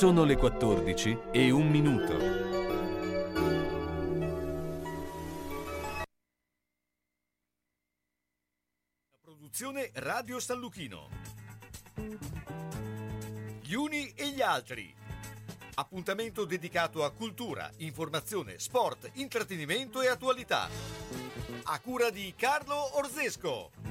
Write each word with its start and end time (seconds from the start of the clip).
Sono 0.00 0.24
le 0.24 0.36
14 0.36 1.18
e 1.30 1.50
un 1.50 1.68
minuto. 1.68 2.16
Produzione 9.20 9.90
Radio 9.96 10.40
San 10.40 10.58
Luchino. 10.58 11.06
Gli 13.60 13.74
uni 13.74 14.10
e 14.14 14.30
gli 14.30 14.40
altri. 14.40 14.90
Appuntamento 15.74 16.46
dedicato 16.46 17.04
a 17.04 17.12
cultura, 17.12 17.70
informazione, 17.76 18.58
sport, 18.58 19.10
intrattenimento 19.16 20.00
e 20.00 20.08
attualità. 20.08 20.66
A 21.64 21.78
cura 21.78 22.08
di 22.08 22.32
Carlo 22.34 22.96
Orzesco. 22.96 23.89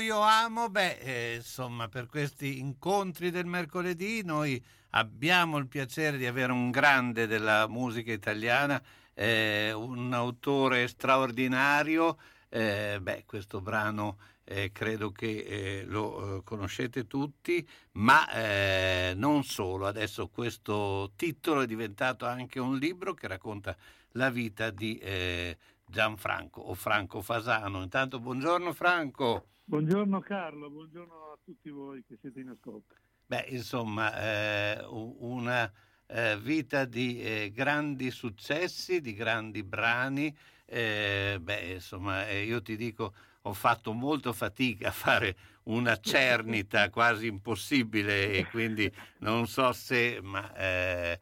Io 0.00 0.20
amo, 0.20 0.68
beh, 0.68 0.98
eh, 0.98 1.34
insomma, 1.36 1.88
per 1.88 2.06
questi 2.06 2.58
incontri 2.58 3.30
del 3.30 3.46
mercoledì 3.46 4.22
noi 4.22 4.62
abbiamo 4.90 5.58
il 5.58 5.66
piacere 5.66 6.16
di 6.16 6.26
avere 6.26 6.52
un 6.52 6.70
grande 6.70 7.26
della 7.26 7.66
musica 7.68 8.12
italiana, 8.12 8.82
eh, 9.14 9.72
un 9.72 10.12
autore 10.12 10.88
straordinario, 10.88 12.18
eh, 12.48 12.98
beh, 13.00 13.24
questo 13.26 13.60
brano 13.60 14.18
eh, 14.44 14.72
credo 14.72 15.12
che 15.12 15.38
eh, 15.38 15.84
lo 15.84 16.38
eh, 16.38 16.42
conoscete 16.42 17.06
tutti, 17.06 17.66
ma 17.92 18.30
eh, 18.30 19.12
non 19.14 19.44
solo, 19.44 19.86
adesso 19.86 20.28
questo 20.28 21.12
titolo 21.16 21.60
è 21.62 21.66
diventato 21.66 22.24
anche 22.26 22.58
un 22.58 22.78
libro 22.78 23.12
che 23.14 23.26
racconta 23.26 23.76
la 24.12 24.30
vita 24.30 24.70
di 24.70 24.96
eh, 24.98 25.58
Gianfranco 25.86 26.60
o 26.62 26.74
Franco 26.74 27.20
Fasano. 27.20 27.82
Intanto 27.82 28.20
buongiorno 28.20 28.72
Franco. 28.72 29.46
Buongiorno 29.68 30.20
Carlo, 30.20 30.70
buongiorno 30.70 31.32
a 31.32 31.38
tutti 31.44 31.68
voi 31.68 32.02
che 32.02 32.16
siete 32.18 32.40
in 32.40 32.48
ascolto. 32.48 32.94
Beh, 33.26 33.48
insomma, 33.48 34.18
eh, 34.18 34.82
una 34.86 35.70
eh, 36.06 36.38
vita 36.40 36.86
di 36.86 37.20
eh, 37.20 37.50
grandi 37.52 38.10
successi, 38.10 39.02
di 39.02 39.12
grandi 39.12 39.62
brani. 39.62 40.34
eh, 40.64 41.36
beh, 41.38 41.74
insomma, 41.74 42.26
eh, 42.26 42.44
io 42.44 42.62
ti 42.62 42.76
dico, 42.76 43.12
ho 43.42 43.52
fatto 43.52 43.92
molto 43.92 44.32
fatica 44.32 44.88
a 44.88 44.90
fare 44.90 45.36
una 45.64 46.00
cernita 46.00 46.88
quasi 46.88 47.26
impossibile 47.26 48.32
e 48.32 48.46
quindi 48.46 48.90
non 49.18 49.46
so 49.46 49.74
se 49.74 50.18
ma, 50.22 50.50
eh, 50.56 51.20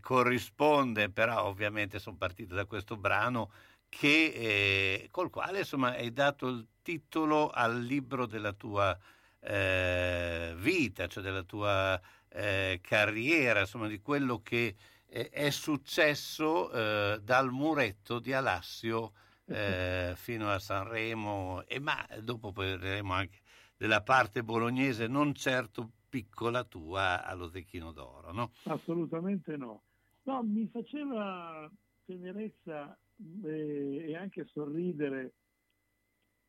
corrisponde, 0.00 1.10
però 1.10 1.46
ovviamente 1.46 1.98
sono 1.98 2.16
partito 2.16 2.54
da 2.54 2.66
questo 2.66 2.96
brano 2.96 3.50
che, 3.88 5.08
col 5.10 5.30
quale 5.30 5.58
insomma 5.58 5.90
hai 5.90 6.12
dato 6.12 6.46
il 6.48 6.66
titolo 6.84 7.48
al 7.48 7.80
libro 7.80 8.26
della 8.26 8.52
tua 8.52 8.96
eh, 9.40 10.54
vita, 10.58 11.06
cioè 11.06 11.22
della 11.22 11.42
tua 11.42 12.00
eh, 12.28 12.78
carriera, 12.82 13.60
insomma 13.60 13.88
di 13.88 14.00
quello 14.00 14.42
che 14.42 14.76
eh, 15.06 15.30
è 15.30 15.50
successo 15.50 16.70
eh, 16.70 17.20
dal 17.22 17.50
muretto 17.50 18.20
di 18.20 18.32
Alassio 18.34 19.12
eh, 19.46 20.12
fino 20.14 20.50
a 20.50 20.58
Sanremo, 20.58 21.64
e 21.66 21.80
ma 21.80 22.06
dopo 22.20 22.52
parleremo 22.52 23.12
anche 23.12 23.40
della 23.76 24.02
parte 24.02 24.44
bolognese, 24.44 25.06
non 25.06 25.34
certo 25.34 25.90
piccola 26.08 26.64
tua 26.64 27.24
allo 27.24 27.48
Zecchino 27.48 27.92
d'Oro, 27.92 28.30
no? 28.30 28.52
Assolutamente 28.64 29.56
no. 29.56 29.82
No, 30.24 30.42
mi 30.42 30.68
faceva 30.70 31.68
tenerezza 32.04 32.96
eh, 33.44 34.04
e 34.08 34.16
anche 34.16 34.46
sorridere 34.52 35.32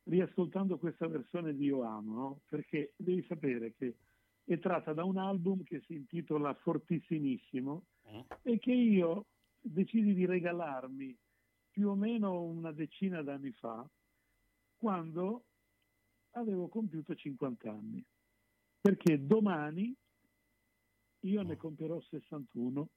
riascoltando 0.08 0.78
questa 0.78 1.06
versione 1.08 1.54
di 1.54 1.66
Io 1.66 1.82
Amo, 1.82 2.14
no? 2.14 2.40
perché 2.48 2.94
devi 2.96 3.24
sapere 3.28 3.74
che 3.74 3.96
è 4.44 4.58
tratta 4.58 4.92
da 4.92 5.04
un 5.04 5.16
album 5.18 5.62
che 5.62 5.80
si 5.86 5.94
intitola 5.94 6.54
Fortissimissimo 6.54 7.84
Mm. 8.12 8.20
e 8.42 8.58
che 8.58 8.72
io 8.72 9.26
decidi 9.60 10.14
di 10.14 10.26
regalarmi 10.26 11.16
più 11.70 11.88
o 11.88 11.94
meno 11.94 12.42
una 12.42 12.72
decina 12.72 13.22
d'anni 13.22 13.50
fa, 13.52 13.86
quando 14.76 15.44
avevo 16.30 16.68
compiuto 16.68 17.14
50 17.14 17.70
anni. 17.70 18.04
Perché 18.80 19.26
domani 19.26 19.94
io 21.20 21.42
ne 21.42 21.56
compierò 21.56 22.00
61 22.00 22.82
e 22.82 22.88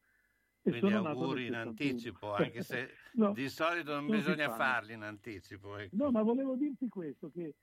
Quindi 0.69 0.93
auguri 0.93 1.47
in 1.47 1.53
61. 1.53 1.69
anticipo, 1.69 2.33
anche 2.33 2.61
se 2.63 2.89
No, 3.13 3.33
di 3.33 3.49
solito 3.49 3.93
non 3.93 4.05
non 4.05 4.15
bisogna 4.17 4.49
fa. 4.49 4.55
farli 4.55 4.93
in 4.93 5.01
anticipo. 5.01 5.77
ecco. 5.77 5.95
No, 5.95 6.11
ma 6.11 6.21
volevo 6.21 6.55
dirti 6.55 6.87
questo, 6.87 7.29
che 7.31 7.55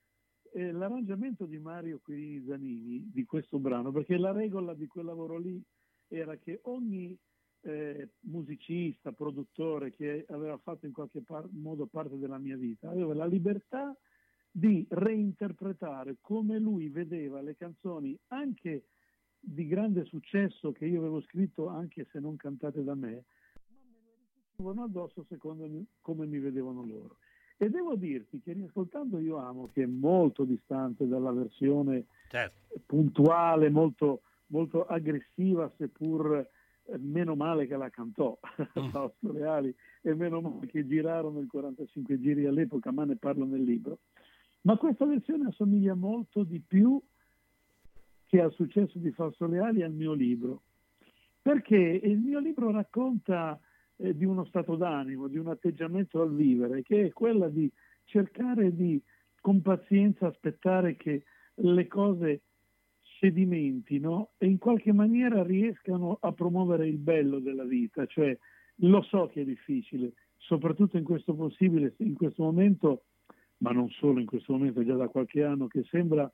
eh, 0.52 0.72
l'arrangiamento 0.72 1.44
di 1.46 1.58
Mario 1.58 2.00
Quirini 2.02 2.44
Zanini 2.46 3.10
di 3.12 3.24
questo 3.24 3.58
brano, 3.58 3.92
perché 3.92 4.16
la 4.16 4.32
regola 4.32 4.74
di 4.74 4.86
quel 4.86 5.04
lavoro 5.06 5.38
lì 5.38 5.62
era 6.08 6.36
che 6.36 6.60
ogni 6.64 7.16
eh, 7.62 8.10
musicista, 8.20 9.12
produttore 9.12 9.90
che 9.90 10.24
aveva 10.28 10.56
fatto 10.58 10.86
in 10.86 10.92
qualche 10.92 11.22
par- 11.22 11.48
modo 11.50 11.86
parte 11.86 12.16
della 12.18 12.38
mia 12.38 12.56
vita, 12.56 12.90
aveva 12.90 13.14
la 13.14 13.26
libertà 13.26 13.96
di 14.50 14.86
reinterpretare 14.88 16.16
come 16.20 16.58
lui 16.58 16.88
vedeva 16.88 17.40
le 17.42 17.56
canzoni 17.56 18.18
anche 18.28 18.84
di 19.48 19.66
grande 19.68 20.04
successo 20.06 20.72
che 20.72 20.86
io 20.86 20.98
avevo 20.98 21.20
scritto 21.20 21.68
anche 21.68 22.06
se 22.10 22.18
non 22.18 22.34
cantate 22.36 22.82
da 22.82 22.94
me, 22.96 23.10
ma 23.70 23.76
me 23.84 24.00
le 24.04 24.16
ricucivano 24.34 24.82
addosso 24.82 25.24
secondo 25.28 25.68
mi- 25.68 25.86
come 26.00 26.26
mi 26.26 26.40
vedevano 26.40 26.84
loro. 26.84 27.18
E 27.56 27.70
devo 27.70 27.94
dirti 27.94 28.40
che 28.40 28.52
riascoltando 28.52 29.18
Io 29.20 29.36
Amo, 29.36 29.70
che 29.72 29.84
è 29.84 29.86
molto 29.86 30.44
distante 30.44 31.06
dalla 31.06 31.30
versione 31.30 32.06
Certo. 32.28 32.80
puntuale, 32.86 33.70
molto, 33.70 34.22
molto 34.48 34.84
aggressiva, 34.84 35.72
seppur 35.76 36.36
eh, 36.88 36.98
meno 36.98 37.36
male 37.36 37.66
che 37.66 37.76
la 37.76 37.88
cantò 37.88 38.36
Mm. 38.78 38.88
Fausto 38.88 39.32
Leali 39.32 39.74
e 40.02 40.14
meno 40.14 40.40
male 40.40 40.66
che 40.66 40.86
girarono 40.86 41.40
i 41.40 41.46
45 41.46 42.18
giri 42.20 42.46
all'epoca, 42.46 42.90
ma 42.90 43.04
ne 43.04 43.16
parlo 43.16 43.44
nel 43.44 43.62
libro. 43.62 44.00
Ma 44.62 44.76
questa 44.76 45.06
versione 45.06 45.46
assomiglia 45.46 45.94
molto 45.94 46.42
di 46.42 46.60
più 46.60 47.00
che 48.26 48.40
al 48.40 48.52
successo 48.52 48.98
di 48.98 49.10
Fausto 49.12 49.46
Leali 49.46 49.82
al 49.82 49.92
mio 49.92 50.12
libro, 50.12 50.62
perché 51.40 51.76
il 51.76 52.18
mio 52.18 52.40
libro 52.40 52.70
racconta 52.70 53.58
eh, 53.96 54.16
di 54.16 54.24
uno 54.24 54.44
stato 54.46 54.76
d'animo, 54.76 55.28
di 55.28 55.38
un 55.38 55.48
atteggiamento 55.48 56.20
al 56.20 56.34
vivere, 56.34 56.82
che 56.82 57.06
è 57.06 57.12
quella 57.12 57.48
di 57.48 57.70
cercare 58.04 58.74
di 58.74 59.00
con 59.40 59.62
pazienza 59.62 60.26
aspettare 60.26 60.96
che 60.96 61.22
le 61.54 61.86
cose 61.86 62.40
sedimentino 63.20 64.30
e 64.38 64.46
in 64.46 64.58
qualche 64.58 64.92
maniera 64.92 65.42
riescano 65.42 66.18
a 66.20 66.32
promuovere 66.32 66.88
il 66.88 66.98
bello 66.98 67.38
della 67.38 67.64
vita, 67.64 68.06
cioè 68.06 68.36
lo 68.80 69.02
so 69.02 69.28
che 69.32 69.42
è 69.42 69.44
difficile, 69.44 70.14
soprattutto 70.36 70.96
in 70.96 71.04
questo 71.04 71.34
possibile, 71.34 71.94
in 71.98 72.14
questo 72.14 72.42
momento, 72.42 73.04
ma 73.58 73.70
non 73.70 73.88
solo 73.90 74.20
in 74.20 74.26
questo 74.26 74.52
momento, 74.52 74.84
già 74.84 74.96
da 74.96 75.08
qualche 75.08 75.44
anno, 75.44 75.66
che 75.66 75.84
sembra 75.84 76.30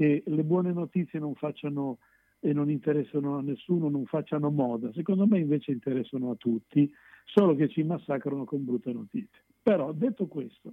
che 0.00 0.22
le 0.24 0.44
buone 0.44 0.72
notizie 0.72 1.18
non 1.18 1.34
facciano 1.34 1.98
e 2.38 2.54
non 2.54 2.70
interessano 2.70 3.36
a 3.36 3.42
nessuno, 3.42 3.90
non 3.90 4.06
facciano 4.06 4.48
moda. 4.48 4.90
Secondo 4.94 5.26
me 5.26 5.40
invece 5.40 5.72
interessano 5.72 6.30
a 6.30 6.36
tutti, 6.36 6.90
solo 7.26 7.54
che 7.54 7.68
ci 7.68 7.82
massacrano 7.82 8.44
con 8.44 8.64
brutte 8.64 8.94
notizie. 8.94 9.44
Però 9.62 9.92
detto 9.92 10.26
questo, 10.26 10.72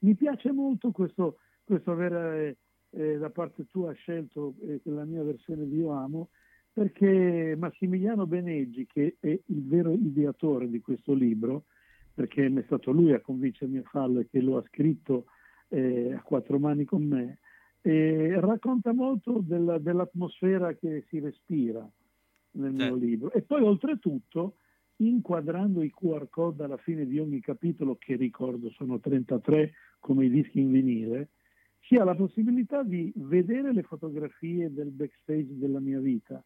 mi 0.00 0.16
piace 0.16 0.50
molto 0.50 0.90
questo, 0.90 1.38
questo 1.62 1.92
avere 1.92 2.56
eh, 2.90 3.16
da 3.16 3.30
parte 3.30 3.68
tua 3.68 3.92
scelto 3.92 4.54
eh, 4.62 4.80
la 4.86 5.04
mia 5.04 5.22
versione 5.22 5.68
di 5.68 5.76
Io 5.76 5.90
Amo, 5.90 6.30
perché 6.72 7.54
Massimiliano 7.56 8.26
Beneggi, 8.26 8.86
che 8.86 9.18
è 9.20 9.28
il 9.28 9.66
vero 9.68 9.92
ideatore 9.92 10.68
di 10.68 10.80
questo 10.80 11.14
libro, 11.14 11.66
perché 12.12 12.44
è 12.46 12.62
stato 12.66 12.90
lui 12.90 13.12
a 13.12 13.20
convincermi 13.20 13.78
a 13.78 13.82
farlo 13.84 14.18
e 14.18 14.26
che 14.28 14.40
lo 14.40 14.56
ha 14.56 14.64
scritto 14.66 15.26
eh, 15.68 16.12
a 16.12 16.22
quattro 16.22 16.58
mani 16.58 16.84
con 16.84 17.04
me, 17.04 17.38
eh, 17.82 18.38
racconta 18.40 18.92
molto 18.92 19.40
della- 19.42 19.78
dell'atmosfera 19.78 20.74
che 20.74 21.04
si 21.08 21.18
respira 21.18 21.88
nel 22.52 22.72
mio 22.72 22.90
Certo. 22.90 22.96
libro. 22.96 23.32
E 23.32 23.42
poi 23.42 23.62
oltretutto, 23.62 24.56
inquadrando 24.96 25.82
i 25.82 25.90
QR 25.90 26.28
code 26.28 26.64
alla 26.64 26.76
fine 26.76 27.06
di 27.06 27.18
ogni 27.18 27.40
capitolo, 27.40 27.96
che 27.96 28.16
ricordo 28.16 28.70
sono 28.70 28.98
33 29.00 29.72
come 29.98 30.26
i 30.26 30.30
dischi 30.30 30.60
in 30.60 30.70
vinile, 30.70 31.30
si 31.80 31.94
ha 31.96 32.04
la 32.04 32.14
possibilità 32.14 32.82
di 32.82 33.12
vedere 33.16 33.72
le 33.72 33.82
fotografie 33.82 34.72
del 34.72 34.90
backstage 34.90 35.58
della 35.58 35.80
mia 35.80 36.00
vita. 36.00 36.44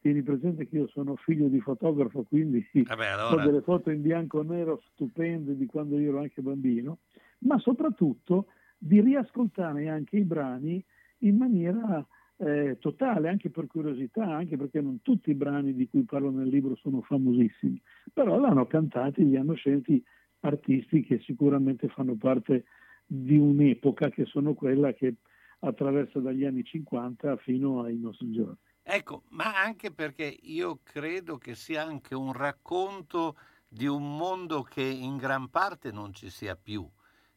Tieni 0.00 0.22
presente 0.22 0.68
che 0.68 0.76
io 0.76 0.86
sono 0.88 1.16
figlio 1.16 1.48
di 1.48 1.60
fotografo, 1.60 2.22
quindi 2.22 2.64
Vabbè, 2.72 3.10
ho 3.12 3.28
allora, 3.28 3.44
delle 3.44 3.60
foto 3.62 3.90
in 3.90 4.02
bianco 4.02 4.40
e 4.40 4.44
nero 4.44 4.80
stupende 4.92 5.56
di 5.56 5.66
quando 5.66 5.98
io 5.98 6.10
ero 6.10 6.20
anche 6.20 6.42
bambino, 6.42 6.98
ma 7.40 7.58
soprattutto 7.58 8.46
di 8.78 9.00
riascoltare 9.00 9.88
anche 9.88 10.16
i 10.16 10.24
brani 10.24 10.84
in 11.18 11.36
maniera 11.36 12.06
eh, 12.38 12.76
totale, 12.78 13.28
anche 13.28 13.50
per 13.50 13.66
curiosità, 13.66 14.24
anche 14.24 14.56
perché 14.56 14.80
non 14.80 15.00
tutti 15.02 15.30
i 15.30 15.34
brani 15.34 15.74
di 15.74 15.88
cui 15.88 16.04
parlo 16.04 16.30
nel 16.30 16.48
libro 16.48 16.76
sono 16.76 17.00
famosissimi, 17.02 17.80
però 18.12 18.38
l'hanno 18.38 18.66
cantati, 18.66 19.24
li 19.26 19.36
hanno 19.36 19.54
scelti 19.54 20.02
artisti 20.40 21.02
che 21.02 21.20
sicuramente 21.20 21.88
fanno 21.88 22.16
parte 22.16 22.64
di 23.06 23.36
un'epoca 23.36 24.10
che 24.10 24.24
sono 24.26 24.54
quella 24.54 24.92
che 24.92 25.16
attraversa 25.60 26.20
dagli 26.20 26.44
anni 26.44 26.62
50 26.64 27.36
fino 27.38 27.82
ai 27.82 27.96
nostri 27.98 28.30
giorni. 28.30 28.58
ecco, 28.82 29.24
ma 29.30 29.60
anche 29.62 29.92
perché 29.92 30.24
io 30.42 30.80
credo 30.82 31.36
che 31.38 31.54
sia 31.54 31.82
anche 31.84 32.14
un 32.14 32.32
racconto 32.32 33.36
di 33.68 33.86
un 33.86 34.16
mondo 34.16 34.62
che 34.62 34.82
in 34.82 35.16
gran 35.16 35.50
parte 35.50 35.90
non 35.90 36.12
ci 36.14 36.30
sia 36.30 36.56
più. 36.56 36.88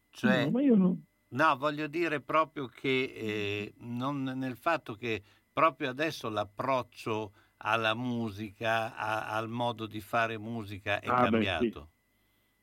Cioè, 0.10 0.46
No, 0.46 0.52
ma 0.52 0.62
io 0.62 0.76
non, 0.76 1.06
No, 1.32 1.56
voglio 1.58 1.88
dire 1.88 2.22
proprio 2.22 2.66
che 2.68 3.04
eh, 3.04 3.74
non 3.80 4.24
nel 4.24 4.56
fatto 4.56 4.96
che 4.96 5.24
proprio 5.52 5.90
adesso 5.90 6.28
l'approccio 6.30 7.34
alla 7.58 7.94
musica, 7.94 8.96
a- 8.96 9.36
al 9.36 9.48
modo 9.50 9.86
di 9.86 10.02
fare 10.02 10.38
musica 10.40 11.00
è 11.00 11.12
Ah, 11.12 11.28
beh, 11.28 11.46
cambiato. 11.52 11.92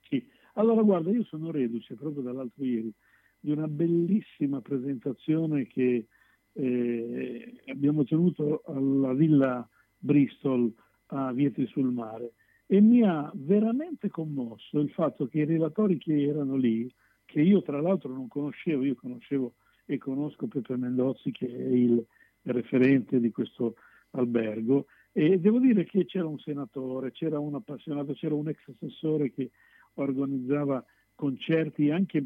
Sì. 0.09 0.27
Allora 0.55 0.83
guarda, 0.83 1.11
io 1.11 1.25
sono 1.25 1.51
reduce 1.51 1.95
proprio 1.95 2.23
dall'altro 2.23 2.65
ieri 2.65 2.93
di 3.41 3.51
una 3.51 3.69
bellissima 3.69 4.61
presentazione 4.61 5.67
che 5.67 6.07
eh, 6.53 7.63
abbiamo 7.67 8.05
tenuto 8.05 8.63
alla 8.67 9.13
Villa 9.13 9.69
Bristol 9.99 10.73
a 11.07 11.33
Vietri 11.33 11.67
sul 11.67 11.93
Mare 11.93 12.35
e 12.67 12.81
mi 12.81 13.03
ha 13.03 13.31
veramente 13.35 14.09
commosso 14.09 14.79
il 14.81 14.91
fatto 14.91 15.27
che 15.27 15.41
i 15.41 15.45
relatori 15.45 15.99
che 15.99 16.21
erano 16.23 16.57
lì, 16.57 16.93
che 17.37 17.43
io 17.43 17.61
tra 17.61 17.83
l'altro 17.83 18.11
non 18.15 18.29
conoscevo, 18.29 18.83
io 18.83 18.95
conoscevo 18.95 19.57
e 19.85 19.99
conosco 19.99 20.47
Peppe 20.47 20.75
Mendozzi 20.79 21.33
che 21.33 21.47
è 21.47 21.69
il 21.69 22.03
referente 22.45 23.21
di 23.21 23.31
questo 23.31 23.75
albergo 24.13 24.87
e 25.13 25.39
devo 25.39 25.59
dire 25.59 25.85
che 25.85 26.07
c'era 26.07 26.27
un 26.27 26.39
senatore, 26.39 27.13
c'era 27.13 27.39
un 27.39 27.55
appassionato, 27.55 28.15
c'era 28.15 28.35
un 28.35 28.49
ex 28.49 28.67
assessore 28.69 29.35
che 29.35 29.51
organizzava 29.97 30.83
concerti 31.15 31.91
anche 31.91 32.25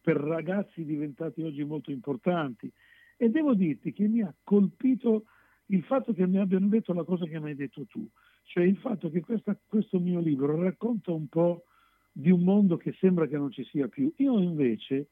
per 0.00 0.18
ragazzi 0.18 0.84
diventati 0.84 1.42
oggi 1.42 1.64
molto 1.64 1.90
importanti. 1.90 2.70
E 3.16 3.30
devo 3.30 3.54
dirti 3.54 3.92
che 3.92 4.06
mi 4.06 4.22
ha 4.22 4.32
colpito 4.44 5.24
il 5.66 5.82
fatto 5.82 6.12
che 6.12 6.24
mi 6.28 6.38
abbiano 6.38 6.68
detto 6.68 6.92
la 6.92 7.02
cosa 7.02 7.26
che 7.26 7.40
mi 7.40 7.48
hai 7.48 7.56
detto 7.56 7.84
tu, 7.86 8.08
cioè 8.44 8.62
il 8.62 8.76
fatto 8.76 9.10
che 9.10 9.22
questa- 9.22 9.58
questo 9.66 9.98
mio 9.98 10.20
libro 10.20 10.54
racconta 10.54 11.10
un 11.10 11.26
po' 11.26 11.64
di 12.12 12.30
un 12.30 12.42
mondo 12.42 12.76
che 12.76 12.92
sembra 12.98 13.26
che 13.26 13.38
non 13.38 13.50
ci 13.50 13.64
sia 13.64 13.88
più. 13.88 14.12
Io 14.16 14.38
invece 14.38 15.08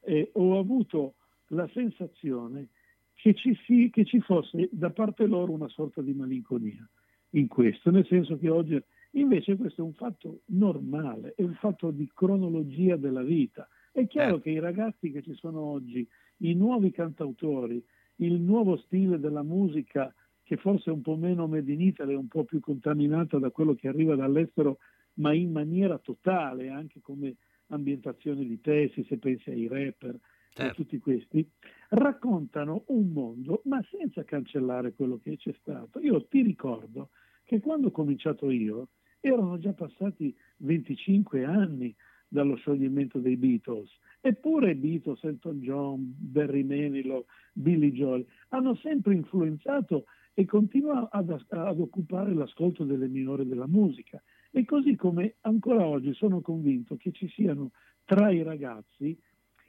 eh, 0.00 0.30
ho 0.34 0.58
avuto 0.58 1.14
la 1.48 1.68
sensazione 1.72 2.68
che 3.14 3.34
ci, 3.34 3.58
si- 3.64 3.90
che 3.90 4.04
ci 4.04 4.20
fosse 4.20 4.68
da 4.70 4.90
parte 4.90 5.26
loro 5.26 5.52
una 5.52 5.68
sorta 5.68 6.02
di 6.02 6.12
malinconia 6.12 6.88
in 7.30 7.48
questo, 7.48 7.90
nel 7.90 8.06
senso 8.06 8.38
che 8.38 8.48
oggi 8.48 8.80
invece 9.12 9.56
questo 9.56 9.82
è 9.82 9.84
un 9.84 9.94
fatto 9.94 10.40
normale, 10.46 11.34
è 11.36 11.42
un 11.42 11.54
fatto 11.54 11.90
di 11.90 12.08
cronologia 12.12 12.96
della 12.96 13.22
vita. 13.22 13.68
È 13.92 14.06
chiaro 14.06 14.36
Eh. 14.36 14.40
che 14.40 14.50
i 14.50 14.58
ragazzi 14.58 15.10
che 15.10 15.22
ci 15.22 15.34
sono 15.34 15.60
oggi, 15.60 16.06
i 16.38 16.54
nuovi 16.54 16.90
cantautori, 16.90 17.82
il 18.16 18.40
nuovo 18.40 18.76
stile 18.76 19.18
della 19.18 19.42
musica 19.42 20.12
che 20.42 20.56
forse 20.56 20.90
è 20.90 20.92
un 20.92 21.00
po' 21.00 21.16
meno 21.16 21.46
made 21.46 21.72
in 21.72 21.80
Italy, 21.80 22.14
un 22.14 22.28
po' 22.28 22.44
più 22.44 22.60
contaminata 22.60 23.38
da 23.38 23.50
quello 23.50 23.74
che 23.74 23.88
arriva 23.88 24.14
dall'estero, 24.14 24.78
ma 25.14 25.32
in 25.32 25.52
maniera 25.52 25.98
totale, 25.98 26.68
anche 26.68 27.00
come 27.00 27.36
ambientazione 27.68 28.44
di 28.44 28.60
testi, 28.60 29.04
se 29.04 29.18
pensi 29.18 29.50
ai 29.50 29.66
rapper, 29.68 30.18
e 30.56 30.70
Certo. 30.70 30.70
tutti 30.70 30.98
questi, 30.98 31.48
raccontano 31.90 32.84
un 32.88 33.10
mondo, 33.10 33.62
ma 33.64 33.84
senza 33.90 34.22
cancellare 34.24 34.94
quello 34.94 35.18
che 35.18 35.36
c'è 35.36 35.52
stato. 35.58 35.98
Io 36.00 36.26
ti 36.26 36.42
ricordo 36.42 37.10
che 37.44 37.60
quando 37.60 37.88
ho 37.88 37.90
cominciato 37.90 38.50
io 38.50 38.90
erano 39.20 39.58
già 39.58 39.72
passati 39.72 40.34
25 40.58 41.44
anni 41.44 41.94
dallo 42.28 42.54
scioglimento 42.56 43.18
dei 43.18 43.36
Beatles. 43.36 43.90
Eppure 44.20 44.74
Beatles, 44.76 45.22
Elton 45.24 45.60
John, 45.60 46.14
Barry 46.16 46.62
Manilow, 46.62 47.24
Billy 47.52 47.92
Joel 47.92 48.26
hanno 48.48 48.74
sempre 48.76 49.14
influenzato 49.14 50.04
e 50.34 50.44
continuano 50.46 51.08
ad, 51.10 51.30
ad 51.30 51.78
occupare 51.80 52.32
l'ascolto 52.34 52.84
delle 52.84 53.08
minori 53.08 53.46
della 53.46 53.66
musica. 53.68 54.22
E 54.56 54.64
così 54.64 54.94
come 54.94 55.34
ancora 55.40 55.84
oggi 55.84 56.14
sono 56.14 56.40
convinto 56.40 56.96
che 56.96 57.10
ci 57.10 57.28
siano 57.28 57.72
tra 58.04 58.30
i 58.30 58.44
ragazzi 58.44 59.18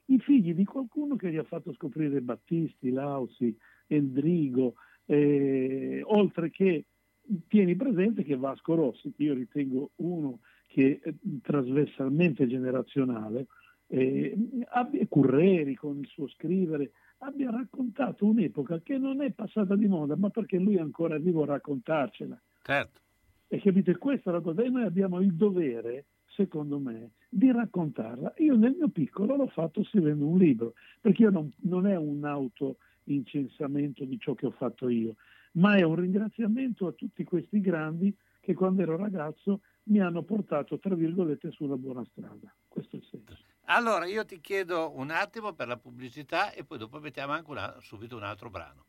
i 0.05 0.19
figli 0.19 0.53
di 0.53 0.63
qualcuno 0.63 1.15
che 1.15 1.31
gli 1.31 1.37
ha 1.37 1.43
fatto 1.43 1.73
scoprire 1.73 2.21
Battisti, 2.21 2.91
Lausi, 2.91 3.57
Endrigo, 3.87 4.75
eh, 5.05 6.03
oltre 6.05 6.51
che 6.51 6.85
tieni 7.47 7.75
presente 7.75 8.23
che 8.23 8.37
Vasco 8.37 8.75
Rossi, 8.75 9.11
che 9.11 9.23
io 9.23 9.33
ritengo 9.33 9.89
uno 9.95 10.41
che 10.67 10.99
è 11.01 11.11
trasversalmente 11.41 12.45
generazionale, 12.45 13.47
eh, 13.87 14.37
abbia, 14.67 15.03
Curreri 15.07 15.73
con 15.73 15.97
il 15.97 16.07
suo 16.07 16.27
scrivere, 16.27 16.91
abbia 17.19 17.49
raccontato 17.49 18.27
un'epoca 18.27 18.81
che 18.81 18.99
non 18.99 19.23
è 19.23 19.31
passata 19.31 19.75
di 19.75 19.87
moda, 19.87 20.15
ma 20.15 20.29
perché 20.29 20.59
lui 20.59 20.75
è 20.75 20.79
ancora 20.79 21.17
vivo 21.17 21.41
a 21.41 21.47
raccontarcela. 21.47 22.39
Certo. 22.61 23.01
E 23.47 23.59
capite, 23.61 23.97
questa 23.97 24.29
è 24.29 24.33
la 24.33 24.41
cosa, 24.41 24.63
e 24.63 24.69
noi 24.69 24.83
abbiamo 24.83 25.21
il 25.21 25.33
dovere, 25.33 26.05
secondo 26.25 26.79
me, 26.79 27.11
di 27.29 27.51
raccontarla. 27.51 28.33
Io 28.37 28.55
nel 28.55 28.75
mio 28.75 28.89
piccolo 28.89 29.35
l'ho 29.35 29.47
fatto 29.47 29.83
scrivendo 29.83 30.25
un 30.25 30.37
libro, 30.37 30.73
perché 30.99 31.23
io 31.23 31.29
non, 31.29 31.51
non 31.61 31.87
è 31.87 31.95
un 31.95 32.23
auto-incensamento 32.25 34.03
di 34.03 34.19
ciò 34.19 34.33
che 34.33 34.47
ho 34.47 34.51
fatto 34.51 34.89
io, 34.89 35.15
ma 35.53 35.75
è 35.75 35.83
un 35.83 35.95
ringraziamento 35.95 36.87
a 36.87 36.91
tutti 36.91 37.23
questi 37.23 37.61
grandi 37.61 38.15
che 38.41 38.53
quando 38.53 38.81
ero 38.81 38.95
ragazzo 38.95 39.61
mi 39.85 39.99
hanno 39.99 40.23
portato, 40.23 40.79
tra 40.79 40.95
virgolette, 40.95 41.51
sulla 41.51 41.77
buona 41.77 42.05
strada. 42.11 42.53
Questo 42.67 42.95
è 42.95 42.99
il 42.99 43.05
senso. 43.09 43.37
Allora 43.65 44.05
io 44.05 44.25
ti 44.25 44.39
chiedo 44.39 44.91
un 44.95 45.09
attimo 45.09 45.53
per 45.53 45.67
la 45.67 45.77
pubblicità 45.77 46.51
e 46.51 46.63
poi 46.63 46.77
dopo 46.77 46.99
mettiamo 46.99 47.33
anche 47.33 47.49
una, 47.49 47.75
subito 47.79 48.15
un 48.15 48.23
altro 48.23 48.49
brano. 48.49 48.85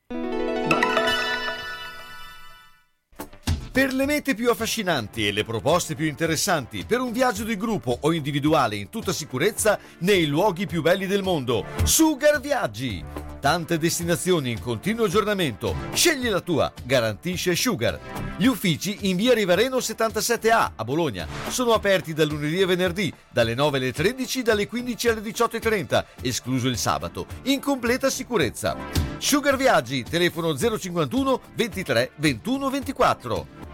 Per 3.77 3.93
le 3.93 4.07
mete 4.07 4.35
più 4.35 4.49
affascinanti 4.49 5.29
e 5.29 5.33
le 5.33 5.45
proposte 5.45 5.95
più 5.95 6.07
interessanti, 6.07 6.87
per 6.87 7.01
un 7.01 7.13
viaggio 7.13 7.45
di 7.45 7.59
gruppo 7.59 7.99
o 8.01 8.15
individuale 8.15 8.77
in 8.77 8.89
tutta 8.89 9.13
sicurezza 9.13 9.79
nei 9.99 10.25
luoghi 10.25 10.67
più 10.67 10.81
belli 10.81 11.07
del 11.07 11.23
mondo, 11.23 11.63
Sugar 11.85 12.41
Viaggi! 12.41 13.05
Tante 13.39 13.77
destinazioni 13.77 14.51
in 14.51 14.63
continuo 14.63 15.05
aggiornamento. 15.05 15.75
Scegli 15.93 16.27
la 16.29 16.41
tua, 16.41 16.73
garantisce 16.85 17.55
Sugar. 17.55 18.01
Gli 18.39 18.47
uffici 18.47 19.11
in 19.11 19.17
via 19.17 19.35
Rivareno 19.35 19.77
77A 19.77 20.71
a 20.75 20.85
Bologna 20.85 21.27
sono 21.49 21.75
aperti 21.75 22.15
dal 22.15 22.29
lunedì 22.29 22.61
e 22.61 22.65
venerdì, 22.65 23.13
dalle 23.31 23.55
9 23.55 23.77
alle 23.77 23.93
13, 23.93 24.41
dalle 24.41 24.67
15 24.67 25.09
alle 25.09 25.21
18.30, 25.21 26.05
escluso 26.23 26.69
il 26.69 26.79
sabato, 26.79 27.27
in 27.43 27.61
completa 27.61 28.09
sicurezza. 28.09 28.75
Sugar 29.19 29.57
Viaggi, 29.57 30.03
telefono 30.03 30.57
051 30.57 31.41
23 31.55 32.13
21 32.17 32.71
24. 32.71 33.66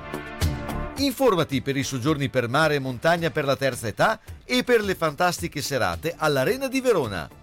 Informati 0.97 1.63
per 1.63 1.77
i 1.77 1.83
soggiorni 1.83 2.29
per 2.29 2.49
mare 2.49 2.75
e 2.75 2.79
montagna 2.79 3.31
per 3.31 3.45
la 3.45 3.57
terza 3.57 3.89
età 3.89 4.21
e 4.45 4.63
per 4.63 4.83
le 4.83 4.95
fantastiche 4.95 5.63
serate 5.63 6.15
all'Arena 6.17 6.69
di 6.69 6.81
Verona. 6.81 7.42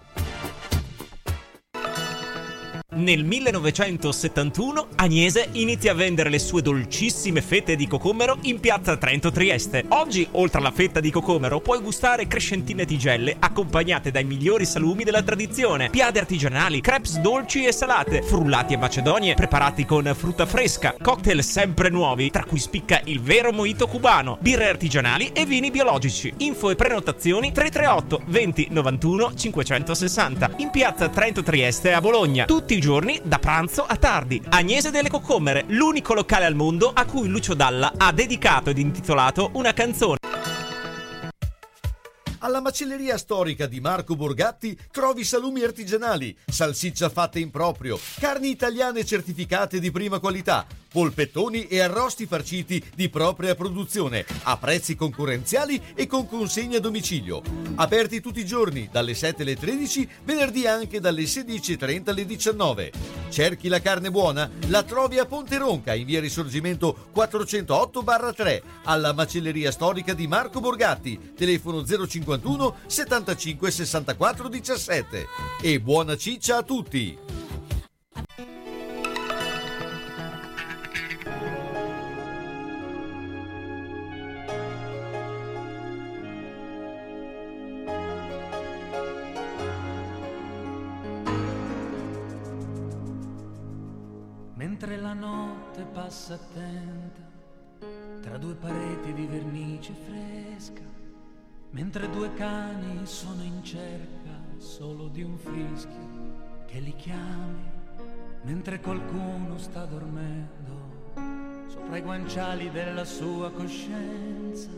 Nel 2.92 3.22
1971 3.22 4.88
Agnese 4.96 5.50
inizia 5.52 5.92
a 5.92 5.94
vendere 5.94 6.28
le 6.28 6.40
sue 6.40 6.60
dolcissime 6.60 7.40
fette 7.40 7.76
di 7.76 7.86
cocomero 7.86 8.38
in 8.42 8.58
piazza 8.58 8.96
Trento 8.96 9.30
Trieste. 9.30 9.84
Oggi, 9.90 10.26
oltre 10.32 10.58
alla 10.58 10.72
fetta 10.72 10.98
di 10.98 11.12
cocomero, 11.12 11.60
puoi 11.60 11.80
gustare 11.80 12.26
crescentine 12.26 12.84
tigelle 12.84 13.36
accompagnate 13.38 14.10
dai 14.10 14.24
migliori 14.24 14.64
salumi 14.64 15.04
della 15.04 15.22
tradizione, 15.22 15.88
piade 15.88 16.18
artigianali, 16.18 16.80
crepes 16.80 17.20
dolci 17.20 17.64
e 17.64 17.70
salate, 17.70 18.22
frullati 18.22 18.74
e 18.74 18.78
macedonie 18.78 19.34
preparati 19.34 19.86
con 19.86 20.12
frutta 20.12 20.44
fresca, 20.44 20.96
cocktail 21.00 21.44
sempre 21.44 21.90
nuovi, 21.90 22.28
tra 22.30 22.42
cui 22.42 22.58
spicca 22.58 23.00
il 23.04 23.20
vero 23.20 23.52
mojito 23.52 23.86
cubano, 23.86 24.36
birre 24.40 24.68
artigianali 24.68 25.30
e 25.32 25.46
vini 25.46 25.70
biologici. 25.70 26.34
Info 26.38 26.70
e 26.70 26.74
prenotazioni 26.74 27.52
338 27.52 28.22
20 28.26 28.66
91 28.72 29.34
560 29.36 30.50
in 30.56 30.70
piazza 30.70 31.08
Trento 31.08 31.44
Trieste 31.44 31.92
a 31.92 32.00
Bologna. 32.00 32.46
Tutti 32.46 32.78
i 32.80 32.82
giorni 32.82 33.20
da 33.22 33.38
pranzo 33.38 33.84
a 33.84 33.96
tardi. 33.96 34.40
Agnese 34.48 34.90
delle 34.90 35.10
Coccomere, 35.10 35.64
l'unico 35.68 36.14
locale 36.14 36.46
al 36.46 36.54
mondo 36.54 36.90
a 36.92 37.04
cui 37.04 37.28
Lucio 37.28 37.52
Dalla 37.52 37.92
ha 37.96 38.10
dedicato 38.10 38.70
ed 38.70 38.78
intitolato 38.78 39.50
una 39.52 39.74
canzone. 39.74 40.39
Alla 42.42 42.62
macelleria 42.62 43.18
storica 43.18 43.66
di 43.66 43.80
Marco 43.80 44.16
Borgatti 44.16 44.74
trovi 44.90 45.24
salumi 45.24 45.62
artigianali, 45.62 46.34
salsiccia 46.46 47.10
fatta 47.10 47.38
in 47.38 47.50
proprio, 47.50 48.00
carni 48.18 48.48
italiane 48.48 49.04
certificate 49.04 49.78
di 49.78 49.90
prima 49.90 50.20
qualità, 50.20 50.66
polpettoni 50.90 51.66
e 51.66 51.80
arrosti 51.80 52.24
farciti 52.24 52.82
di 52.94 53.10
propria 53.10 53.54
produzione, 53.54 54.24
a 54.44 54.56
prezzi 54.56 54.96
concorrenziali 54.96 55.82
e 55.94 56.06
con 56.06 56.26
consegna 56.26 56.78
a 56.78 56.80
domicilio. 56.80 57.42
Aperti 57.74 58.22
tutti 58.22 58.40
i 58.40 58.46
giorni, 58.46 58.88
dalle 58.90 59.14
7 59.14 59.42
alle 59.42 59.56
13, 59.56 60.08
venerdì 60.24 60.66
anche 60.66 60.98
dalle 60.98 61.22
16.30 61.22 62.08
alle 62.08 62.24
19. 62.24 62.92
Cerchi 63.28 63.68
la 63.68 63.80
carne 63.80 64.10
buona? 64.10 64.50
La 64.68 64.82
trovi 64.82 65.18
a 65.18 65.26
Ponte 65.26 65.58
Ronca, 65.58 65.94
in 65.94 66.06
via 66.06 66.20
Risorgimento 66.20 67.10
408-3, 67.14 68.62
alla 68.84 69.12
macelleria 69.12 69.70
storica 69.70 70.14
di 70.14 70.26
Marco 70.26 70.60
Borgatti, 70.60 71.34
telefono 71.36 71.84
051 72.38 72.74
75 72.86 73.70
64 73.70 74.48
17. 74.48 75.26
E 75.62 75.80
buona 75.80 76.16
ciccia 76.16 76.58
a 76.58 76.62
tutti! 76.62 77.18
Mentre 94.54 94.96
la 94.98 95.12
notte 95.14 95.82
passa 95.92 96.34
attenta 96.34 97.28
tra 98.22 98.38
due 98.38 98.54
pareti 98.54 99.12
di 99.12 99.26
vernice 99.26 99.94
fresca, 100.06 100.82
mentre 101.70 102.10
due 102.10 102.32
cani 102.34 103.06
sono 103.06 103.42
in 103.42 103.62
cerca 103.62 104.42
solo 104.56 105.08
di 105.08 105.22
un 105.22 105.36
fischio 105.38 106.64
che 106.66 106.80
li 106.80 106.94
chiami, 106.96 107.62
mentre 108.42 108.80
qualcuno 108.80 109.56
sta 109.58 109.84
dormendo 109.84 110.80
sopra 111.66 111.96
i 111.96 112.02
guanciali 112.02 112.70
della 112.70 113.04
sua 113.04 113.50
coscienza, 113.50 114.70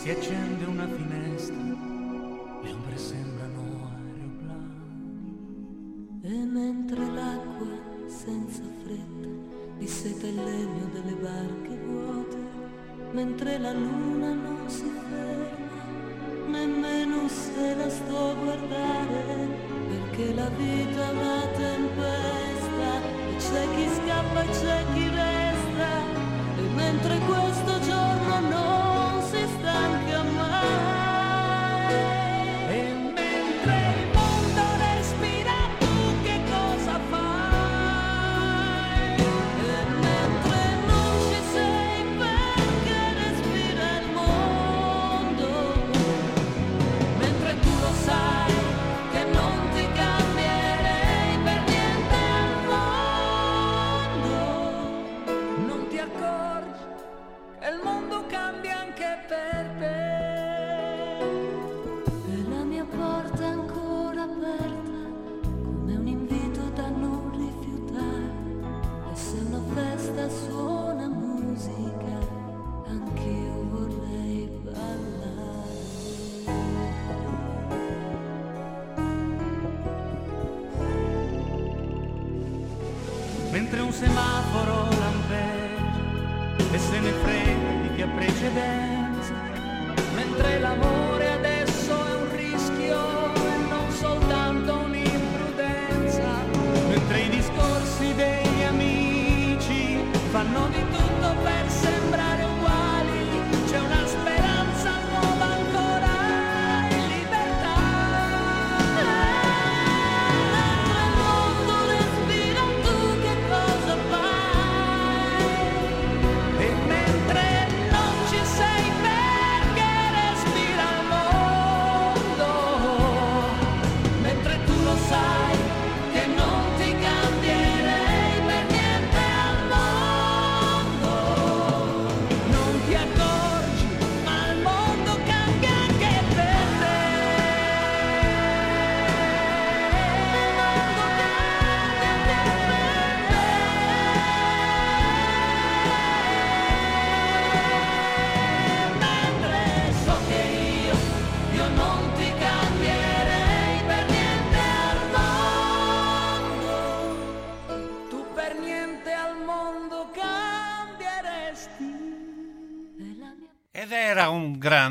si 0.00 0.10
accende 0.10 0.64
una 0.64 0.86
finestra, 0.86 1.56
le 1.56 2.72
ombre 2.72 2.96
sembrano 2.96 3.90
aeroplani. 4.14 4.98
E 6.22 6.44
mentre 6.44 7.06
l'acqua 7.06 7.66
senza 8.06 8.62
fretta 8.82 9.28
disseta 9.78 10.26
il 10.26 10.36
legno 10.36 10.86
delle 10.92 11.14
barche 11.14 11.76
vuote, 11.84 12.47
mentre 13.12 13.58
la 13.58 13.72
luna 13.72 14.34
non 14.34 14.68
si 14.68 14.90
ferma, 15.08 16.56
nemmeno 16.58 17.28
se 17.28 17.74
la 17.74 17.88
sto 17.88 18.30
a 18.30 18.34
guardare, 18.34 19.48
perché 19.88 20.34
la 20.34 20.48
vita 20.50 21.08
è 21.08 21.12
una 21.12 21.46
tempesta, 21.56 22.90
e 23.28 23.36
c'è 23.36 23.66
chi 23.74 23.88
scappa 23.94 24.42
e 24.42 24.48
c'è 24.50 24.84
chi 24.92 25.08
resta, 25.08 25.90
e 26.56 26.74
mentre 26.74 27.18
questo 27.18 27.80
giorno 27.80 28.40
non 28.40 29.22
si 29.22 29.46
stanca 29.58 30.22
mai. 30.22 30.37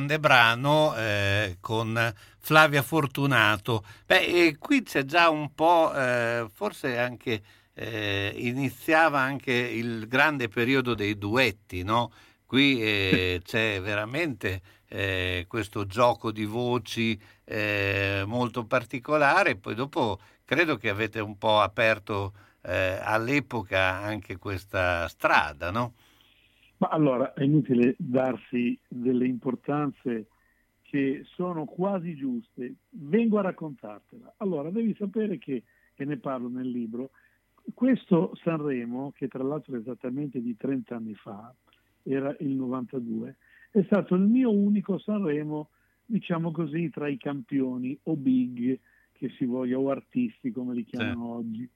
Grande 0.08 0.20
brano 0.20 0.96
eh, 0.96 1.58
con 1.60 2.14
Flavia 2.40 2.82
Fortunato. 2.82 3.84
Beh, 4.06 4.48
e 4.48 4.58
qui 4.58 4.82
c'è 4.82 5.04
già 5.04 5.30
un 5.30 5.54
po', 5.54 5.94
eh, 5.94 6.48
forse 6.54 6.98
anche 6.98 7.42
eh, 7.74 8.34
iniziava 8.38 9.20
anche 9.20 9.52
il 9.52 10.08
grande 10.08 10.48
periodo 10.48 10.96
dei 10.96 11.18
duetti, 11.18 11.84
no? 11.84 12.12
Qui 12.46 12.82
eh, 12.82 13.42
c'è 13.46 13.82
veramente 13.82 14.62
eh, 14.88 15.46
questo 15.50 15.86
gioco 15.86 16.32
di 16.32 16.46
voci 16.46 17.20
eh, 17.44 18.24
molto 18.26 18.64
particolare, 18.66 19.58
poi 19.58 19.76
dopo 19.76 20.20
credo 20.46 20.78
che 20.78 20.88
avete 20.90 21.20
un 21.20 21.38
po' 21.38 21.60
aperto 21.60 22.34
all'epoca 22.68 23.94
anche 23.94 24.36
questa 24.36 25.08
strada, 25.08 25.72
no? 25.72 25.94
Ma 26.78 26.88
allora 26.90 27.34
è 27.34 27.44
inutile 27.44 27.96
darsi 27.98 28.78
delle 28.88 29.26
importanze 29.26 30.28
che 30.84 31.24
sono 31.26 31.66
quasi 31.66 32.16
giuste. 32.16 32.76
Vengo 32.90 33.40
a 33.40 33.42
raccontartela. 33.42 34.36
Allora, 34.38 34.70
devi 34.70 34.96
sapere 34.98 35.38
che, 35.38 35.64
e 35.96 36.06
ne 36.06 36.18
parlo 36.18 36.48
nel 36.48 36.70
libro, 36.70 37.12
questo 37.74 38.34
Sanremo, 38.42 39.12
che 39.12 39.28
tra 39.28 39.44
l'altro 39.44 39.76
è 39.76 39.80
esattamente 39.80 40.42
di 40.42 40.56
30 40.56 40.96
anni 40.96 41.16
fa, 41.16 41.54
era 42.04 42.34
il 42.40 42.52
92, 42.52 43.36
è 43.72 43.84
stato 43.84 44.16
il 44.16 44.22
mio 44.22 44.52
unico 44.52 44.98
Sanremo, 44.98 45.70
diciamo 46.06 46.52
così, 46.52 46.90
tra 46.90 47.10
i 47.10 47.18
campioni 47.18 47.98
o 48.04 48.16
big, 48.16 48.80
che 49.12 49.30
si 49.38 49.46
voglia, 49.46 49.78
o 49.78 49.90
artisti 49.90 50.52
come 50.52 50.74
li 50.74 50.86
chiamano 50.86 51.34
oggi, 51.34 51.68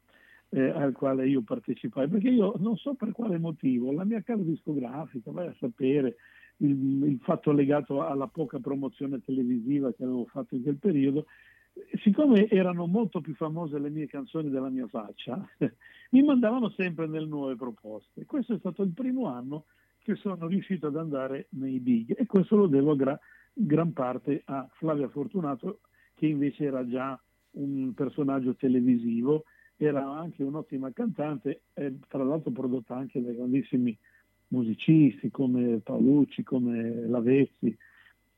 eh, 0.51 0.69
al 0.69 0.91
quale 0.93 1.27
io 1.27 1.41
partecipai, 1.41 2.07
perché 2.07 2.29
io 2.29 2.53
non 2.57 2.75
so 2.75 2.93
per 2.93 3.11
quale 3.11 3.37
motivo, 3.37 3.91
la 3.91 4.03
mia 4.03 4.21
casa 4.21 4.43
discografica, 4.43 5.31
vai 5.31 5.47
a 5.47 5.55
sapere, 5.59 6.15
il, 6.57 7.03
il 7.03 7.19
fatto 7.21 7.51
legato 7.51 8.03
alla 8.03 8.27
poca 8.27 8.59
promozione 8.59 9.21
televisiva 9.21 9.93
che 9.93 10.03
avevo 10.03 10.25
fatto 10.25 10.55
in 10.55 10.63
quel 10.63 10.77
periodo, 10.77 11.25
siccome 12.03 12.47
erano 12.49 12.85
molto 12.85 13.21
più 13.21 13.33
famose 13.33 13.79
le 13.79 13.89
mie 13.89 14.07
canzoni 14.07 14.49
della 14.49 14.69
mia 14.69 14.87
faccia, 14.87 15.43
mi 16.11 16.21
mandavano 16.21 16.69
sempre 16.71 17.07
nelle 17.07 17.27
nuove 17.27 17.55
proposte. 17.55 18.25
Questo 18.25 18.53
è 18.53 18.57
stato 18.59 18.83
il 18.83 18.91
primo 18.91 19.27
anno 19.27 19.65
che 20.03 20.15
sono 20.15 20.47
riuscito 20.47 20.87
ad 20.87 20.97
andare 20.97 21.47
nei 21.51 21.79
big 21.79 22.13
e 22.17 22.25
questo 22.25 22.55
lo 22.55 22.67
devo 22.67 22.95
gra- 22.95 23.19
gran 23.53 23.93
parte 23.93 24.41
a 24.45 24.67
Flavia 24.73 25.07
Fortunato 25.09 25.79
che 26.15 26.25
invece 26.27 26.65
era 26.65 26.85
già 26.87 27.19
un 27.51 27.93
personaggio 27.93 28.55
televisivo, 28.55 29.43
era 29.85 30.07
anche 30.07 30.43
un'ottima 30.43 30.91
cantante, 30.91 31.61
e 31.73 31.97
tra 32.07 32.23
l'altro 32.23 32.51
prodotta 32.51 32.95
anche 32.95 33.21
dai 33.21 33.35
grandissimi 33.35 33.97
musicisti 34.49 35.29
come 35.29 35.79
Paolucci, 35.79 36.43
come 36.43 37.07
Lavezzi, 37.07 37.75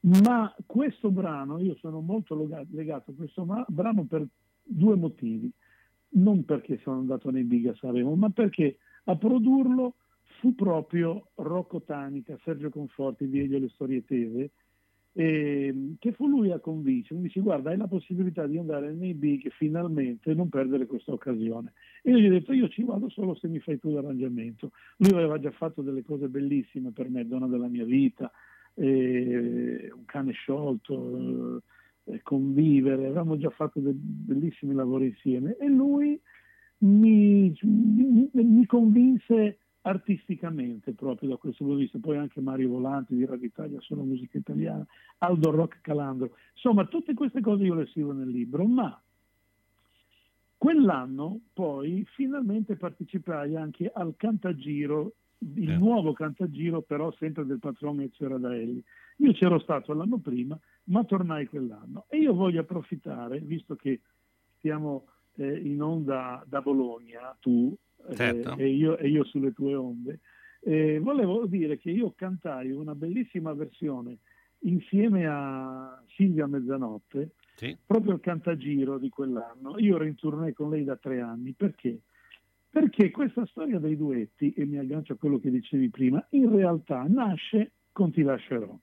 ma 0.01 0.53
questo 0.65 1.11
brano, 1.11 1.59
io 1.59 1.75
sono 1.75 2.01
molto 2.01 2.35
legato 2.71 3.11
a 3.11 3.13
questo 3.13 3.47
brano 3.67 4.05
per 4.05 4.25
due 4.63 4.95
motivi. 4.95 5.51
Non 6.15 6.45
perché 6.45 6.77
sono 6.83 6.99
andato 6.99 7.31
nei 7.31 7.43
Big 7.43 7.67
a 7.67 8.15
ma 8.15 8.29
perché 8.29 8.77
a 9.05 9.15
produrlo 9.15 9.95
fu 10.39 10.53
proprio 10.53 11.29
Rocco 11.35 11.81
Tanica, 11.81 12.37
Sergio 12.43 12.69
Conforti, 12.69 13.27
Diego 13.27 13.57
Le 13.57 13.69
Storie 13.69 14.03
Tese, 14.05 14.51
eh, 15.15 15.95
che 15.99 16.11
fu 16.13 16.27
lui 16.27 16.51
a 16.51 16.59
convincermi, 16.59 17.21
mi 17.21 17.27
dice 17.27 17.39
guarda 17.39 17.69
hai 17.69 17.77
la 17.77 17.87
possibilità 17.87 18.47
di 18.47 18.57
andare 18.57 18.91
nei 18.93 19.13
big 19.13 19.49
finalmente 19.51 20.31
e 20.31 20.33
non 20.33 20.49
perdere 20.49 20.87
questa 20.87 21.11
occasione. 21.11 21.73
E 22.01 22.11
io 22.11 22.17
gli 22.17 22.25
ho 22.25 22.31
detto 22.31 22.51
io 22.51 22.67
ci 22.69 22.83
vado 22.83 23.09
solo 23.09 23.35
se 23.35 23.47
mi 23.47 23.59
fai 23.59 23.79
tu 23.79 23.91
l'arrangiamento. 23.91 24.71
Lui 24.97 25.11
aveva 25.11 25.39
già 25.39 25.51
fatto 25.51 25.81
delle 25.81 26.03
cose 26.03 26.29
bellissime 26.29 26.91
per 26.91 27.09
me, 27.09 27.27
donna 27.27 27.47
della 27.47 27.67
mia 27.67 27.85
vita, 27.85 28.31
eh, 28.73 29.91
un 29.93 30.05
cane 30.05 30.31
sciolto, 30.31 31.61
eh, 32.05 32.21
convivere, 32.23 33.05
avevamo 33.05 33.37
già 33.37 33.51
fatto 33.51 33.79
dei 33.79 33.93
bellissimi 33.93 34.73
lavori 34.73 35.07
insieme 35.07 35.55
e 35.57 35.67
lui 35.67 36.19
mi, 36.79 37.55
mi, 37.61 38.29
mi 38.33 38.65
convinse 38.65 39.59
artisticamente 39.83 40.93
proprio 40.93 41.29
da 41.29 41.37
questo 41.37 41.63
punto 41.63 41.77
di 41.77 41.83
vista, 41.83 41.99
poi 41.99 42.17
anche 42.17 42.41
Mario 42.41 42.69
Volanti 42.69 43.15
di 43.15 43.25
Radio 43.25 43.47
Italia, 43.47 43.79
solo 43.81 44.03
musica 44.03 44.37
italiana, 44.37 44.85
Aldo 45.19 45.51
Rock 45.51 45.81
Calandro, 45.81 46.35
insomma 46.53 46.85
tutte 46.85 47.13
queste 47.13 47.41
cose 47.41 47.63
io 47.63 47.73
le 47.73 47.85
scrivo 47.87 48.11
nel 48.13 48.29
libro, 48.29 48.65
ma 48.65 48.99
quell'anno 50.57 51.39
poi 51.53 52.05
finalmente 52.15 52.75
partecipai 52.75 53.55
anche 53.55 53.91
al 53.93 54.15
Cantagiro, 54.15 55.13
il 55.39 55.71
Eh. 55.71 55.77
nuovo 55.77 56.13
Cantagiro 56.13 56.81
però 56.81 57.11
sempre 57.19 57.45
del 57.45 57.59
patrono 57.59 58.01
Ezio 58.01 58.29
Radaelli. 58.29 58.81
Io 59.17 59.33
c'ero 59.33 59.59
stato 59.59 59.93
l'anno 59.93 60.17
prima, 60.19 60.57
ma 60.85 61.03
tornai 61.03 61.45
quell'anno 61.47 62.05
e 62.07 62.17
io 62.19 62.33
voglio 62.33 62.61
approfittare, 62.61 63.39
visto 63.39 63.75
che 63.75 63.99
stiamo 64.57 65.07
eh, 65.37 65.57
in 65.59 65.81
onda 65.81 66.43
da 66.47 66.61
Bologna, 66.61 67.35
tu 67.39 67.75
eh, 68.09 68.15
Certo. 68.15 68.55
e, 68.57 68.67
io, 68.69 68.97
e 68.97 69.07
io 69.07 69.23
sulle 69.25 69.51
tue 69.53 69.75
onde, 69.75 70.19
volevo 71.01 71.45
dire 71.45 71.77
che 71.77 71.91
io 71.91 72.13
cantai 72.15 72.71
una 72.71 72.95
bellissima 72.95 73.53
versione 73.53 74.19
insieme 74.59 75.25
a 75.27 76.01
Silvia 76.15 76.47
Mezzanotte, 76.47 77.31
Sì. 77.55 77.75
proprio 77.85 78.13
il 78.13 78.21
cantagiro 78.21 78.97
di 78.97 79.09
quell'anno. 79.09 79.77
Io 79.79 79.95
ero 79.95 80.05
in 80.05 80.15
tournée 80.15 80.53
con 80.53 80.69
lei 80.69 80.83
da 80.85 80.95
tre 80.95 81.19
anni, 81.19 81.51
perché? 81.51 81.99
Perché 82.69 83.11
questa 83.11 83.45
storia 83.47 83.77
dei 83.79 83.97
duetti, 83.97 84.53
e 84.53 84.65
mi 84.65 84.77
aggancio 84.77 85.13
a 85.13 85.15
quello 85.17 85.37
che 85.39 85.51
dicevi 85.51 85.89
prima, 85.89 86.25
in 86.31 86.49
realtà 86.55 87.03
nasce 87.07 87.73
con 87.91 88.11
Ti 88.11 88.21
lascerò, 88.23 88.73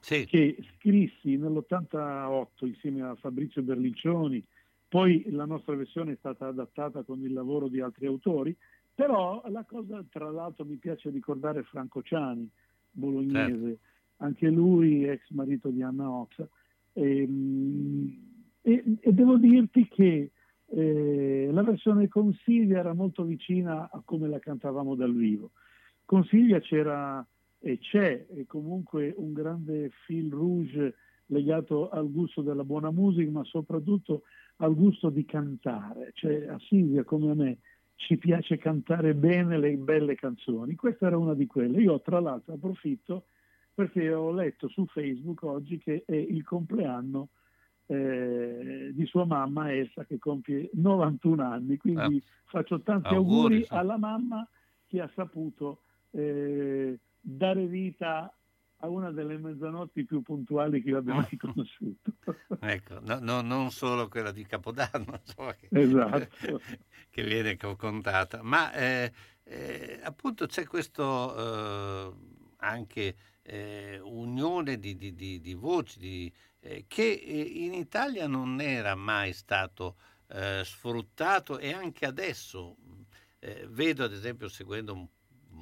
Sì. 0.00 0.24
che 0.24 0.56
scrissi 0.76 1.36
nell'88 1.36 2.66
insieme 2.66 3.02
a 3.02 3.14
Fabrizio 3.16 3.62
Berliccioni, 3.62 4.42
poi 4.88 5.24
la 5.30 5.44
nostra 5.44 5.74
versione 5.74 6.12
è 6.12 6.16
stata 6.16 6.46
adattata 6.46 7.02
con 7.02 7.20
il 7.22 7.32
lavoro 7.32 7.68
di 7.68 7.80
altri 7.80 8.06
autori, 8.06 8.56
però 8.94 9.42
la 9.48 9.64
cosa, 9.64 10.04
tra 10.10 10.30
l'altro, 10.30 10.64
mi 10.64 10.76
piace 10.76 11.10
ricordare 11.10 11.62
Franco 11.64 12.02
Ciani, 12.02 12.48
bolognese, 12.90 13.78
anche 14.18 14.48
lui 14.48 15.04
ex 15.06 15.28
marito 15.30 15.68
di 15.68 15.82
Anna 15.82 16.10
Oxa, 16.10 16.48
e, 16.92 17.28
e- 18.62 18.84
e 19.00 19.12
devo 19.12 19.36
dirti 19.36 19.86
che 19.88 20.30
eh, 20.68 21.48
la 21.52 21.62
versione 21.62 22.08
con 22.08 22.32
Silvia 22.42 22.78
era 22.78 22.94
molto 22.94 23.22
vicina 23.24 23.90
a 23.90 24.00
come 24.04 24.28
la 24.28 24.38
cantavamo 24.38 24.94
dal 24.94 25.14
vivo. 25.14 25.50
Con 26.04 26.24
Silvia 26.24 26.60
c'era 26.60 27.26
e 27.58 27.78
c'è 27.78 28.26
e 28.28 28.46
comunque 28.46 29.12
un 29.16 29.32
grande 29.32 29.90
fil 30.04 30.30
rouge 30.30 30.94
legato 31.26 31.88
al 31.88 32.10
gusto 32.10 32.42
della 32.42 32.64
buona 32.64 32.90
musica, 32.90 33.30
ma 33.30 33.44
soprattutto 33.44 34.22
al 34.56 34.74
gusto 34.74 35.10
di 35.10 35.24
cantare. 35.24 36.12
Cioè 36.14 36.46
a 36.48 36.58
Silvia 36.60 37.04
come 37.04 37.30
a 37.30 37.34
me 37.34 37.58
ci 37.96 38.16
piace 38.16 38.58
cantare 38.58 39.14
bene 39.14 39.58
le 39.58 39.72
belle 39.76 40.14
canzoni. 40.14 40.74
Questa 40.74 41.06
era 41.06 41.16
una 41.16 41.34
di 41.34 41.46
quelle. 41.46 41.80
Io 41.80 42.00
tra 42.00 42.20
l'altro 42.20 42.54
approfitto 42.54 43.26
perché 43.74 44.12
ho 44.12 44.32
letto 44.32 44.68
su 44.68 44.86
Facebook 44.86 45.42
oggi 45.42 45.78
che 45.78 46.04
è 46.06 46.14
il 46.14 46.42
compleanno 46.44 47.28
eh, 47.86 48.90
di 48.92 49.06
sua 49.06 49.24
mamma 49.24 49.72
Elsa 49.72 50.04
che 50.04 50.18
compie 50.18 50.70
91 50.72 51.42
anni, 51.42 51.76
quindi 51.76 52.16
ah, 52.16 52.30
faccio 52.46 52.80
tanti 52.80 53.14
auguri, 53.14 53.34
auguri 53.34 53.66
alla 53.68 53.96
mamma 53.96 54.48
che 54.86 55.00
ha 55.00 55.10
saputo 55.14 55.82
eh, 56.10 56.98
dare 57.20 57.66
vita 57.66 58.32
a 58.78 58.88
una 58.88 59.10
delle 59.10 59.38
mezzanotti 59.38 60.04
più 60.04 60.22
puntuali 60.22 60.82
che 60.82 60.90
io 60.90 60.98
abbia 60.98 61.14
mai 61.14 61.36
conosciuto. 61.38 62.12
ecco, 62.60 63.00
no, 63.00 63.18
no, 63.20 63.40
non 63.40 63.70
solo 63.70 64.08
quella 64.08 64.32
di 64.32 64.44
Capodanno, 64.44 65.20
insomma, 65.24 65.54
che, 65.54 65.68
esatto. 65.70 66.60
che 67.10 67.24
viene 67.24 67.56
contata, 67.56 68.42
ma 68.42 68.72
eh, 68.72 69.12
eh, 69.44 70.00
appunto 70.02 70.46
c'è 70.46 70.66
questo 70.66 71.36
eh, 71.36 72.14
anche 72.58 73.16
eh, 73.42 74.00
unione 74.02 74.78
di, 74.78 74.96
di, 74.96 75.14
di, 75.14 75.40
di 75.40 75.54
voci 75.54 76.32
eh, 76.60 76.84
che 76.88 77.12
eh, 77.12 77.40
in 77.40 77.74
Italia 77.74 78.26
non 78.26 78.60
era 78.60 78.94
mai 78.94 79.32
stato 79.32 79.96
sfruttato 80.28 81.56
e 81.56 81.72
anche 81.72 82.04
adesso 82.04 82.74
vedo 83.68 84.02
ad 84.02 84.12
esempio 84.12 84.48
seguendo 84.48 84.92
un 84.92 85.06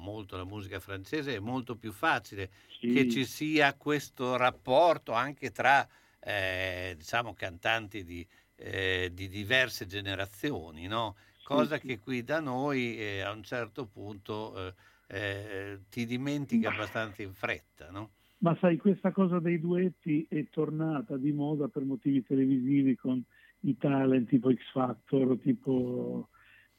molto 0.05 0.37
la 0.37 0.45
musica 0.45 0.79
francese, 0.79 1.35
è 1.35 1.39
molto 1.39 1.75
più 1.75 1.91
facile 1.91 2.51
sì. 2.79 2.93
che 2.93 3.09
ci 3.09 3.25
sia 3.25 3.73
questo 3.73 4.37
rapporto 4.37 5.11
anche 5.13 5.51
tra 5.51 5.87
eh, 6.19 6.93
diciamo, 6.95 7.33
cantanti 7.33 8.03
di, 8.03 8.25
eh, 8.55 9.09
di, 9.13 9.27
diverse 9.27 9.87
generazioni, 9.87 10.87
no? 10.87 11.15
cosa 11.43 11.77
sì, 11.77 11.87
che 11.87 11.99
qui 11.99 12.23
da 12.23 12.39
noi 12.39 12.97
eh, 12.97 13.21
a 13.21 13.31
un 13.31 13.43
certo 13.43 13.85
punto 13.85 14.55
eh, 14.57 14.73
eh, 15.07 15.79
ti 15.89 16.05
dimentichi 16.05 16.65
abbastanza 16.65 17.21
in 17.21 17.33
fretta. 17.33 17.89
No? 17.89 18.11
Ma 18.39 18.55
sai, 18.59 18.77
questa 18.77 19.11
cosa 19.11 19.39
dei 19.39 19.59
duetti 19.59 20.25
è 20.29 20.47
tornata 20.49 21.17
di 21.17 21.31
moda 21.31 21.67
per 21.67 21.83
motivi 21.83 22.23
televisivi 22.23 22.95
con 22.95 23.23
i 23.61 23.77
talent 23.77 24.29
tipo 24.29 24.53
X 24.53 24.71
Factor, 24.71 25.37
tipo 25.39 26.29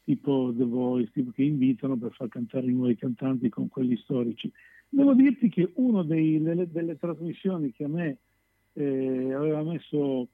tipo 0.06 0.54
The 0.56 0.64
Voice, 0.64 1.10
tipo 1.10 1.32
che 1.32 1.42
invitano 1.42 1.96
per 1.96 2.12
far 2.12 2.28
cantare 2.28 2.68
i 2.68 2.72
nuovi 2.72 2.94
cantanti 2.94 3.48
con 3.48 3.66
quelli 3.66 3.96
storici. 3.96 4.50
Devo 4.88 5.14
dirti 5.14 5.48
che 5.48 5.68
una 5.74 6.04
delle, 6.04 6.70
delle, 6.70 6.96
trasmissioni 6.96 7.72
che 7.72 7.84
a 7.84 7.88
me 7.88 8.18
eh, 8.74 9.32
aveva 9.34 9.64
messo 9.64 10.28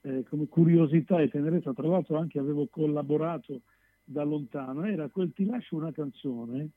eh, 0.00 0.24
come 0.28 0.48
curiosità 0.48 1.20
e 1.20 1.30
tenerezza, 1.30 1.72
tra 1.72 1.86
l'altro 1.86 2.18
anche 2.18 2.40
avevo 2.40 2.66
collaborato 2.66 3.60
da 4.02 4.24
lontano, 4.24 4.84
era 4.84 5.08
quel 5.08 5.32
Ti 5.32 5.44
lascio 5.44 5.76
una 5.76 5.92
canzone 5.92 6.70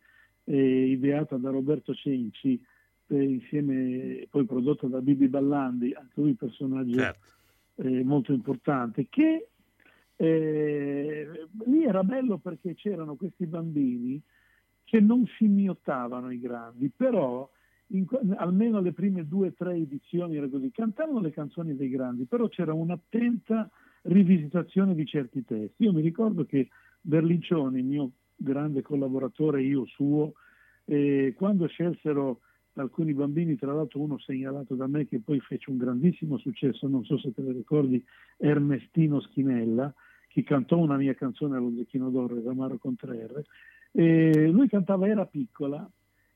eh, 0.44 0.86
ideata 0.86 1.36
da 1.38 1.50
Roberto 1.50 1.96
Cenci, 1.96 2.64
eh, 3.08 3.24
insieme 3.24 4.28
poi 4.30 4.46
prodotta 4.46 4.86
da 4.86 5.02
Bibi 5.02 5.28
Ballandi, 5.30 5.94
anche 5.94 6.22
lui 6.22 6.36
personaggio 6.36 6.94
certo. 6.94 7.28
Eh, 7.78 8.04
molto 8.04 8.34
importante, 8.34 9.08
che 9.10 9.48
eh, 10.22 11.48
lì 11.66 11.86
era 11.86 12.04
bello 12.04 12.40
perché 12.40 12.76
c'erano 12.76 13.16
questi 13.16 13.46
bambini 13.46 14.22
che 14.84 15.00
non 15.00 15.26
scimmiottavano 15.26 16.30
i 16.30 16.40
grandi, 16.42 16.92
però 16.94 17.50
in, 17.92 18.06
almeno 18.36 18.82
le 18.82 18.92
prime 18.92 19.26
due 19.26 19.48
o 19.48 19.54
tre 19.54 19.76
edizioni 19.76 20.36
era 20.36 20.50
così, 20.50 20.72
cantavano 20.72 21.22
le 21.22 21.32
canzoni 21.32 21.74
dei 21.74 21.88
grandi, 21.88 22.26
però 22.26 22.50
c'era 22.50 22.74
un'attenta 22.74 23.70
rivisitazione 24.04 24.94
di 24.94 25.06
certi 25.06 25.46
testi. 25.46 25.84
Io 25.84 25.94
mi 25.94 26.02
ricordo 26.02 26.44
che 26.44 26.68
Berlincioni, 27.00 27.82
mio 27.82 28.12
grande 28.36 28.82
collaboratore, 28.82 29.64
io 29.64 29.86
suo, 29.86 30.34
eh, 30.84 31.34
quando 31.38 31.66
scelsero 31.68 32.42
alcuni 32.74 33.14
bambini, 33.14 33.56
tra 33.56 33.72
l'altro 33.72 34.02
uno 34.02 34.18
segnalato 34.20 34.76
da 34.76 34.88
me 34.88 35.08
che 35.08 35.22
poi 35.22 35.40
fece 35.40 35.70
un 35.70 35.78
grandissimo 35.78 36.38
successo, 36.38 36.90
non 36.90 37.06
so 37.06 37.18
se 37.18 37.32
te 37.32 37.42
lo 37.42 37.52
ricordi, 37.52 38.04
Ernestino 38.38 39.22
Schinella, 39.22 39.94
che 40.30 40.44
cantò 40.44 40.78
una 40.78 40.96
mia 40.96 41.16
canzone 41.16 41.58
allo 41.58 41.74
Zecchino 41.76 42.10
d'Oro, 42.10 42.42
Ramaro 42.42 42.78
Contreras, 42.78 43.46
e 43.92 44.48
lui 44.48 44.70
cantava 44.70 45.08
Era 45.08 45.26
piccola 45.26 45.90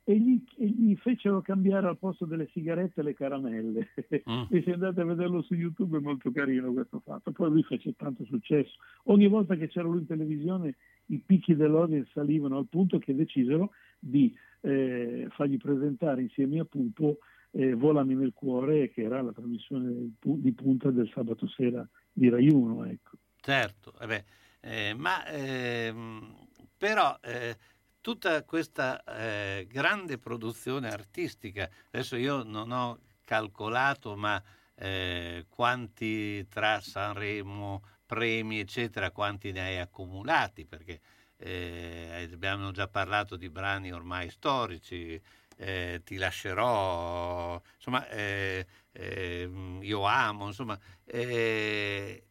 e 0.06 0.17
gli, 0.17 0.43
e 0.58 0.65
gli, 0.65 0.95
fecero 0.95 1.41
cambiare 1.41 1.88
al 1.88 1.97
posto 1.97 2.25
delle 2.25 2.49
sigarette 2.51 3.01
le 3.03 3.13
caramelle. 3.13 3.89
Mm. 4.29 4.43
e 4.51 4.62
se 4.63 4.73
andate 4.73 5.01
a 5.01 5.06
vederlo 5.06 5.41
su 5.43 5.53
YouTube 5.53 5.97
è 5.97 6.01
molto 6.01 6.32
carino 6.32 6.73
questo 6.73 6.99
fatto. 6.99 7.32
Poi 7.32 7.49
lui 7.49 7.63
fece 7.63 7.93
tanto 7.95 8.25
successo. 8.25 8.73
Ogni 9.03 9.27
volta 9.27 9.56
che 9.56 9.67
c'era 9.67 9.88
lui 9.88 9.99
in 9.99 10.08
televisione 10.08 10.75
i 11.08 11.21
picchi 11.25 11.56
dell'audience 11.56 12.10
salivano 12.13 12.58
al 12.58 12.67
punto 12.67 12.97
che 12.99 13.15
decisero 13.15 13.71
di 13.97 14.34
eh, 14.62 15.27
fargli 15.29 15.58
presentare 15.58 16.21
insieme 16.21 16.60
a 16.60 16.65
Pupo 16.65 17.19
eh, 17.51 17.73
Volami 17.73 18.15
nel 18.15 18.34
cuore, 18.34 18.89
che 18.89 19.03
era 19.03 19.21
la 19.21 19.32
trasmissione 19.32 20.15
di 20.19 20.51
punta 20.51 20.89
del 20.89 21.10
sabato 21.13 21.47
sera 21.47 21.88
di 22.12 22.27
Rai 22.27 22.49
1. 22.49 22.86
Ecco. 22.86 23.17
Certo, 23.45 23.93
eh 23.99 24.23
eh, 24.62 24.93
ma 24.95 25.25
ehm, 25.27 26.47
però 26.77 27.17
eh, 27.21 27.58
tutta 27.99 28.41
questa 28.45 29.03
eh, 29.03 29.67
grande 29.69 30.17
produzione 30.17 30.89
artistica, 30.89 31.69
adesso 31.91 32.15
io 32.15 32.43
non 32.43 32.71
ho 32.71 32.99
calcolato, 33.25 34.15
ma 34.15 34.41
eh, 34.75 35.45
quanti 35.49 36.47
tra 36.47 36.79
Sanremo, 36.79 37.84
premi, 38.06 38.60
eccetera, 38.60 39.12
quanti 39.12 39.51
ne 39.51 39.60
hai 39.60 39.77
accumulati, 39.79 40.65
perché 40.65 41.01
eh, 41.36 42.29
abbiamo 42.32 42.71
già 42.71 42.88
parlato 42.88 43.36
di 43.36 43.49
brani 43.49 43.91
ormai 43.91 44.29
storici, 44.29 45.21
eh, 45.58 45.99
ti 46.06 46.15
lascerò, 46.15 47.62
insomma, 47.75 48.08
eh, 48.08 48.65
eh, 48.93 49.49
io 49.82 50.06
amo, 50.06 50.47
insomma, 50.47 50.79
eh, 51.03 52.23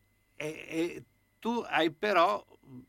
e, 0.42 0.66
e 0.68 1.04
tu 1.38 1.62
hai 1.66 1.92
però 1.92 2.44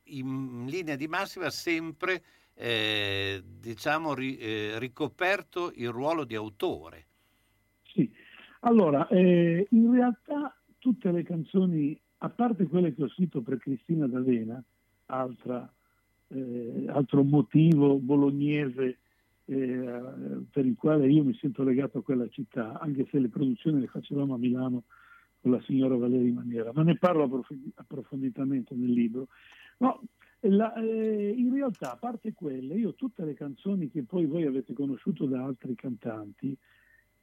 in 0.06 0.66
linea 0.68 0.96
di 0.96 1.08
massima 1.08 1.50
sempre 1.50 2.24
eh, 2.56 3.42
diciamo 3.60 4.14
ri, 4.14 4.38
eh, 4.38 4.80
ricoperto 4.80 5.72
il 5.76 5.90
ruolo 5.90 6.24
di 6.24 6.36
autore. 6.36 7.06
Sì, 7.84 8.12
allora 8.62 9.08
eh, 9.08 9.68
in 9.70 9.92
realtà 9.92 10.56
tutte 10.80 11.12
le 11.12 11.24
canzoni, 11.24 12.00
a 12.20 12.30
parte 12.30 12.66
quelle 12.66 12.94
che 12.94 13.04
ho 13.04 13.10
scritto 13.10 13.42
per 13.42 13.58
Cristina 13.58 14.08
D'Avena, 14.08 14.62
altra, 15.08 15.72
eh, 16.28 16.86
altro 16.88 17.24
motivo 17.24 17.98
bolognese 17.98 18.98
eh, 19.46 20.02
per 20.52 20.66
il 20.66 20.76
quale 20.78 21.08
io 21.08 21.24
mi 21.24 21.36
sento 21.36 21.64
legato 21.64 22.00
a 22.00 22.04
quella 22.04 22.28
città, 22.30 22.80
anche 22.80 23.08
se 23.12 23.20
le 23.20 23.30
produzioni 23.30 23.82
le 23.82 23.88
facevamo 23.88 24.34
a 24.34 24.38
Milano 24.38 24.84
con 25.44 25.52
la 25.52 25.62
signora 25.64 25.98
Valeria 25.98 26.32
Maniera, 26.32 26.72
ma 26.74 26.84
ne 26.84 26.98
parlo 26.98 27.44
approfonditamente 27.76 28.74
nel 28.76 28.92
libro. 28.92 29.28
No, 29.80 30.02
la, 30.40 30.74
eh, 30.76 31.34
in 31.36 31.52
realtà, 31.52 31.92
a 31.92 31.98
parte 31.98 32.32
quelle, 32.32 32.76
io 32.76 32.94
tutte 32.94 33.26
le 33.26 33.34
canzoni 33.34 33.90
che 33.90 34.04
poi 34.04 34.26
voi 34.26 34.46
avete 34.46 34.72
conosciuto 34.72 35.26
da 35.26 35.44
altri 35.44 35.76
cantanti, 35.76 36.58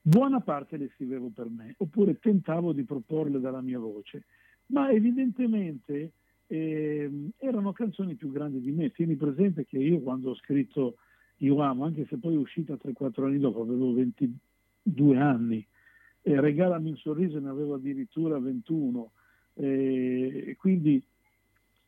buona 0.02 0.40
parte 0.40 0.76
le 0.76 0.90
scrivevo 0.94 1.30
per 1.34 1.48
me, 1.48 1.74
oppure 1.78 2.18
tentavo 2.18 2.74
di 2.74 2.84
proporle 2.84 3.40
dalla 3.40 3.62
mia 3.62 3.78
voce, 3.78 4.24
ma 4.66 4.90
evidentemente 4.90 6.12
eh, 6.46 7.30
erano 7.38 7.72
canzoni 7.72 8.16
più 8.16 8.30
grandi 8.30 8.60
di 8.60 8.70
me. 8.70 8.90
Tieni 8.90 9.16
presente 9.16 9.64
che 9.64 9.78
io 9.78 10.00
quando 10.00 10.30
ho 10.30 10.34
scritto 10.34 10.96
Io 11.38 11.58
amo, 11.62 11.86
anche 11.86 12.04
se 12.04 12.18
poi 12.18 12.34
è 12.34 12.36
uscita 12.36 12.74
3-4 12.74 13.24
anni 13.24 13.38
dopo, 13.38 13.62
avevo 13.62 13.94
22 13.94 15.16
anni, 15.16 15.66
eh, 16.22 16.40
Regalami 16.40 16.90
un 16.90 16.96
sorriso 16.96 17.38
ne 17.38 17.48
avevo 17.48 17.74
addirittura 17.74 18.38
21 18.38 19.10
eh, 19.54 20.44
e 20.48 20.56
quindi 20.56 21.02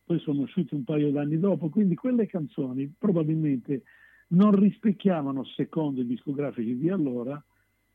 poi 0.05 0.19
sono 0.19 0.43
usciti 0.43 0.75
un 0.75 0.85
paio 0.85 1.11
d'anni 1.11 1.39
dopo, 1.39 1.69
quindi 1.69 1.95
quelle 1.95 2.27
canzoni 2.27 2.93
probabilmente 2.99 3.83
non 4.29 4.59
rispecchiavano, 4.59 5.45
secondo 5.45 6.01
i 6.01 6.07
discografici 6.07 6.77
di 6.77 6.89
allora, 6.89 7.43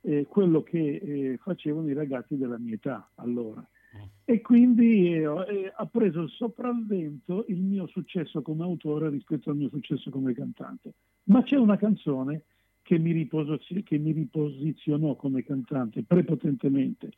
eh, 0.01 0.25
quello 0.27 0.63
che 0.63 0.95
eh, 0.95 1.37
facevano 1.41 1.89
i 1.89 1.93
ragazzi 1.93 2.37
della 2.37 2.57
mia 2.57 2.75
età 2.75 3.09
allora. 3.15 3.65
E 4.23 4.41
quindi 4.41 5.13
eh, 5.13 5.23
eh, 5.23 5.73
ha 5.75 5.85
preso 5.85 6.21
il 6.21 6.29
sopravvento 6.29 7.45
il 7.47 7.61
mio 7.61 7.87
successo 7.87 8.41
come 8.41 8.63
autore 8.63 9.09
rispetto 9.09 9.49
al 9.49 9.55
mio 9.55 9.69
successo 9.69 10.09
come 10.09 10.33
cantante. 10.33 10.93
Ma 11.25 11.43
c'è 11.43 11.55
una 11.55 11.77
canzone 11.77 12.43
che 12.87 12.97
mi, 12.97 13.11
riposi- 13.11 13.83
che 13.83 13.97
mi 13.97 14.13
riposizionò 14.13 15.17
come 15.17 15.43
cantante 15.43 16.03
prepotentemente, 16.03 17.11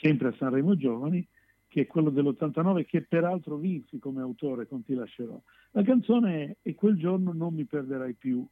sempre 0.00 0.28
a 0.28 0.34
Sanremo 0.38 0.74
Giovani, 0.74 1.22
che 1.68 1.82
è 1.82 1.86
quello 1.86 2.08
dell'89, 2.08 2.86
che 2.86 3.02
peraltro 3.02 3.58
vinsi 3.58 3.98
come 3.98 4.22
autore 4.22 4.66
con 4.66 4.82
Ti 4.82 4.94
lascerò. 4.94 5.38
La 5.72 5.82
canzone 5.82 6.44
è 6.44 6.56
E 6.62 6.74
quel 6.74 6.96
giorno 6.96 7.34
non 7.34 7.52
mi 7.52 7.66
perderai 7.66 8.14
più, 8.14 8.42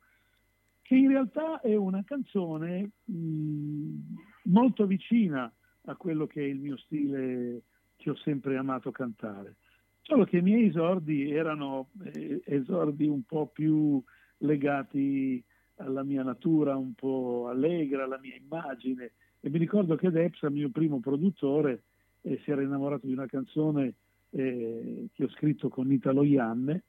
che 0.82 0.94
in 0.94 1.08
realtà 1.08 1.62
è 1.62 1.74
una 1.76 2.04
canzone 2.04 2.90
mh, 3.04 3.96
molto 4.42 4.84
vicina 4.84 5.50
a 5.86 5.96
quello 5.96 6.26
che 6.26 6.42
è 6.42 6.46
il 6.46 6.58
mio 6.58 6.76
stile 6.76 7.62
che 7.96 8.10
ho 8.10 8.16
sempre 8.16 8.58
amato 8.58 8.90
cantare. 8.90 9.56
Solo 10.02 10.26
che 10.26 10.36
i 10.36 10.42
miei 10.42 10.66
esordi 10.66 11.30
erano 11.30 11.88
eh, 12.12 12.42
esordi 12.44 13.06
un 13.06 13.22
po' 13.22 13.46
più 13.46 14.02
legati 14.38 15.42
alla 15.76 16.02
mia 16.02 16.22
natura, 16.22 16.76
un 16.76 16.94
po' 16.94 17.48
allegra, 17.48 18.04
alla 18.04 18.18
mia 18.18 18.34
immagine. 18.34 19.12
E 19.40 19.50
mi 19.50 19.58
ricordo 19.58 19.96
che 19.96 20.10
Depsa, 20.10 20.50
mio 20.50 20.70
primo 20.70 21.00
produttore, 21.00 21.82
eh, 22.22 22.40
si 22.44 22.50
era 22.50 22.62
innamorato 22.62 23.06
di 23.06 23.12
una 23.12 23.26
canzone 23.26 23.94
eh, 24.30 25.08
che 25.12 25.24
ho 25.24 25.28
scritto 25.28 25.68
con 25.68 25.92
Italo 25.92 26.22
Ianne, 26.22 26.84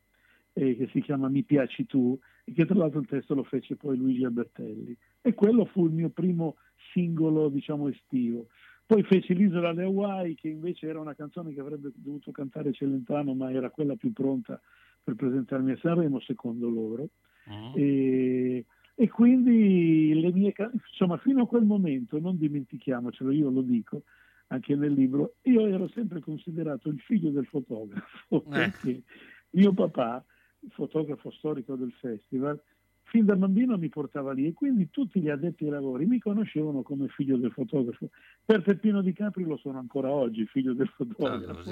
eh, 0.53 0.75
che 0.77 0.87
si 0.91 1.01
chiama 1.01 1.27
Mi 1.27 1.43
piaci 1.43 1.85
tu, 1.85 2.17
e 2.43 2.53
che 2.53 2.65
tra 2.65 2.75
l'altro 2.75 2.99
il 2.99 3.07
testo 3.07 3.33
lo 3.33 3.43
fece 3.43 3.75
poi 3.75 3.97
Luigi 3.97 4.23
Albertelli. 4.23 4.95
E 5.21 5.33
quello 5.33 5.65
fu 5.65 5.85
il 5.85 5.91
mio 5.91 6.09
primo 6.09 6.55
singolo, 6.93 7.49
diciamo, 7.49 7.89
estivo. 7.89 8.47
Poi 8.85 9.01
feci 9.03 9.33
L'isola 9.33 9.69
alle 9.69 9.83
Hawaii, 9.83 10.35
che 10.35 10.47
invece 10.47 10.87
era 10.87 10.99
una 10.99 11.15
canzone 11.15 11.53
che 11.53 11.59
avrebbe 11.59 11.91
dovuto 11.95 12.31
cantare 12.31 12.71
Celentano, 12.71 13.33
ma 13.33 13.51
era 13.51 13.71
quella 13.71 13.95
più 13.95 14.13
pronta 14.13 14.61
per 15.03 15.15
presentarmi 15.15 15.71
a 15.71 15.77
Sanremo, 15.77 16.19
secondo 16.19 16.69
loro. 16.69 17.09
Uh-huh. 17.47 17.77
E, 17.77 18.65
e, 18.95 19.09
quindi 19.09 20.19
le 20.19 20.31
mie 20.31 20.53
insomma, 20.89 21.17
fino 21.17 21.43
a 21.43 21.47
quel 21.47 21.65
momento, 21.65 22.19
non 22.19 22.37
dimentichiamocelo, 22.37 23.31
io 23.31 23.49
lo 23.49 23.61
dico 23.61 24.03
anche 24.47 24.75
nel 24.75 24.93
libro, 24.93 25.35
io 25.43 25.65
ero 25.65 25.87
sempre 25.89 26.19
considerato 26.19 26.89
il 26.89 26.99
figlio 26.99 27.29
del 27.29 27.45
fotografo, 27.45 28.43
eh. 28.45 28.49
perché 28.49 29.03
mio 29.51 29.73
papà, 29.73 30.23
fotografo 30.69 31.31
storico 31.31 31.75
del 31.75 31.91
festival, 31.93 32.61
fin 33.03 33.25
da 33.25 33.35
bambino 33.35 33.77
mi 33.77 33.89
portava 33.89 34.33
lì 34.33 34.47
e 34.47 34.53
quindi 34.53 34.89
tutti 34.89 35.19
gli 35.19 35.29
addetti 35.29 35.65
ai 35.65 35.71
lavori 35.71 36.05
mi 36.05 36.19
conoscevano 36.19 36.81
come 36.81 37.07
figlio 37.07 37.37
del 37.37 37.51
fotografo. 37.51 38.09
Per 38.43 38.61
Peppino 38.61 39.01
Di 39.01 39.13
Capri 39.13 39.43
lo 39.43 39.57
sono 39.57 39.77
ancora 39.79 40.09
oggi, 40.09 40.45
figlio 40.45 40.73
del 40.73 40.89
fotografo. 40.89 41.71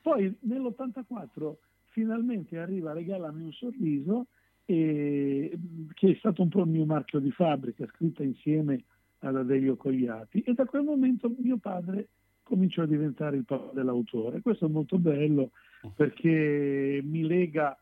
Poi 0.00 0.36
nell'84 0.40 1.54
finalmente 1.86 2.58
arriva 2.58 2.90
a 2.90 2.94
regalarmi 2.94 3.42
un 3.42 3.52
sorriso 3.52 4.26
e, 4.66 5.58
che 5.94 6.10
è 6.10 6.14
stato 6.18 6.42
un 6.42 6.48
po' 6.48 6.60
il 6.60 6.68
mio 6.68 6.84
marchio 6.84 7.20
di 7.20 7.30
fabbrica, 7.30 7.86
scritta 7.94 8.22
insieme 8.22 8.82
ad 9.20 9.36
Adelio 9.36 9.76
Cogliati 9.76 10.42
e 10.42 10.52
da 10.52 10.66
quel 10.66 10.82
momento 10.82 11.32
mio 11.38 11.56
padre 11.56 12.08
cominciò 12.42 12.82
a 12.82 12.86
diventare 12.86 13.36
il 13.36 13.44
papà 13.44 13.72
dell'autore. 13.72 14.40
Questo 14.40 14.66
è 14.66 14.68
molto 14.68 14.98
bello 14.98 15.52
perché 15.94 17.00
mi 17.02 17.26
lega 17.26 17.76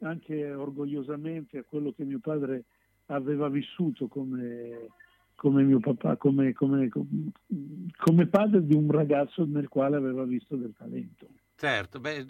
anche 0.00 0.52
orgogliosamente 0.52 1.58
a 1.58 1.64
quello 1.64 1.92
che 1.92 2.04
mio 2.04 2.20
padre 2.20 2.64
aveva 3.06 3.48
vissuto 3.48 4.06
come, 4.06 4.88
come 5.34 5.62
mio 5.62 5.80
papà, 5.80 6.16
come, 6.16 6.52
come, 6.52 6.88
come, 7.96 8.26
padre 8.26 8.64
di 8.64 8.74
un 8.74 8.90
ragazzo 8.90 9.44
nel 9.44 9.68
quale 9.68 9.96
aveva 9.96 10.24
visto 10.24 10.56
del 10.56 10.74
talento. 10.76 11.26
Certo, 11.56 11.98
beh, 12.00 12.26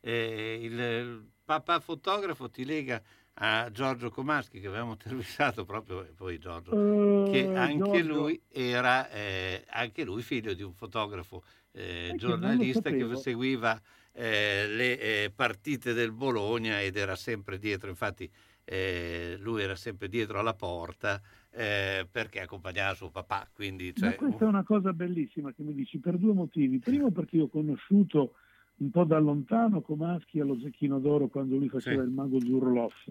eh, 0.00 0.58
il 0.60 1.24
papà 1.44 1.80
fotografo 1.80 2.50
ti 2.50 2.64
lega 2.64 3.00
a 3.34 3.70
Giorgio 3.70 4.10
Comaschi 4.10 4.60
che 4.60 4.66
avevamo 4.66 4.92
intervistato 5.00 5.64
proprio 5.64 6.06
poi 6.16 6.38
Giorgio, 6.38 6.74
uh, 6.74 7.30
che 7.30 7.54
anche 7.54 8.02
Giorgio. 8.02 8.14
lui 8.14 8.40
era 8.48 9.08
eh, 9.10 9.64
anche 9.68 10.04
lui 10.04 10.22
figlio 10.22 10.52
di 10.52 10.62
un 10.62 10.74
fotografo 10.74 11.42
eh, 11.72 12.12
giornalista 12.16 12.90
che, 12.90 13.08
che 13.08 13.16
seguiva 13.16 13.80
eh, 14.12 14.66
le 14.68 14.98
eh, 14.98 15.32
partite 15.34 15.92
del 15.94 16.12
Bologna 16.12 16.80
ed 16.80 16.96
era 16.96 17.16
sempre 17.16 17.58
dietro, 17.58 17.88
infatti 17.88 18.30
eh, 18.64 19.36
lui 19.40 19.62
era 19.62 19.74
sempre 19.74 20.08
dietro 20.08 20.38
alla 20.38 20.54
porta 20.54 21.20
eh, 21.50 22.06
perché 22.10 22.40
accompagnava 22.40 22.94
suo 22.94 23.10
papà. 23.10 23.48
Quindi, 23.52 23.94
cioè... 23.94 24.14
questa 24.14 24.44
è 24.44 24.48
una 24.48 24.64
cosa 24.64 24.92
bellissima 24.92 25.52
che 25.52 25.62
mi 25.62 25.74
dici 25.74 25.98
per 25.98 26.16
due 26.16 26.32
motivi. 26.32 26.78
Primo 26.78 27.10
perché 27.10 27.36
io 27.36 27.44
ho 27.44 27.48
conosciuto 27.48 28.34
un 28.76 28.90
po' 28.90 29.04
da 29.04 29.18
lontano 29.18 29.80
Comaschi 29.80 30.40
allo 30.40 30.58
Zecchino 30.58 30.98
d'Oro 30.98 31.28
quando 31.28 31.56
lui 31.56 31.68
faceva 31.68 32.02
sì. 32.02 32.08
il 32.08 32.14
mago 32.14 32.40
Zurloff. 32.40 33.10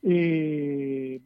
E... 0.00 1.20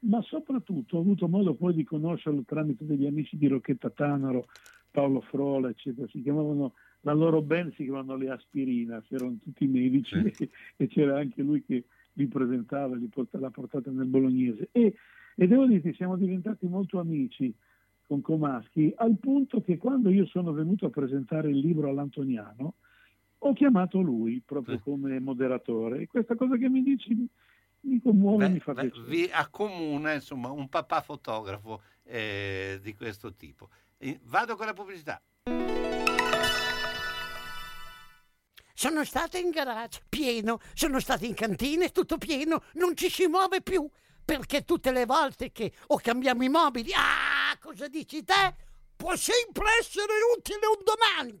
Ma 0.00 0.20
soprattutto 0.22 0.96
ho 0.96 1.00
avuto 1.00 1.28
modo 1.28 1.54
poi 1.54 1.72
di 1.74 1.84
conoscerlo 1.84 2.42
tramite 2.44 2.84
degli 2.84 3.06
amici 3.06 3.38
di 3.38 3.46
Rocchetta 3.46 3.88
Tanaro, 3.88 4.46
Paolo 4.90 5.20
Frola, 5.20 5.70
eccetera. 5.70 6.06
Si 6.08 6.20
chiamavano 6.20 6.74
la 7.02 7.12
loro 7.12 7.42
band 7.42 7.72
si 7.74 7.84
chiamano 7.84 8.16
le 8.16 8.30
Aspirina, 8.30 9.02
erano 9.08 9.36
tutti 9.42 9.66
medici 9.66 10.30
sì. 10.34 10.48
e 10.76 10.86
c'era 10.88 11.18
anche 11.18 11.42
lui 11.42 11.62
che 11.64 11.84
li 12.14 12.26
presentava, 12.26 12.96
li 12.96 13.06
portava, 13.06 13.46
l'ha 13.46 13.50
portata 13.50 13.90
nel 13.90 14.06
bolognese. 14.06 14.68
E, 14.72 14.94
e 15.36 15.46
devo 15.46 15.66
dire 15.66 15.92
siamo 15.94 16.16
diventati 16.16 16.66
molto 16.66 16.98
amici 16.98 17.54
con 18.06 18.20
Comaschi, 18.20 18.92
al 18.96 19.16
punto 19.18 19.60
che 19.60 19.76
quando 19.76 20.10
io 20.10 20.26
sono 20.26 20.52
venuto 20.52 20.86
a 20.86 20.90
presentare 20.90 21.50
il 21.50 21.58
libro 21.58 21.88
all'Antoniano, 21.88 22.74
ho 23.38 23.52
chiamato 23.52 24.00
lui 24.00 24.42
proprio 24.44 24.78
come 24.80 25.18
moderatore. 25.20 26.02
E 26.02 26.06
questa 26.06 26.34
cosa 26.34 26.56
che 26.56 26.68
mi 26.68 26.82
dici 26.82 27.28
mi 27.80 28.00
commuove 28.00 28.46
e 28.46 28.48
mi 28.48 28.60
fa 28.60 28.74
beh, 28.74 28.88
piacere. 28.88 29.06
Vi 29.06 29.30
accomuna 29.32 30.12
insomma 30.12 30.50
un 30.50 30.68
papà 30.68 31.00
fotografo 31.00 31.82
eh, 32.04 32.78
di 32.82 32.94
questo 32.94 33.34
tipo. 33.34 33.68
Vado 34.22 34.56
con 34.56 34.66
la 34.66 34.72
pubblicità. 34.72 35.20
Sono 38.74 39.04
stata 39.04 39.38
in 39.38 39.50
garage, 39.50 40.02
pieno, 40.08 40.60
sono 40.72 41.00
stata 41.00 41.26
in 41.26 41.34
cantina, 41.34 41.88
tutto 41.88 42.16
pieno, 42.16 42.62
non 42.74 42.94
ci 42.94 43.10
si 43.10 43.26
muove 43.26 43.60
più, 43.60 43.88
perché 44.24 44.64
tutte 44.64 44.92
le 44.92 45.04
volte 45.04 45.50
che 45.50 45.72
o 45.88 45.98
cambiamo 45.98 46.44
i 46.44 46.48
mobili, 46.48 46.92
ah, 46.94 47.58
cosa 47.58 47.88
dici 47.88 48.22
te? 48.22 48.54
Può 48.94 49.16
sempre 49.16 49.64
essere 49.80 50.12
utile 50.36 50.60
un 50.66 50.84
domani. 50.84 51.40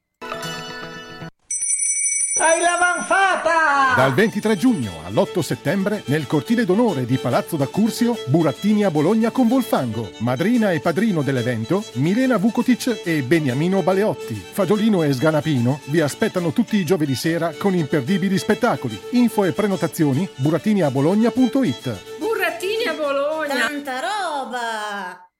Hai 2.35 2.61
l'avanfata! 2.61 3.93
Dal 3.95 4.13
23 4.13 4.55
giugno 4.55 5.01
all'8 5.05 5.39
settembre 5.41 6.01
nel 6.05 6.27
cortile 6.27 6.63
d'onore 6.63 7.05
di 7.05 7.17
Palazzo 7.17 7.57
d'Accursio, 7.57 8.17
Burattini 8.27 8.85
a 8.85 8.91
Bologna 8.91 9.31
con 9.31 9.49
Volfango. 9.49 10.11
Madrina 10.19 10.71
e 10.71 10.79
padrino 10.79 11.21
dell'evento, 11.21 11.83
Milena 11.93 12.37
Vukotic 12.37 13.01
e 13.03 13.21
Beniamino 13.23 13.81
Baleotti. 13.81 14.33
Fagiolino 14.33 15.03
e 15.03 15.11
Sganapino 15.11 15.81
vi 15.85 15.99
aspettano 15.99 16.53
tutti 16.53 16.77
i 16.77 16.85
giovedì 16.85 17.15
sera 17.15 17.53
con 17.57 17.75
imperdibili 17.75 18.37
spettacoli. 18.37 18.99
Info 19.11 19.43
e 19.43 19.51
prenotazioni 19.51 20.27
burattiniabologna.it 20.37 22.17
Burattini 22.17 22.85
a 22.85 22.93
Bologna! 22.93 23.67
Tanta 23.67 23.99
roba! 23.99 25.30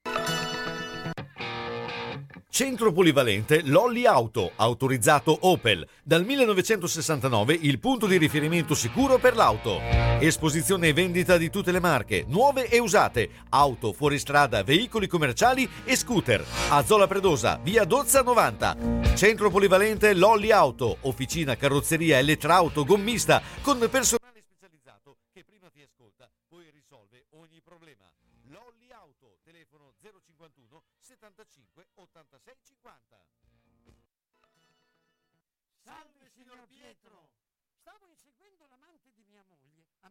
Centro 2.53 2.91
polivalente 2.91 3.61
Lolli 3.63 4.05
Auto, 4.05 4.51
autorizzato 4.57 5.37
Opel. 5.43 5.87
Dal 6.03 6.25
1969 6.25 7.57
il 7.61 7.79
punto 7.79 8.07
di 8.07 8.17
riferimento 8.17 8.75
sicuro 8.75 9.19
per 9.19 9.37
l'auto. 9.37 9.79
Esposizione 10.19 10.89
e 10.89 10.93
vendita 10.93 11.37
di 11.37 11.49
tutte 11.49 11.71
le 11.71 11.79
marche, 11.79 12.25
nuove 12.27 12.67
e 12.67 12.77
usate, 12.79 13.29
auto, 13.47 13.93
fuoristrada, 13.93 14.63
veicoli 14.63 15.07
commerciali 15.07 15.67
e 15.85 15.95
scooter. 15.95 16.43
A 16.71 16.83
Zola 16.83 17.07
Predosa, 17.07 17.57
via 17.63 17.85
Dozza 17.85 18.21
90. 18.21 18.75
Centro 19.15 19.49
polivalente 19.49 20.13
Lolli 20.13 20.51
Auto, 20.51 20.97
officina 21.03 21.55
carrozzeria 21.55 22.17
elettrauto 22.17 22.83
gommista 22.83 23.41
con 23.61 23.77
personale 23.89 24.30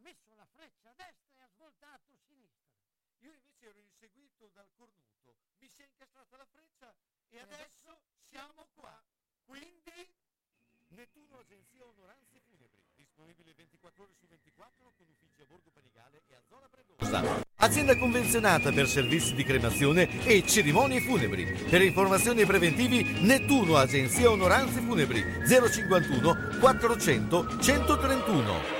messo 0.00 0.34
la 0.34 0.46
freccia 0.46 0.90
a 0.90 0.94
destra 0.94 1.38
e 1.38 1.42
ha 1.42 1.48
svoltato 1.48 2.12
a 2.12 2.16
sinistra. 2.26 2.68
Io 3.20 3.32
invece 3.32 3.66
ero 3.66 3.80
inseguito 3.80 4.50
dal 4.52 4.68
cornuto. 4.74 5.36
Mi 5.58 5.68
si 5.68 5.82
è 5.82 5.86
incastrata 5.86 6.36
la 6.36 6.46
freccia 6.46 6.94
e 7.28 7.38
adesso 7.40 8.00
siamo 8.18 8.66
qua. 8.74 9.02
Quindi 9.44 10.18
Nettuno 10.90 11.38
Agenzia 11.38 11.84
Onoranze 11.84 12.40
Funebri, 12.48 12.82
disponibile 12.96 13.54
24 13.54 14.02
ore 14.02 14.12
su 14.18 14.26
24 14.26 14.92
con 14.96 15.06
uffici 15.08 15.40
a 15.42 15.44
Borgo 15.46 15.70
Panigale 15.72 16.22
e 16.26 16.34
a 16.34 16.42
Zona 16.48 16.68
Predosa. 16.68 17.44
Azienda 17.56 17.96
convenzionata 17.96 18.72
per 18.72 18.88
servizi 18.88 19.34
di 19.34 19.44
cremazione 19.44 20.24
e 20.24 20.44
cerimonie 20.46 21.00
funebri. 21.00 21.44
Per 21.68 21.82
informazioni 21.82 22.40
e 22.40 22.46
preventivi 22.46 23.20
Nettuno 23.20 23.76
Agenzia 23.76 24.30
Onoranze 24.30 24.80
Funebri 24.80 25.22
051 25.46 26.58
400 26.58 27.60
131. 27.60 28.79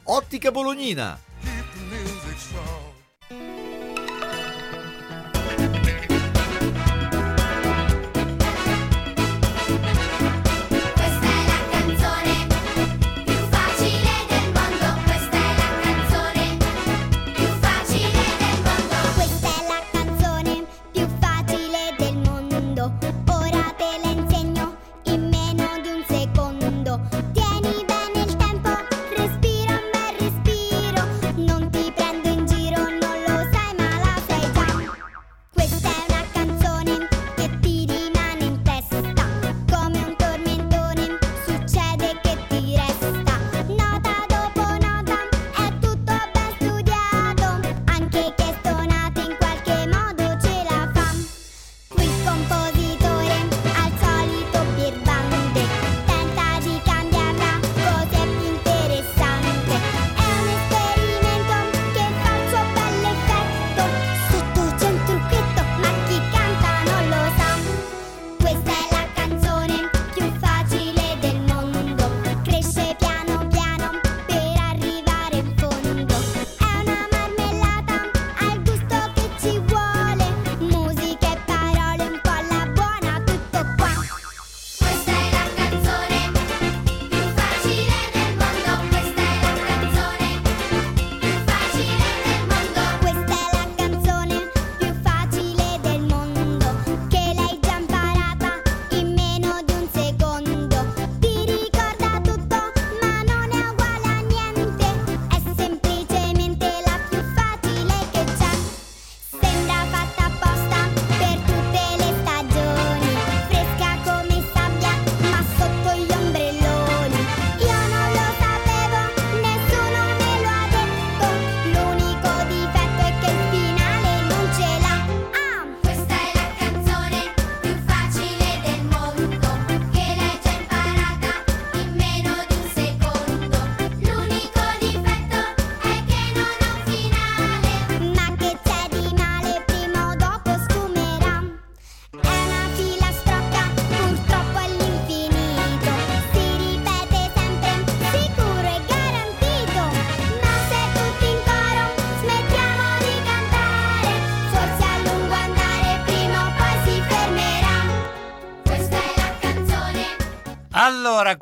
Ottica 0.13 0.51
Bolognina. 0.51 1.17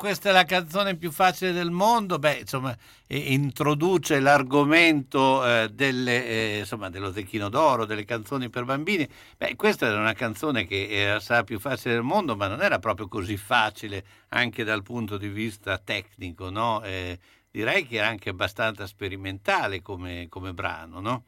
Questa 0.00 0.30
è 0.30 0.32
la 0.32 0.44
canzone 0.44 0.96
più 0.96 1.10
facile 1.10 1.52
del 1.52 1.70
mondo. 1.70 2.18
Beh, 2.18 2.38
insomma, 2.38 2.74
introduce 3.08 4.18
l'argomento 4.18 5.46
eh, 5.46 5.68
delle, 5.68 6.26
eh, 6.26 6.58
insomma, 6.60 6.88
dello 6.88 7.12
Zecchino 7.12 7.50
d'Oro, 7.50 7.84
delle 7.84 8.06
canzoni 8.06 8.48
per 8.48 8.64
bambini. 8.64 9.06
Beh, 9.36 9.56
questa 9.56 9.88
era 9.88 10.00
una 10.00 10.14
canzone 10.14 10.64
che 10.64 10.88
era 10.88 11.20
la 11.28 11.44
più 11.44 11.60
facile 11.60 11.92
del 11.92 12.02
mondo, 12.02 12.34
ma 12.34 12.46
non 12.46 12.62
era 12.62 12.78
proprio 12.78 13.08
così 13.08 13.36
facile 13.36 14.02
anche 14.28 14.64
dal 14.64 14.82
punto 14.82 15.18
di 15.18 15.28
vista 15.28 15.76
tecnico, 15.76 16.48
no? 16.48 16.82
Eh, 16.82 17.18
direi 17.50 17.86
che 17.86 17.96
era 17.96 18.08
anche 18.08 18.30
abbastanza 18.30 18.86
sperimentale 18.86 19.82
come, 19.82 20.28
come 20.30 20.54
brano, 20.54 21.00
no? 21.00 21.24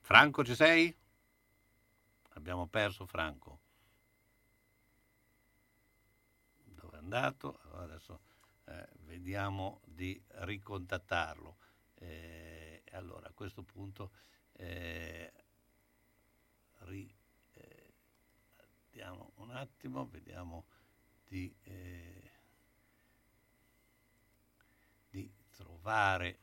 Franco, 0.00 0.42
ci 0.44 0.56
sei? 0.56 0.92
Abbiamo 2.34 2.66
perso 2.66 3.06
Franco. 3.06 3.51
Dove 7.12 7.18
è 7.18 7.24
andato. 7.24 7.60
Allora 7.64 7.82
Adesso 7.84 8.20
eh, 8.66 8.88
vediamo 9.04 9.80
di 9.84 10.20
ricontattarlo. 10.28 11.56
Eh, 11.94 12.82
allora 12.92 13.28
a 13.28 13.32
questo 13.32 13.62
punto 13.62 14.12
eh, 14.52 15.32
ri- 16.80 17.14
eh, 17.52 17.92
vediamo 18.90 19.32
un 19.36 19.50
attimo, 19.50 20.08
vediamo 20.10 20.66
di, 21.26 21.54
eh, 21.62 22.30
di 25.10 25.30
trovare 25.50 26.38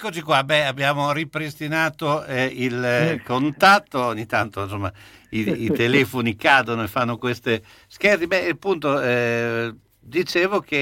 Eccoci 0.00 0.22
qua, 0.22 0.44
beh, 0.44 0.64
abbiamo 0.64 1.10
ripristinato 1.10 2.24
eh, 2.24 2.44
il 2.44 2.84
eh, 2.84 3.20
contatto, 3.24 4.00
ogni 4.00 4.26
tanto 4.26 4.62
insomma 4.62 4.92
i, 5.30 5.64
i 5.64 5.72
telefoni 5.72 6.36
cadono 6.36 6.84
e 6.84 6.86
fanno 6.86 7.18
queste 7.18 7.64
scherzi. 7.88 8.28
Beh, 8.28 8.48
appunto, 8.48 9.00
eh, 9.02 9.74
dicevo 9.98 10.60
che 10.60 10.76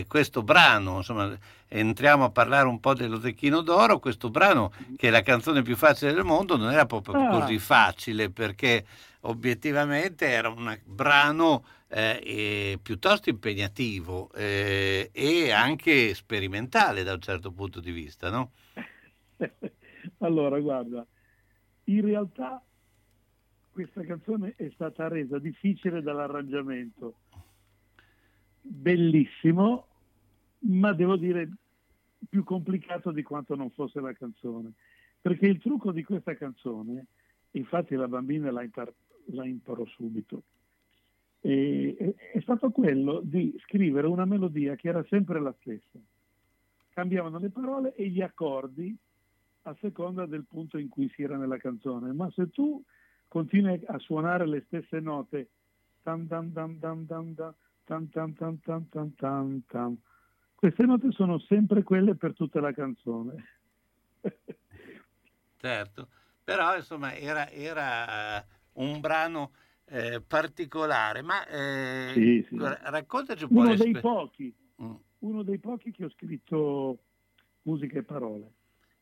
eh, 0.00 0.04
questo 0.06 0.42
brano, 0.42 0.98
insomma, 0.98 1.34
entriamo 1.66 2.24
a 2.24 2.30
parlare 2.30 2.68
un 2.68 2.78
po' 2.78 2.92
dello 2.92 3.18
Zecchino 3.18 3.62
d'Oro, 3.62 3.98
questo 3.98 4.28
brano 4.28 4.70
che 4.98 5.08
è 5.08 5.10
la 5.10 5.22
canzone 5.22 5.62
più 5.62 5.74
facile 5.74 6.12
del 6.12 6.22
mondo 6.22 6.58
non 6.58 6.70
era 6.70 6.84
proprio 6.84 7.14
Ah. 7.14 7.28
così 7.30 7.58
facile 7.58 8.28
perché 8.28 8.84
obiettivamente 9.22 10.28
era 10.28 10.50
un 10.50 10.78
brano 10.84 11.64
eh, 11.92 12.78
piuttosto 12.82 13.28
impegnativo 13.28 14.30
eh, 14.32 15.10
e 15.12 15.50
anche 15.50 16.14
sperimentale 16.14 17.02
da 17.02 17.12
un 17.12 17.20
certo 17.20 17.52
punto 17.52 17.80
di 17.80 17.92
vista, 17.92 18.30
no? 18.30 18.52
allora, 20.18 20.58
guarda, 20.60 21.06
in 21.84 22.00
realtà 22.00 22.62
questa 23.70 24.02
canzone 24.04 24.54
è 24.56 24.70
stata 24.74 25.08
resa 25.08 25.38
difficile 25.38 26.02
dall'arrangiamento. 26.02 27.14
Bellissimo, 28.60 29.86
ma 30.60 30.92
devo 30.92 31.16
dire 31.16 31.48
più 32.28 32.44
complicato 32.44 33.10
di 33.10 33.22
quanto 33.22 33.54
non 33.54 33.70
fosse 33.70 34.00
la 34.00 34.12
canzone. 34.12 34.72
Perché 35.20 35.46
il 35.46 35.60
trucco 35.60 35.92
di 35.92 36.02
questa 36.04 36.34
canzone, 36.36 37.06
infatti 37.52 37.94
la 37.94 38.08
bambina 38.08 38.50
la, 38.50 38.62
impar- 38.62 38.92
la 39.32 39.46
imparò 39.46 39.84
subito, 39.86 40.42
e- 41.42 42.14
è, 42.32 42.40
stato 42.40 42.70
quello 42.70 43.20
di 43.22 43.54
scrivere 43.64 44.06
una 44.06 44.24
melodia 44.24 44.74
che 44.76 44.88
era 44.88 45.04
sempre 45.08 45.40
la 45.40 45.54
stessa. 45.60 45.98
Cambiavano 46.90 47.38
le 47.38 47.50
parole 47.50 47.94
e 47.94 48.08
gli 48.08 48.22
accordi 48.22 48.96
a 49.62 49.76
seconda 49.80 50.26
del 50.26 50.44
punto 50.44 50.78
in 50.78 50.88
cui 50.88 51.10
si 51.14 51.22
era 51.22 51.36
nella 51.36 51.58
canzone. 51.58 52.12
Ma 52.12 52.30
se 52.30 52.50
tu 52.50 52.82
continui 53.28 53.80
a 53.86 53.98
suonare 53.98 54.46
le 54.46 54.62
stesse 54.66 55.00
note, 55.00 55.48
tan 56.02 56.26
tan 56.26 56.52
tan 56.52 56.78
tan 56.78 57.06
tan 57.06 57.34
tan, 57.34 57.54
tan 57.84 58.08
tan 58.08 58.60
tan 58.60 58.88
tan 58.88 59.14
tan 59.14 59.62
tan 59.66 59.98
queste 60.62 60.86
note 60.86 61.10
sono 61.10 61.40
sempre 61.40 61.82
quelle 61.82 62.14
per 62.14 62.34
tutta 62.34 62.60
la 62.60 62.72
canzone. 62.72 63.34
Certo, 65.58 66.08
però 66.44 66.76
insomma 66.76 67.16
era, 67.16 67.50
era, 67.50 68.38
eh, 68.38 68.44
un 68.74 69.00
brano 69.00 69.54
eh, 69.92 70.20
particolare, 70.22 71.22
ma 71.22 71.46
eh, 71.46 72.12
Sì, 72.14 72.46
sì. 72.48 72.56
ra- 72.56 72.80
raccontaci 72.84 73.44
un 73.44 73.50
po' 73.50 73.60
Uno 73.60 73.74
dei 73.76 73.92
pochi, 74.00 74.54
Mm. 74.82 74.94
uno 75.18 75.42
dei 75.42 75.58
pochi 75.58 75.90
che 75.92 76.04
ho 76.06 76.10
scritto 76.10 76.98
musica 77.62 77.98
e 77.98 78.02
parole. 78.02 78.52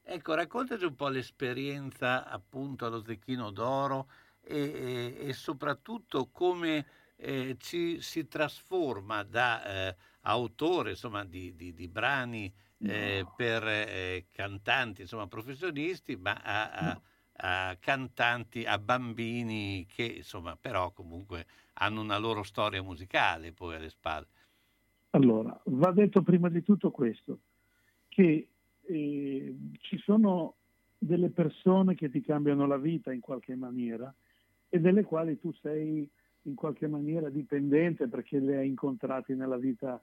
Ecco, 0.03 0.35
raccontaci 0.35 0.85
un 0.85 0.95
po' 0.97 1.09
l'esperienza 1.09 2.27
appunto 2.27 2.87
allo 2.87 3.03
Zecchino 3.05 3.51
d'Oro 3.51 4.11
e, 4.41 5.15
e- 5.19 5.29
e 5.29 5.33
soprattutto 5.33 6.29
come 6.31 6.87
eh, 7.17 7.57
ci 7.59 8.01
si 8.01 8.27
trasforma 8.27 9.23
da 9.23 9.89
eh, 9.89 9.97
autore 10.23 10.91
insomma, 10.91 11.25
di, 11.25 11.55
di- 11.55 11.73
di 11.75 11.87
brani 11.87 12.53
eh, 12.83 13.29
per 13.33 13.63
eh, 13.69 14.27
cantanti, 14.33 15.03
insomma, 15.03 15.29
professionisti, 15.29 16.17
ma 16.17 16.33
a, 16.43 16.71
a- 16.71 17.01
a 17.41 17.77
cantanti, 17.81 18.65
a 18.65 18.79
bambini 18.79 19.87
che 19.87 20.05
insomma 20.05 20.57
però 20.61 20.93
comunque 20.93 21.47
hanno 21.75 22.01
una 22.01 22.19
loro 22.19 22.43
storia 22.43 22.83
musicale 22.83 23.53
poi 23.53 23.77
alle 23.77 23.91
spalle. 23.91 24.27
Allora, 25.11 25.59
va 25.65 25.91
detto 25.91 26.23
prima 26.23 26.49
di 26.49 26.63
tutto 26.63 26.91
questo, 26.91 27.39
che 28.09 28.49
eh, 28.83 29.57
ci 29.81 29.99
sono 29.99 30.55
delle 30.97 31.31
persone 31.31 31.95
che 31.95 32.11
ti 32.11 32.21
cambiano 32.21 32.67
la 32.67 32.77
vita 32.77 33.13
in 33.13 33.21
qualche 33.21 33.55
maniera 33.55 34.13
e 34.69 34.79
delle 34.79 35.03
quali 35.03 35.39
tu 35.39 35.53
sei 35.55 36.09
in 36.43 36.55
qualche 36.55 36.87
maniera 36.87 37.29
dipendente 37.29 38.07
perché 38.09 38.39
le 38.39 38.59
hai 38.59 38.69
incontrati 38.69 39.35
nella 39.35 39.57
vita 39.57 40.01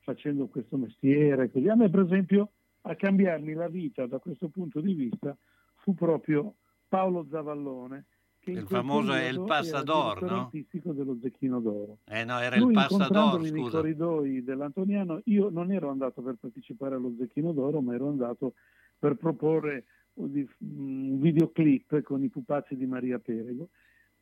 facendo 0.00 0.46
questo 0.46 0.76
mestiere. 0.76 1.50
Così. 1.50 1.68
A 1.68 1.74
me, 1.74 1.88
per 1.88 2.00
esempio, 2.00 2.50
a 2.82 2.94
cambiarmi 2.94 3.52
la 3.54 3.68
vita 3.68 4.06
da 4.06 4.18
questo 4.18 4.48
punto 4.48 4.80
di 4.80 4.94
vista 4.94 5.36
fu 5.76 5.94
proprio 5.94 6.54
Paolo 6.90 7.24
Zavallone, 7.30 8.04
che 8.40 8.50
Il 8.50 8.66
famoso 8.66 9.12
è 9.12 9.20
il 9.20 9.26
periodo 9.28 9.44
Passador, 9.46 10.22
no? 10.22 10.40
artistico 10.40 10.92
dello 10.92 11.16
Zecchino 11.22 11.60
d'Oro. 11.60 11.98
Eh 12.06 12.24
no, 12.24 12.40
era 12.40 12.56
Lui 12.56 12.72
il 12.72 12.74
Passador, 12.74 13.00
incontrandoli 13.06 13.50
nei 13.52 13.60
scusa. 13.62 13.76
corridoi 13.78 14.42
dell'Antoniano, 14.42 15.20
io 15.26 15.50
non 15.50 15.70
ero 15.70 15.88
andato 15.90 16.20
per 16.20 16.34
partecipare 16.40 16.96
allo 16.96 17.14
Zecchino 17.16 17.52
d'Oro, 17.52 17.80
ma 17.80 17.94
ero 17.94 18.08
andato 18.08 18.54
per 18.98 19.14
proporre 19.14 19.84
un 20.14 21.20
videoclip 21.20 22.02
con 22.02 22.22
i 22.24 22.28
pupazzi 22.28 22.76
di 22.76 22.86
Maria 22.86 23.18
Perego. 23.20 23.68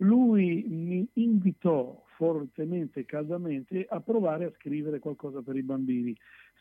Lui 0.02 0.64
mi 0.68 1.08
invitò 1.14 2.04
fortemente 2.16 3.00
e 3.00 3.04
caldamente 3.04 3.86
a 3.88 4.00
provare 4.00 4.44
a 4.44 4.52
scrivere 4.56 4.98
qualcosa 4.98 5.40
per 5.40 5.56
i 5.56 5.62
bambini. 5.62 6.14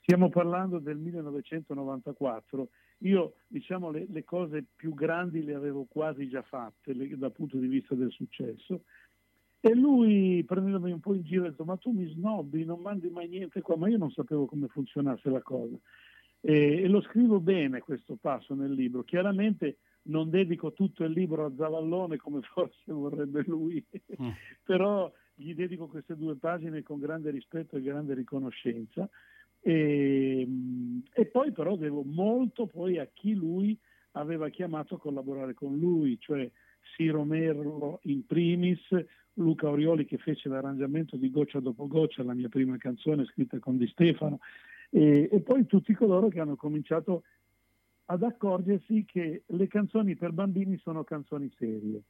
Stiamo 0.10 0.30
parlando 0.30 0.80
del 0.80 0.95
1994. 0.99 2.70
Io, 2.99 3.34
diciamo, 3.45 3.91
le, 3.91 4.05
le 4.10 4.24
cose 4.24 4.64
più 4.74 4.93
grandi 4.93 5.43
le 5.43 5.53
avevo 5.53 5.84
quasi 5.84 6.30
già 6.30 6.41
fatte 6.43 6.93
le- 6.93 7.18
dal 7.18 7.34
punto 7.34 7.58
di 7.58 7.68
vista 7.68 7.93
del 7.93 8.10
successo. 8.12 8.84
E 9.60 9.76
lui, 9.76 10.45
prendendomi 10.47 10.93
un 10.93 11.01
po' 11.01 11.14
in 11.14 11.24
giro, 11.24 11.43
ha 11.45 11.49
detto: 11.49 11.66
Ma 11.66 11.76
tu 11.76 11.91
mi 11.91 12.08
snobbi, 12.08 12.64
non 12.64 12.80
mandi 12.80 13.10
mai 13.10 13.28
niente 13.28 13.60
qua. 13.60 13.76
Ma 13.76 13.89
io 13.89 13.97
non 13.97 14.10
sapevo 14.12 14.45
come 14.45 14.68
funzionasse 14.70 15.30
la 15.30 15.41
cosa. 15.41 15.76
E, 16.39 16.84
e 16.84 16.88
lo 16.88 17.01
scrivo 17.01 17.41
bene 17.41 17.82
questo 17.82 18.16
passo 18.16 18.55
nel 18.55 18.72
libro. 18.72 19.03
Chiaramente 19.03 19.80
non 20.03 20.30
dedico 20.30 20.72
tutto 20.72 21.03
il 21.03 21.12
libro 21.12 21.43
a 21.43 21.51
Zavallone 21.53 22.16
come 22.16 22.39
forse 22.53 22.93
vorrebbe 22.93 23.43
lui, 23.45 23.86
Mm. 24.22 24.30
però 24.64 25.12
gli 25.36 25.53
dedico 25.53 25.88
queste 25.88 26.16
due 26.16 26.38
pagine 26.38 26.82
con 26.82 26.97
grande 26.97 27.30
rispetto 27.30 27.76
e 27.76 27.82
grande 27.82 28.14
riconoscenza. 28.14 29.10
E, 29.68 30.47
e 31.11 31.26
poi 31.26 31.51
però 31.51 31.76
devo 31.76 32.01
molto 32.05 32.68
poi 32.68 32.99
a 32.99 33.09
chi 33.11 33.34
lui 33.34 33.78
aveva 34.11 34.47
chiamato 34.47 34.95
a 34.95 34.97
collaborare 34.97 35.53
con 35.53 35.78
lui, 35.78 36.18
cioè 36.22 36.49
Siro 36.95 37.26
Merlo 37.26 37.99
in 38.03 38.26
primis, 38.26 38.80
Luca 39.34 39.68
Orioli 39.68 40.05
che 40.05 40.20
fece 40.20 40.47
l'arrangiamento 40.47 41.18
di 41.18 41.30
Goccia 41.30 41.59
dopo 41.59 41.86
Goccia, 41.86 42.24
la 42.24 42.34
mia 42.34 42.47
prima 42.47 42.78
canzone 42.78 43.26
scritta 43.26 43.59
con 43.59 43.76
Di 43.76 43.88
Stefano, 43.88 44.39
e, 44.89 45.28
e 45.30 45.41
poi 45.41 45.65
tutti 45.65 45.93
coloro 45.93 46.30
che 46.30 46.39
hanno 46.39 46.55
cominciato 46.55 47.24
ad 48.05 48.24
accorgersi 48.24 49.03
che 49.03 49.43
le 49.45 49.68
canzoni 49.68 50.15
per 50.15 50.32
bambini 50.32 50.78
sono 50.78 51.03
canzoni 51.03 51.51
serie. 51.57 52.01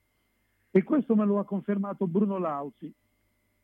E 0.69 0.83
questo 0.83 1.15
me 1.15 1.25
lo 1.25 1.39
ha 1.39 1.43
confermato 1.43 2.05
Bruno 2.05 2.37
Lauzi, 2.37 2.93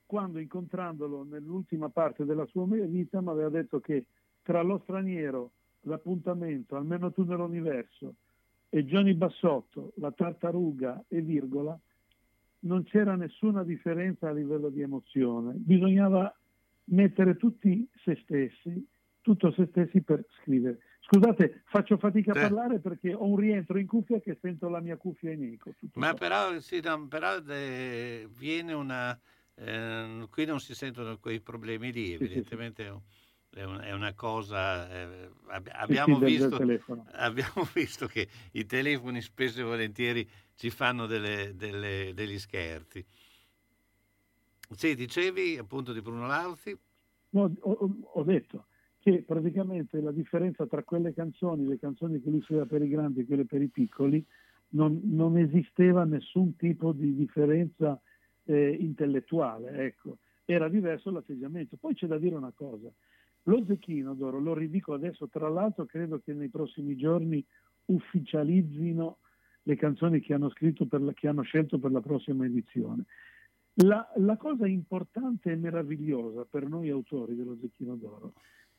quando 0.06 0.40
incontrandolo 0.40 1.24
nell'ultima 1.24 1.90
parte 1.90 2.26
della 2.26 2.46
sua 2.46 2.66
vita 2.66 3.22
mi 3.22 3.30
aveva 3.30 3.50
detto 3.50 3.80
che 3.80 4.06
tra 4.42 4.62
lo 4.62 4.80
straniero, 4.84 5.52
l'appuntamento, 5.82 6.76
almeno 6.76 7.12
tu 7.12 7.24
nell'universo, 7.24 8.16
e 8.70 8.86
Johnny 8.86 9.14
Bassotto, 9.14 9.94
la 9.98 10.12
tartaruga 10.12 11.04
e 11.08 11.22
virgola, 11.22 11.80
non 12.62 12.84
c'era 12.84 13.16
nessuna 13.16 13.64
differenza 13.64 14.30
a 14.30 14.34
livello 14.34 14.70
di 14.70 14.82
emozione. 14.82 15.54
Bisognava 15.56 16.34
mettere 16.86 17.38
tutti 17.38 17.88
se 18.04 18.20
stessi, 18.24 18.86
tutto 19.22 19.52
se 19.52 19.68
stessi 19.70 20.02
per 20.02 20.26
scrivere. 20.42 20.80
Scusate, 21.02 21.64
faccio 21.66 21.98
fatica 21.98 22.32
a 22.32 22.48
parlare 22.48 22.80
perché 22.80 23.14
ho 23.14 23.26
un 23.26 23.36
rientro 23.36 23.78
in 23.78 23.86
cuffia 23.86 24.20
che 24.20 24.38
sento 24.42 24.70
la 24.70 24.80
mia 24.80 24.98
cuffia 24.98 25.32
in 25.32 25.44
eco. 25.44 25.74
Ma 25.94 26.10
qua. 26.10 26.18
però, 26.18 26.60
sì, 26.60 26.82
no, 26.82 27.08
però 27.08 27.38
eh, 27.48 28.28
viene 28.38 28.74
una... 28.74 29.18
eh, 29.56 30.28
qui 30.30 30.46
non 30.46 30.60
si 30.60 30.74
sentono 30.76 31.18
quei 31.20 31.40
problemi 31.42 31.92
lì, 31.92 32.14
evidentemente 32.14 32.86
è 32.86 32.90
un- 32.90 33.02
è, 33.56 33.64
un- 33.64 33.80
è 33.82 33.92
una 33.92 34.14
cosa... 34.16 34.90
eh, 34.90 35.30
ab- 35.48 35.70
abbiamo, 35.74 36.18
sì, 36.18 36.26
visto, 36.26 36.58
abbiamo 37.14 37.68
visto 37.74 38.08
che 38.08 38.28
i 38.54 38.66
telefoni 38.66 39.22
spesso 39.22 39.60
e 39.60 39.64
volentieri 39.64 40.28
ci 40.56 40.72
fanno 40.72 41.06
delle- 41.06 41.54
delle- 41.56 42.14
degli 42.16 42.40
scherzi. 42.40 43.06
Sì, 44.72 44.96
dicevi 44.96 45.58
appunto 45.58 45.94
di 45.94 46.02
Bruno 46.02 46.26
Lauzi? 46.26 46.76
No, 47.32 47.44
ho, 47.60 47.72
ho- 47.72 47.96
ho 48.14 48.24
detto 48.24 48.66
che 49.00 49.22
praticamente 49.22 50.00
la 50.02 50.12
differenza 50.12 50.66
tra 50.66 50.82
quelle 50.84 51.14
canzoni, 51.14 51.68
le 51.68 51.78
canzoni 51.78 52.22
che 52.22 52.30
lui 52.30 52.42
scriveva 52.42 52.66
per 52.66 52.82
i 52.82 52.88
grandi 52.88 53.20
e 53.22 53.26
quelle 53.26 53.46
per 53.46 53.62
i 53.62 53.68
piccoli, 53.68 54.26
non, 54.70 55.00
non 55.04 55.38
esisteva 55.38 56.06
nessun 56.06 56.56
tipo 56.56 56.92
di 56.94 57.14
differenza 57.14 58.00
eh, 58.46 58.78
intellettuale, 58.80 59.86
ecco. 59.86 60.18
Era 60.46 60.68
diverso 60.68 61.10
l'atteggiamento. 61.10 61.78
Poi 61.78 61.94
c'è 61.94 62.08
da 62.08 62.18
dire 62.18 62.36
una 62.36 62.52
cosa, 62.54 62.92
lo 63.44 63.66
Zecchino 63.66 64.14
d'Oro, 64.14 64.40
lo 64.40 64.54
ridico 64.54 64.94
adesso, 64.94 65.28
tra 65.28 65.50
l'altro 65.50 65.86
credo 65.86 66.20
che 66.20 66.34
nei 66.34 66.50
prossimi 66.50 66.96
giorni 66.96 67.44
ufficializzino 67.86 69.18
le 69.64 69.76
canzoni 69.76 70.20
che 70.20 70.34
hanno, 70.34 70.50
scritto 70.50 70.86
per 70.86 71.02
la- 71.02 71.14
che 71.14 71.28
hanno 71.28 71.42
scelto 71.42 71.80
per 71.80 71.92
la 71.92 72.02
prossima 72.02 72.46
edizione. 72.46 73.06
La, 73.78 74.08
la 74.18 74.38
cosa 74.38 74.68
importante 74.68 75.52
e 75.52 75.56
meravigliosa 75.56 76.46
per 76.46 76.68
noi 76.68 76.90
autori 76.90 77.36
dello 77.36 77.58
Zecchino 77.60 77.96
d'Oro 77.96 78.34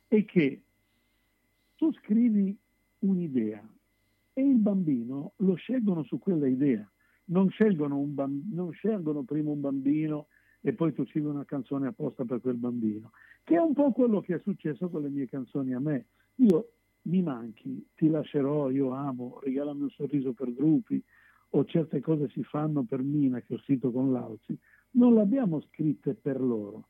è 0.07 0.23
che 0.23 0.61
tu 1.75 1.91
scrivi 1.93 2.57
un'idea 2.99 3.67
e 4.33 4.41
il 4.41 4.57
bambino 4.57 5.33
lo 5.37 5.55
scelgono 5.55 6.03
su 6.03 6.17
quella 6.17 6.47
idea. 6.47 6.89
Non 7.25 7.49
scelgono, 7.49 7.97
un 7.97 8.13
bam- 8.13 8.43
non 8.51 8.71
scelgono 8.71 9.23
prima 9.23 9.51
un 9.51 9.61
bambino 9.61 10.27
e 10.61 10.73
poi 10.73 10.93
tu 10.93 11.05
scrivi 11.05 11.27
una 11.27 11.45
canzone 11.45 11.87
apposta 11.87 12.25
per 12.25 12.41
quel 12.41 12.55
bambino, 12.55 13.11
che 13.43 13.55
è 13.55 13.59
un 13.59 13.73
po' 13.73 13.91
quello 13.91 14.21
che 14.21 14.35
è 14.35 14.39
successo 14.39 14.89
con 14.89 15.01
le 15.01 15.09
mie 15.09 15.27
canzoni 15.27 15.73
a 15.73 15.79
me. 15.79 16.05
Io 16.35 16.71
mi 17.03 17.21
manchi, 17.21 17.85
ti 17.95 18.09
lascerò, 18.09 18.69
io 18.69 18.91
amo, 18.91 19.39
regalami 19.43 19.83
un 19.83 19.89
sorriso 19.89 20.33
per 20.33 20.53
gruppi, 20.53 21.01
o 21.49 21.65
certe 21.65 22.01
cose 22.01 22.29
si 22.29 22.43
fanno 22.43 22.83
per 22.83 23.01
Mina 23.01 23.41
che 23.41 23.53
ho 23.53 23.57
scritto 23.59 23.91
con 23.91 24.11
Lauzi, 24.11 24.57
non 24.91 25.13
le 25.13 25.21
abbiamo 25.21 25.61
scritte 25.61 26.13
per 26.13 26.41
loro, 26.41 26.87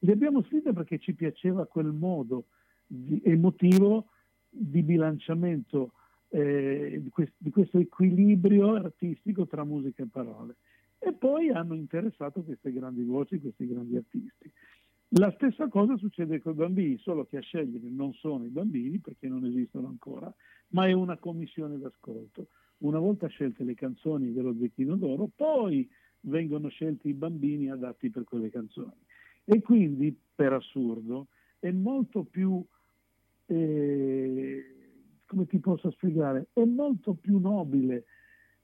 le 0.00 0.12
abbiamo 0.12 0.42
scritte 0.42 0.72
perché 0.72 0.98
ci 0.98 1.14
piaceva 1.14 1.66
quel 1.66 1.92
modo 1.92 2.44
di- 2.86 3.20
emotivo 3.24 4.08
di 4.48 4.82
bilanciamento 4.82 5.92
eh, 6.28 6.98
di, 7.00 7.10
quest- 7.10 7.34
di 7.36 7.50
questo 7.50 7.78
equilibrio 7.78 8.74
artistico 8.74 9.46
tra 9.46 9.64
musica 9.64 10.02
e 10.02 10.06
parole. 10.10 10.56
E 10.98 11.12
poi 11.12 11.50
hanno 11.50 11.74
interessato 11.74 12.42
queste 12.42 12.72
grandi 12.72 13.02
voci, 13.04 13.40
questi 13.40 13.66
grandi 13.66 13.96
artisti. 13.96 14.52
La 15.12 15.32
stessa 15.36 15.68
cosa 15.68 15.96
succede 15.96 16.40
con 16.40 16.52
i 16.52 16.56
bambini, 16.56 16.98
solo 16.98 17.24
che 17.24 17.38
a 17.38 17.40
scegliere 17.40 17.88
non 17.88 18.12
sono 18.14 18.44
i 18.44 18.50
bambini 18.50 18.98
perché 18.98 19.26
non 19.26 19.46
esistono 19.46 19.88
ancora, 19.88 20.32
ma 20.68 20.86
è 20.86 20.92
una 20.92 21.16
commissione 21.16 21.78
d'ascolto. 21.78 22.48
Una 22.78 22.98
volta 22.98 23.26
scelte 23.28 23.64
le 23.64 23.74
canzoni 23.74 24.32
dello 24.32 24.54
Zecchino 24.58 24.96
d'Oro, 24.96 25.30
poi 25.34 25.88
vengono 26.20 26.68
scelti 26.68 27.08
i 27.08 27.14
bambini 27.14 27.70
adatti 27.70 28.10
per 28.10 28.24
quelle 28.24 28.50
canzoni. 28.50 29.00
E 29.44 29.62
quindi, 29.62 30.14
per 30.34 30.52
assurdo, 30.52 31.28
è 31.58 31.70
molto 31.70 32.24
più, 32.24 32.62
eh, 33.46 34.77
come 35.28 35.46
ti 35.46 35.58
posso 35.58 35.90
spiegare, 35.90 36.48
è 36.52 36.64
molto 36.64 37.14
più 37.14 37.38
nobile 37.38 38.06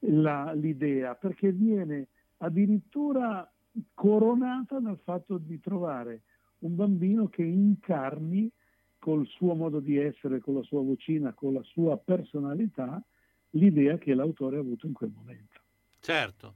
la- 0.00 0.52
l'idea 0.52 1.14
perché 1.14 1.52
viene 1.52 2.08
addirittura 2.38 3.48
coronata 3.92 4.80
dal 4.80 4.98
fatto 5.04 5.38
di 5.38 5.60
trovare 5.60 6.22
un 6.60 6.74
bambino 6.74 7.28
che 7.28 7.42
incarni 7.42 8.50
col 8.98 9.26
suo 9.26 9.54
modo 9.54 9.80
di 9.80 9.98
essere, 9.98 10.40
con 10.40 10.54
la 10.54 10.62
sua 10.62 10.80
vocina, 10.80 11.34
con 11.34 11.52
la 11.52 11.62
sua 11.62 11.98
personalità, 11.98 13.04
l'idea 13.50 13.98
che 13.98 14.14
l'autore 14.14 14.56
ha 14.56 14.60
avuto 14.60 14.86
in 14.86 14.94
quel 14.94 15.12
momento. 15.14 15.60
Certo, 16.00 16.54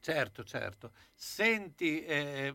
certo, 0.00 0.42
certo. 0.42 0.90
Senti, 1.14 2.02
eh, 2.04 2.54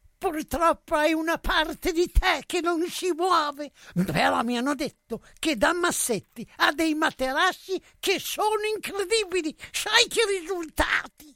purtroppo 0.21 0.93
hai 0.93 1.13
una 1.13 1.39
parte 1.39 1.91
di 1.91 2.11
te 2.11 2.43
che 2.45 2.61
non 2.61 2.87
si 2.87 3.11
muove. 3.11 3.71
Però 4.05 4.43
mi 4.43 4.55
hanno 4.55 4.75
detto 4.75 5.23
che 5.39 5.57
da 5.57 5.73
Massetti 5.73 6.47
ha 6.57 6.71
dei 6.73 6.93
materassi 6.93 7.81
che 7.99 8.19
sono 8.19 8.61
incredibili. 8.75 9.55
Sai 9.71 10.05
che 10.07 10.21
risultati? 10.39 11.35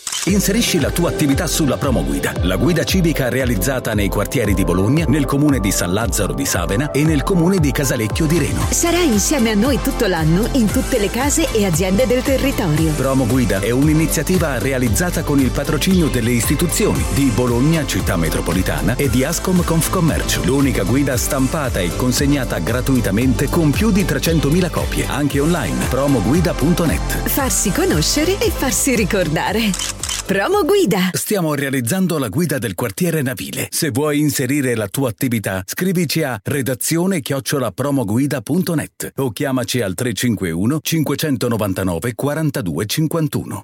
Inserisci 0.25 0.79
la 0.79 0.91
tua 0.91 1.09
attività 1.09 1.47
sulla 1.47 1.77
promo 1.77 2.03
guida, 2.03 2.31
la 2.41 2.55
guida 2.55 2.83
civica 2.83 3.27
realizzata 3.27 3.95
nei 3.95 4.07
quartieri 4.07 4.53
di 4.53 4.63
Bologna, 4.63 5.05
nel 5.07 5.25
comune 5.25 5.59
di 5.59 5.71
San 5.71 5.93
Lazzaro 5.93 6.33
di 6.33 6.45
Savena 6.45 6.91
e 6.91 7.03
nel 7.03 7.23
comune 7.23 7.57
di 7.57 7.71
Casalecchio 7.71 8.27
di 8.27 8.37
Reno. 8.37 8.67
Sarai 8.69 9.07
insieme 9.07 9.49
a 9.49 9.55
noi 9.55 9.79
tutto 9.81 10.05
l'anno 10.05 10.47
in 10.51 10.69
tutte 10.69 10.99
le 10.99 11.09
case 11.09 11.51
e 11.51 11.65
aziende 11.65 12.05
del 12.05 12.21
territorio. 12.21 12.91
Promo 12.91 13.25
Guida 13.25 13.61
è 13.61 13.71
un'iniziativa 13.71 14.59
realizzata 14.59 15.23
con 15.23 15.39
il 15.39 15.49
patrocinio 15.49 16.07
delle 16.07 16.31
istituzioni 16.31 17.03
di 17.15 17.31
Bologna 17.33 17.83
Città 17.87 18.15
Metropolitana 18.15 18.95
e 18.97 19.09
di 19.09 19.23
Ascom 19.23 19.63
Confcommercio, 19.63 20.43
l'unica 20.45 20.83
guida 20.83 21.17
stampata 21.17 21.79
e 21.79 21.95
consegnata 21.95 22.59
gratuitamente 22.59 23.49
con 23.49 23.71
più 23.71 23.89
di 23.89 24.03
300.000 24.03 24.69
copie, 24.69 25.07
anche 25.07 25.39
online. 25.39 25.87
promoguida.net. 25.89 27.27
Farsi 27.27 27.71
conoscere 27.71 28.37
e 28.37 28.51
farsi 28.51 28.95
ricordare. 28.95 30.00
Promo 30.31 30.63
guida. 30.63 31.09
Stiamo 31.11 31.53
realizzando 31.55 32.17
la 32.17 32.29
guida 32.29 32.57
del 32.57 32.73
quartiere 32.73 33.21
navile. 33.21 33.67
Se 33.69 33.89
vuoi 33.89 34.21
inserire 34.21 34.75
la 34.75 34.87
tua 34.87 35.09
attività, 35.09 35.61
scrivici 35.65 36.23
a 36.23 36.39
redazione 36.41 37.19
chiocciolapromoguida.net 37.19 39.11
o 39.17 39.31
chiamaci 39.31 39.81
al 39.81 39.93
351 39.93 40.79
599 40.79 42.15
42 42.15 42.85
51. 42.85 43.63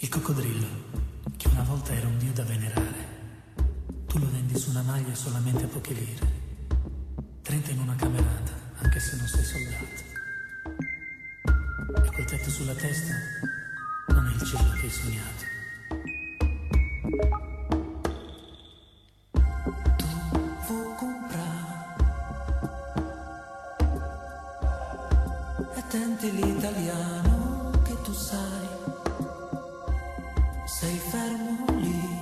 Il 0.00 0.08
coccodrillo, 0.10 0.66
che 1.38 1.48
una 1.48 1.64
volta 1.66 1.94
era 1.94 2.08
un 2.08 2.18
dio 2.18 2.32
da 2.34 2.42
venerare, 2.42 3.06
tu 4.06 4.18
lo 4.18 4.28
vendi 4.30 4.54
su 4.58 4.68
una 4.68 4.82
maglia 4.82 5.14
solamente 5.14 5.64
a 5.64 5.68
poche 5.68 5.94
lire. 5.94 6.30
30 7.40 7.70
in 7.70 7.78
una 7.78 7.96
camerata, 7.96 8.52
anche 8.82 9.00
se 9.00 9.16
non 9.16 9.26
sei 9.26 9.44
soldato. 9.44 10.01
Quel 11.92 12.24
tetto 12.24 12.50
sulla 12.50 12.74
testa 12.74 13.14
non 14.08 14.26
è 14.26 14.30
il 14.32 14.42
cielo 14.42 14.70
che 14.80 14.86
hai 14.86 14.90
sognato. 14.90 15.50
Tu 20.66 20.94
comprar 20.96 21.96
e 25.74 25.82
tenti 25.88 26.30
l'italiano 26.32 27.70
che 27.84 28.00
tu 28.02 28.12
sai. 28.12 28.68
Sei 30.66 30.98
fermo 30.98 31.64
lì. 31.76 32.20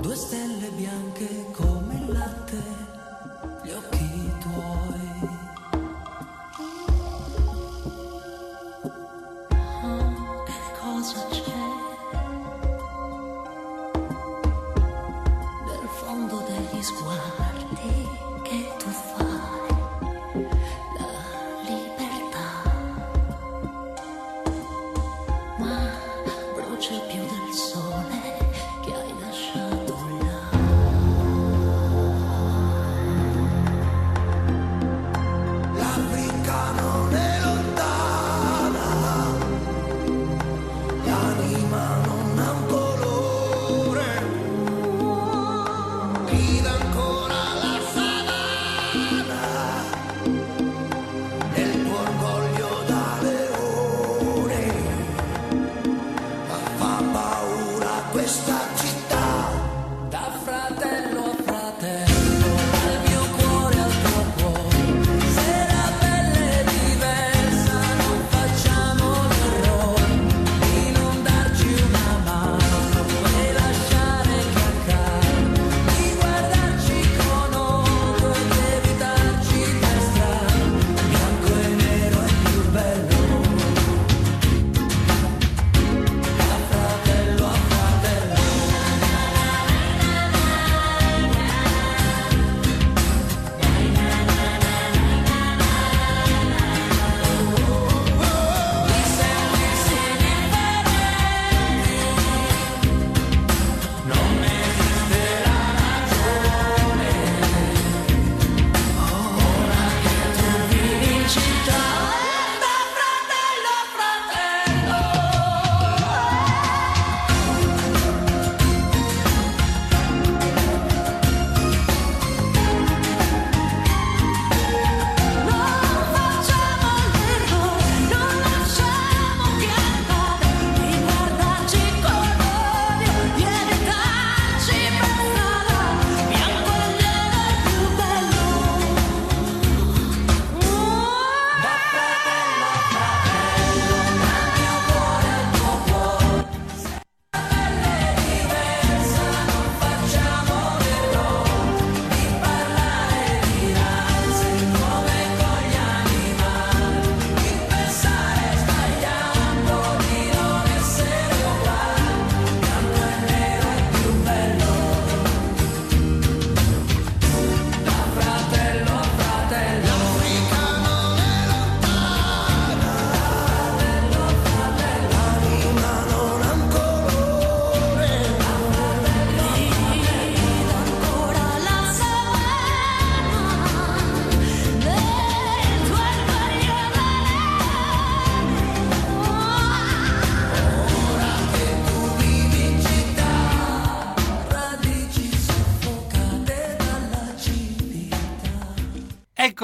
Due 0.00 0.16
stelle 0.16 0.70
bianche 0.70 1.44
come 1.52 1.94
il 1.94 2.12
latte, 2.12 2.62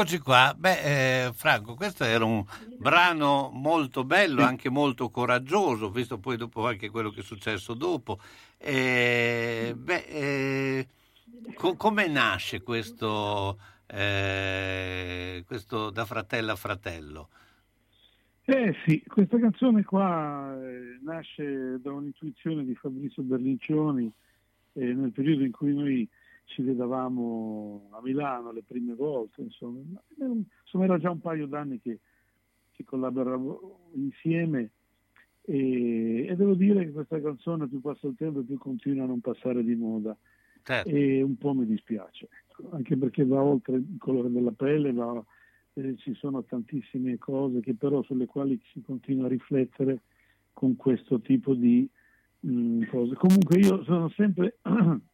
Eccoci 0.04 0.20
qua. 0.20 0.54
Beh, 0.54 1.28
eh, 1.28 1.32
Franco, 1.32 1.74
questo 1.74 2.04
era 2.04 2.26
un 2.26 2.44
brano 2.76 3.48
molto 3.50 4.04
bello, 4.04 4.42
anche 4.42 4.68
molto 4.68 5.08
coraggioso, 5.08 5.88
visto 5.90 6.18
poi 6.18 6.36
dopo 6.36 6.66
anche 6.66 6.90
quello 6.90 7.08
che 7.08 7.20
è 7.20 7.22
successo 7.22 7.72
dopo. 7.72 8.18
Eh, 8.58 9.72
beh, 9.74 10.04
eh, 10.06 10.88
co- 11.54 11.74
come 11.76 12.06
nasce 12.06 12.60
questo, 12.62 13.58
eh, 13.86 15.42
questo 15.46 15.88
da 15.88 16.04
fratello 16.04 16.52
a 16.52 16.56
fratello? 16.56 17.28
Eh 18.44 18.74
sì, 18.84 19.02
questa 19.06 19.38
canzone 19.38 19.84
qua 19.84 20.54
eh, 20.62 20.98
nasce 21.02 21.80
da 21.80 21.92
un'intuizione 21.92 22.62
di 22.66 22.74
Fabrizio 22.74 23.22
Berlincioni 23.22 24.12
eh, 24.74 24.92
nel 24.92 25.12
periodo 25.12 25.44
in 25.44 25.50
cui 25.50 25.72
noi 25.72 26.06
ci 26.44 26.62
vedevamo 26.62 27.88
a 27.92 28.00
Milano 28.02 28.52
le 28.52 28.62
prime 28.62 28.94
volte, 28.94 29.42
insomma, 29.42 29.80
Ma, 30.16 30.26
insomma 30.62 30.84
era 30.84 30.98
già 30.98 31.10
un 31.10 31.20
paio 31.20 31.46
d'anni 31.46 31.80
che, 31.80 31.98
che 32.72 32.84
collaboravo 32.84 33.90
insieme 33.94 34.70
e, 35.42 36.26
e 36.26 36.36
devo 36.36 36.54
dire 36.54 36.84
che 36.84 36.92
questa 36.92 37.20
canzone 37.20 37.68
più 37.68 37.80
passa 37.80 38.06
il 38.06 38.14
tempo 38.16 38.40
e 38.40 38.44
più 38.44 38.58
continua 38.58 39.04
a 39.04 39.08
non 39.08 39.20
passare 39.20 39.62
di 39.62 39.74
moda 39.74 40.16
Certo. 40.62 40.88
e 40.88 41.20
un 41.20 41.36
po' 41.36 41.52
mi 41.52 41.66
dispiace, 41.66 42.28
ecco, 42.48 42.70
anche 42.70 42.96
perché 42.96 43.24
va 43.26 43.42
oltre 43.42 43.76
il 43.76 43.96
colore 43.98 44.30
della 44.30 44.52
pelle, 44.52 44.92
va- 44.92 45.22
eh, 45.74 45.96
ci 45.98 46.14
sono 46.14 46.42
tantissime 46.44 47.18
cose 47.18 47.60
che 47.60 47.74
però 47.74 48.02
sulle 48.02 48.24
quali 48.26 48.58
si 48.72 48.80
continua 48.80 49.26
a 49.26 49.28
riflettere 49.28 50.02
con 50.54 50.76
questo 50.76 51.20
tipo 51.20 51.52
di 51.52 51.86
mh, 52.40 52.86
cose. 52.86 53.14
Comunque 53.14 53.58
io 53.58 53.82
sono 53.84 54.08
sempre, 54.10 54.58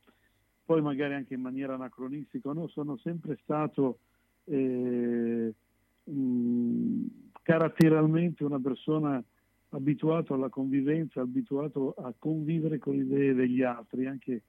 poi 0.71 0.83
magari 0.83 1.14
anche 1.14 1.35
in 1.35 1.41
maniera 1.41 1.75
anacronistica, 1.75 2.53
no? 2.53 2.68
sono 2.68 2.97
sempre 2.99 3.37
stato 3.43 3.99
eh, 4.45 5.53
mh, 6.05 7.05
caratterialmente 7.43 8.45
una 8.45 8.61
persona 8.61 9.21
abituato 9.71 10.33
alla 10.33 10.49
convivenza, 10.49 11.23
abituato 11.23 11.95
a 11.99 12.14
convivere 12.16 12.79
con 12.79 12.95
le 12.95 13.03
idee 13.03 13.35
degli 13.35 13.62
altri, 13.62 14.07
anche 14.07 14.43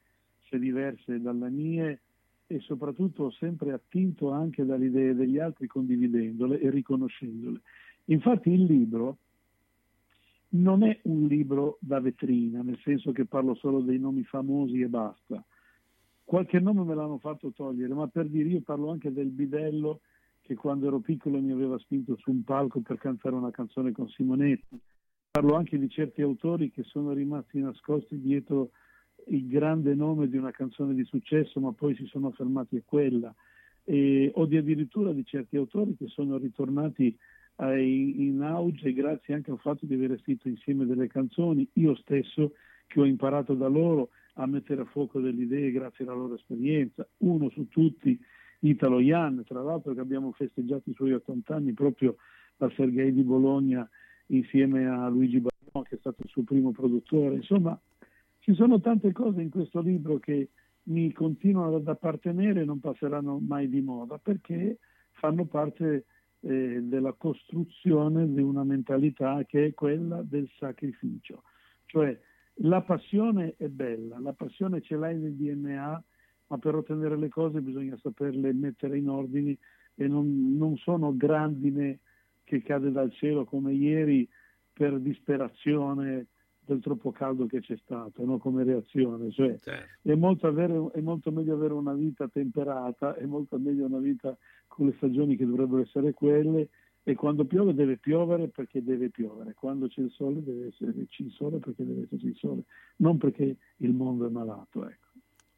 se 0.48 0.60
diverse 0.60 1.20
dalle 1.20 1.50
mie, 1.50 2.02
e 2.46 2.60
soprattutto 2.60 3.32
sempre 3.32 3.72
attinto 3.72 4.30
anche 4.30 4.64
dalle 4.64 4.86
idee 4.86 5.16
degli 5.16 5.40
altri, 5.40 5.66
condividendole 5.66 6.60
e 6.60 6.70
riconoscendole. 6.70 7.62
Infatti 8.06 8.52
il 8.52 8.66
libro 8.66 9.18
non 10.50 10.84
è 10.84 11.00
un 11.06 11.26
libro 11.26 11.80
da 11.80 12.00
vetrina, 12.00 12.62
nel 12.62 12.78
senso 12.84 13.12
che 13.12 13.26
parlo 13.26 13.56
solo 13.56 13.80
dei 13.80 13.98
nomi 13.98 14.24
famosi 14.24 14.82
e 14.82 14.88
basta. 14.88 15.44
Qualche 16.32 16.62
nome 16.62 16.86
me 16.86 16.96
l'hanno 16.96 17.18
fatto 17.18 17.52
togliere, 17.52 17.94
ma 17.94 18.08
per 18.08 18.26
dire 18.30 18.48
io 18.48 18.62
parlo 18.62 18.90
anche 18.90 19.12
del 19.12 19.28
bidello 19.28 20.00
che 20.42 20.56
quando 20.56 20.88
ero 20.88 21.00
piccolo 21.00 21.42
mi 21.42 21.52
aveva 21.52 21.78
spinto 21.78 22.16
su 22.16 22.32
un 22.32 22.46
palco 22.46 22.80
per 22.80 22.98
cantare 23.00 23.36
una 23.36 23.52
canzone 23.52 23.92
con 23.92 24.08
Simonetti. 24.08 24.80
Parlo 25.32 25.56
anche 25.56 25.78
di 25.78 25.90
certi 25.90 26.22
autori 26.22 26.72
che 26.72 26.84
sono 26.84 27.12
rimasti 27.12 27.60
nascosti 27.60 28.18
dietro 28.18 28.70
il 29.28 29.46
grande 29.46 29.94
nome 29.94 30.30
di 30.30 30.38
una 30.38 30.52
canzone 30.52 30.94
di 30.94 31.04
successo, 31.04 31.60
ma 31.60 31.74
poi 31.74 31.96
si 31.96 32.06
sono 32.06 32.32
fermati 32.32 32.78
a 32.78 32.84
quella. 32.86 33.36
E, 33.84 34.32
o 34.34 34.46
di 34.46 34.56
addirittura 34.56 35.12
di 35.12 35.26
certi 35.26 35.58
autori 35.58 35.98
che 35.98 36.08
sono 36.08 36.38
ritornati 36.38 37.14
in 37.58 38.42
auge 38.42 38.94
grazie 38.94 39.34
anche 39.34 39.52
al 39.52 39.60
fatto 39.60 39.86
di 39.86 39.96
aver 39.96 40.18
scritto 40.22 40.48
insieme 40.48 40.86
delle 40.86 41.08
canzoni, 41.08 41.68
io 41.74 41.94
stesso 41.96 42.54
che 42.88 43.02
ho 43.02 43.06
imparato 43.06 43.54
da 43.54 43.68
loro 43.68 44.12
a 44.34 44.46
mettere 44.46 44.82
a 44.82 44.86
fuoco 44.86 45.20
delle 45.20 45.44
idee 45.44 45.72
grazie 45.72 46.06
alla 46.06 46.14
loro 46.14 46.36
esperienza. 46.36 47.08
Uno 47.18 47.50
su 47.50 47.68
tutti, 47.68 48.20
Italo 48.60 49.00
Ian, 49.00 49.44
tra 49.46 49.62
l'altro 49.62 49.94
che 49.94 50.00
abbiamo 50.00 50.32
festeggiato 50.32 50.90
i 50.90 50.94
suoi 50.94 51.14
80 51.14 51.56
anni 51.56 51.74
proprio 51.74 52.16
a 52.58 52.72
Sergei 52.76 53.12
di 53.12 53.24
Bologna 53.24 53.88
insieme 54.28 54.88
a 54.88 55.08
Luigi 55.10 55.40
Barno 55.40 55.82
che 55.84 55.96
è 55.96 56.00
stato 56.00 56.22
il 56.24 56.30
suo 56.30 56.44
primo 56.44 56.72
produttore. 56.72 57.36
Insomma, 57.36 57.80
ci 58.40 58.54
sono 58.54 58.80
tante 58.80 59.12
cose 59.12 59.42
in 59.42 59.50
questo 59.50 59.82
libro 59.82 60.20
che 60.20 60.50
mi 60.84 61.12
continuano 61.12 61.76
ad 61.76 61.88
appartenere 61.88 62.62
e 62.62 62.66
non 62.66 62.80
passeranno 62.80 63.40
mai 63.40 63.70
di 63.70 63.82
moda 63.82 64.18
perché 64.18 64.80
fanno 65.12 65.46
parte 65.46 66.06
eh, 66.42 66.80
della 66.82 67.14
costruzione 67.14 68.32
di 68.32 68.42
una 68.42 68.64
mentalità 68.64 69.44
che 69.46 69.68
è 69.68 69.74
quella 69.74 70.24
del 70.24 70.50
sacrificio. 70.58 71.44
Cioè 71.86 72.20
la 72.64 72.82
passione 72.82 73.56
è 73.58 73.68
bella, 73.68 74.20
la 74.20 74.34
passione 74.34 74.82
ce 74.82 74.96
l'hai 74.96 75.18
nel 75.18 75.36
DNA, 75.36 76.04
ma 76.48 76.58
per 76.58 76.76
ottenere 76.76 77.18
le 77.18 77.30
cose 77.30 77.62
bisogna 77.62 77.98
saperle 77.98 78.54
mettere 78.54 78.98
in 78.98 79.10
ordine 79.10 79.58
e 79.96 80.08
non, 80.08 80.58
non 80.58 80.76
sono 80.78 81.16
grandine 81.16 82.00
che 82.44 82.62
cade 82.62 82.92
dal 82.92 83.12
cielo 83.14 83.46
come 83.46 83.74
ieri 83.74 84.28
per 84.74 85.00
disperazione 85.00 86.28
del 86.64 86.82
troppo 86.82 87.12
caldo 87.12 87.46
che 87.46 87.62
c'è 87.62 87.78
stato 87.78 88.24
no? 88.26 88.38
come 88.38 88.64
reazione. 88.64 89.32
Cioè, 89.32 89.58
è, 90.02 90.16
molto 90.16 90.48
avere, 90.48 90.92
è, 90.94 91.02
molto 91.02 91.32
meglio 91.32 91.56
avere 91.56 91.74
una 91.74 91.94
vita 91.94 92.28
temperata, 92.28 93.16
è 93.16 93.26
molto 93.26 93.58
meglio 93.58 93.86
una 93.86 94.00
vita 94.00 94.38
con 94.68 94.86
le 94.88 94.94
stagioni 94.98 95.36
che 95.36 95.46
dovrebbero 95.46 95.82
essere 95.82 96.14
quelle 96.14 96.70
e 97.04 97.16
quando 97.16 97.46
piove 97.46 97.74
deve 97.74 97.98
piovere 97.98 98.48
perché 98.48 98.84
deve 98.84 99.10
piovere, 99.10 99.54
quando 99.54 99.88
c'è 99.88 100.02
il 100.02 100.12
sole 100.12 100.44
deve 100.44 100.68
esserci 100.68 101.24
il 101.24 101.32
sole 101.32 101.58
perché 101.58 101.86
deve 101.86 102.04
esserci 102.04 102.28
il 102.28 102.36
sole, 102.36 102.64
non 102.98 103.18
perché 103.18 103.56
il 103.78 103.92
mondo 103.92 104.28
è 104.28 104.30
malato. 104.30 104.88
Ecco. 104.88 105.08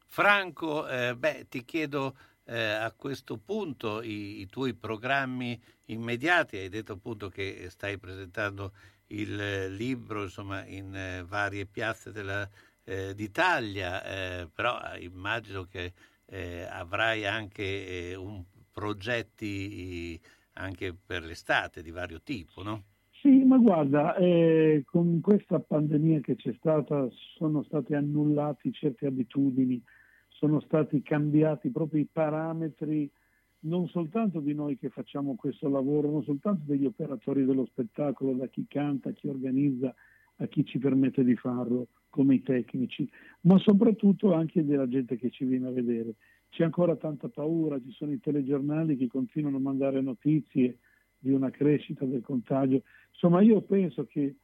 Franco, 0.06 0.88
eh, 0.88 1.14
beh, 1.16 1.46
ti 1.48 1.64
chiedo 1.64 2.14
eh, 2.44 2.58
a 2.58 2.92
questo 2.92 3.36
punto 3.36 4.00
i, 4.00 4.40
i, 4.40 4.46
tuoi 4.46 4.74
programmi 4.74 5.60
immediati, 5.86 6.56
hai 6.56 6.68
detto 6.68 6.92
appunto 6.92 7.28
che 7.28 7.66
stai 7.68 7.98
presentando 7.98 8.72
il 9.08 9.38
eh, 9.38 9.68
libro 9.68 10.22
insomma, 10.22 10.64
in 10.64 10.94
eh, 10.94 11.24
varie 11.26 11.66
piazze 11.66 12.10
della, 12.10 12.48
eh, 12.84 13.14
d'Italia, 13.14 14.04
eh, 14.04 14.48
però 14.52 14.78
immagino 14.98 15.64
che 15.64 15.92
avrai 16.68 17.26
anche 17.26 18.14
un 18.16 18.42
progetti 18.72 20.18
anche 20.54 20.94
per 20.94 21.22
l'estate 21.22 21.82
di 21.82 21.90
vario 21.90 22.20
tipo, 22.22 22.62
no? 22.62 22.82
Sì, 23.20 23.44
ma 23.44 23.56
guarda, 23.56 24.16
eh, 24.16 24.82
con 24.84 25.20
questa 25.20 25.58
pandemia 25.58 26.20
che 26.20 26.36
c'è 26.36 26.52
stata 26.58 27.08
sono 27.36 27.62
state 27.62 27.94
annullate 27.94 28.70
certe 28.72 29.06
abitudini, 29.06 29.82
sono 30.28 30.60
stati 30.60 31.00
cambiati 31.02 31.70
proprio 31.70 32.02
i 32.02 32.08
parametri 32.10 33.10
non 33.64 33.88
soltanto 33.88 34.40
di 34.40 34.54
noi 34.54 34.76
che 34.76 34.90
facciamo 34.90 35.36
questo 35.36 35.68
lavoro, 35.68 36.10
non 36.10 36.22
soltanto 36.22 36.62
degli 36.66 36.84
operatori 36.84 37.44
dello 37.44 37.66
spettacolo, 37.66 38.32
da 38.34 38.46
chi 38.46 38.66
canta, 38.68 39.12
chi 39.12 39.28
organizza, 39.28 39.94
a 40.36 40.46
chi 40.46 40.64
ci 40.64 40.78
permette 40.78 41.24
di 41.24 41.36
farlo, 41.36 41.88
come 42.08 42.36
i 42.36 42.42
tecnici, 42.42 43.08
ma 43.42 43.58
soprattutto 43.58 44.34
anche 44.34 44.64
della 44.64 44.88
gente 44.88 45.16
che 45.16 45.30
ci 45.30 45.44
viene 45.44 45.68
a 45.68 45.72
vedere. 45.72 46.14
C'è 46.54 46.62
ancora 46.62 46.94
tanta 46.94 47.28
paura, 47.28 47.80
ci 47.80 47.90
sono 47.90 48.12
i 48.12 48.20
telegiornali 48.20 48.96
che 48.96 49.08
continuano 49.08 49.56
a 49.56 49.60
mandare 49.60 50.00
notizie 50.00 50.78
di 51.18 51.32
una 51.32 51.50
crescita 51.50 52.04
del 52.04 52.22
contagio. 52.22 52.82
Insomma, 53.10 53.40
io 53.40 53.60
penso 53.62 54.06
che 54.06 54.36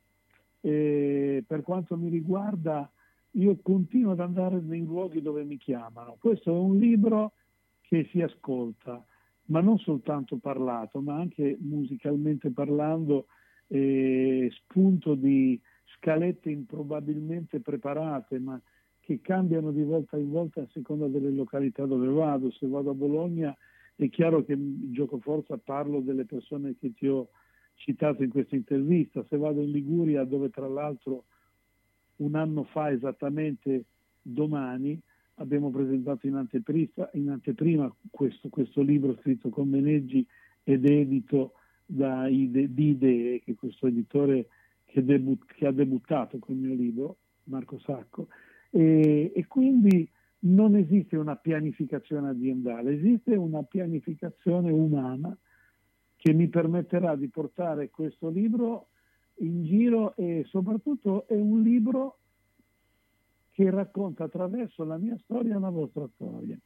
eh, 0.60 1.44
per 1.46 1.62
quanto 1.62 1.96
mi 1.96 2.08
riguarda, 2.08 2.90
io 3.34 3.56
continuo 3.62 4.10
ad 4.10 4.18
andare 4.18 4.60
nei 4.60 4.82
luoghi 4.82 5.22
dove 5.22 5.44
mi 5.44 5.56
chiamano. 5.56 6.16
Questo 6.18 6.52
è 6.52 6.58
un 6.58 6.78
libro 6.78 7.34
che 7.82 8.08
si 8.10 8.20
ascolta, 8.20 9.04
ma 9.44 9.60
non 9.60 9.78
soltanto 9.78 10.36
parlato, 10.38 11.00
ma 11.00 11.14
anche 11.14 11.56
musicalmente 11.60 12.50
parlando, 12.50 13.26
eh, 13.68 14.50
spunto 14.50 15.14
di 15.14 15.60
scalette 15.94 16.50
improbabilmente 16.50 17.60
preparate, 17.60 18.40
ma 18.40 18.60
che 19.10 19.20
cambiano 19.20 19.72
di 19.72 19.82
volta 19.82 20.16
in 20.16 20.30
volta 20.30 20.60
a 20.60 20.68
seconda 20.70 21.08
delle 21.08 21.30
località 21.30 21.84
dove 21.84 22.06
vado. 22.06 22.52
Se 22.52 22.68
vado 22.68 22.90
a 22.90 22.94
Bologna 22.94 23.56
è 23.96 24.08
chiaro 24.08 24.44
che 24.44 24.56
gioco 24.92 25.18
forza 25.18 25.58
parlo 25.58 25.98
delle 25.98 26.24
persone 26.24 26.76
che 26.78 26.92
ti 26.94 27.08
ho 27.08 27.30
citato 27.74 28.22
in 28.22 28.30
questa 28.30 28.54
intervista, 28.54 29.24
se 29.28 29.36
vado 29.36 29.62
in 29.62 29.72
Liguria 29.72 30.22
dove 30.22 30.50
tra 30.50 30.68
l'altro 30.68 31.24
un 32.16 32.36
anno 32.36 32.62
fa 32.64 32.92
esattamente 32.92 33.86
domani 34.22 35.00
abbiamo 35.34 35.70
presentato 35.70 36.28
in, 36.28 36.46
in 37.14 37.30
anteprima 37.30 37.92
questo, 38.10 38.48
questo, 38.48 38.82
libro 38.82 39.16
scritto 39.22 39.48
con 39.48 39.68
Meneggi 39.68 40.24
ed 40.62 40.88
edito 40.88 41.54
da 41.84 42.28
Ide, 42.28 42.72
di 42.72 42.90
Idee, 42.90 43.40
che 43.40 43.52
è 43.52 43.54
questo 43.56 43.88
editore 43.88 44.46
che, 44.84 45.02
debut, 45.02 45.46
che, 45.46 45.66
ha 45.66 45.72
debuttato 45.72 46.38
con 46.38 46.54
il 46.54 46.60
mio 46.60 46.74
libro, 46.74 47.16
Marco 47.44 47.78
Sacco, 47.80 48.28
e, 48.70 49.32
e 49.34 49.46
quindi 49.46 50.08
non 50.40 50.74
esiste 50.76 51.16
una 51.16 51.36
pianificazione 51.36 52.30
aziendale, 52.30 52.94
esiste 52.94 53.34
una 53.34 53.62
pianificazione 53.62 54.70
umana 54.70 55.36
che 56.16 56.32
mi 56.32 56.48
permetterà 56.48 57.16
di 57.16 57.28
portare 57.28 57.90
questo 57.90 58.28
libro 58.28 58.88
in 59.36 59.64
giro 59.64 60.14
e 60.16 60.44
soprattutto 60.46 61.26
è 61.26 61.34
un 61.34 61.62
libro 61.62 62.18
che 63.52 63.70
racconta 63.70 64.24
attraverso 64.24 64.84
la 64.84 64.96
mia 64.96 65.18
storia 65.22 65.58
la 65.58 65.70
vostra 65.70 66.08
storia. 66.14 66.58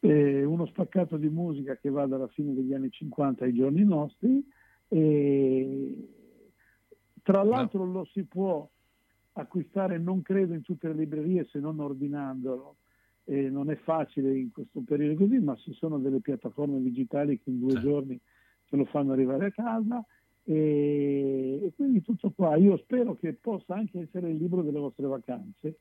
Eh, 0.00 0.44
uno 0.44 0.66
spaccato 0.66 1.16
di 1.16 1.28
musica 1.28 1.76
che 1.76 1.90
va 1.90 2.06
dalla 2.06 2.28
fine 2.28 2.54
degli 2.54 2.72
anni 2.72 2.90
50 2.90 3.44
ai 3.44 3.54
giorni 3.54 3.84
nostri. 3.84 4.46
E, 4.88 6.08
tra 7.22 7.42
l'altro 7.42 7.84
lo 7.84 8.04
si 8.06 8.24
può 8.24 8.68
acquistare, 9.40 9.98
non 9.98 10.22
credo, 10.22 10.54
in 10.54 10.62
tutte 10.62 10.88
le 10.88 10.94
librerie 10.94 11.46
se 11.50 11.58
non 11.58 11.80
ordinandolo. 11.80 12.76
Eh, 13.24 13.50
non 13.50 13.70
è 13.70 13.76
facile 13.76 14.34
in 14.36 14.50
questo 14.50 14.80
periodo 14.80 15.16
così, 15.16 15.38
ma 15.38 15.54
ci 15.56 15.74
sono 15.74 15.98
delle 15.98 16.20
piattaforme 16.20 16.80
digitali 16.80 17.38
che 17.38 17.50
in 17.50 17.58
due 17.58 17.72
sì. 17.72 17.80
giorni 17.80 18.18
ce 18.68 18.76
lo 18.76 18.86
fanno 18.86 19.12
arrivare 19.12 19.46
a 19.46 19.50
casa. 19.50 20.04
E, 20.44 21.60
e, 21.62 21.72
quindi 21.76 22.00
tutto 22.00 22.30
qua. 22.30 22.56
Io 22.56 22.78
spero 22.78 23.16
che 23.16 23.34
possa 23.34 23.74
anche 23.74 24.00
essere 24.00 24.30
il 24.30 24.36
libro 24.36 24.62
delle 24.62 24.78
vostre 24.78 25.06
vacanze 25.06 25.76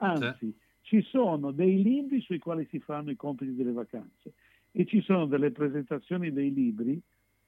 Anzi, 0.00 0.36
sì. 0.38 0.54
ci 0.82 1.02
sono 1.02 1.50
dei 1.52 1.82
libri 1.82 2.20
sui 2.20 2.38
quali 2.38 2.66
si 2.70 2.78
fanno 2.80 3.10
i 3.10 3.16
compiti 3.16 3.54
delle 3.54 3.72
vacanze 3.72 4.32
e 4.72 4.86
ci 4.86 5.00
sono 5.02 5.26
delle 5.26 5.50
presentazioni 5.50 6.32
dei 6.32 6.52
libri 6.52 7.00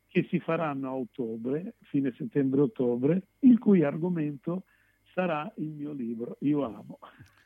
che 0.08 0.26
si 0.28 0.38
faranno 0.40 0.88
a 0.88 0.94
ottobre, 0.94 1.74
fine 1.84 2.12
settembre-ottobre, 2.16 3.22
il 3.40 3.58
cui 3.58 3.82
argomento 3.82 4.64
sarà 5.12 5.50
il 5.56 5.68
mio 5.68 5.92
libro, 5.92 6.36
Io 6.40 6.64
amo. 6.64 6.98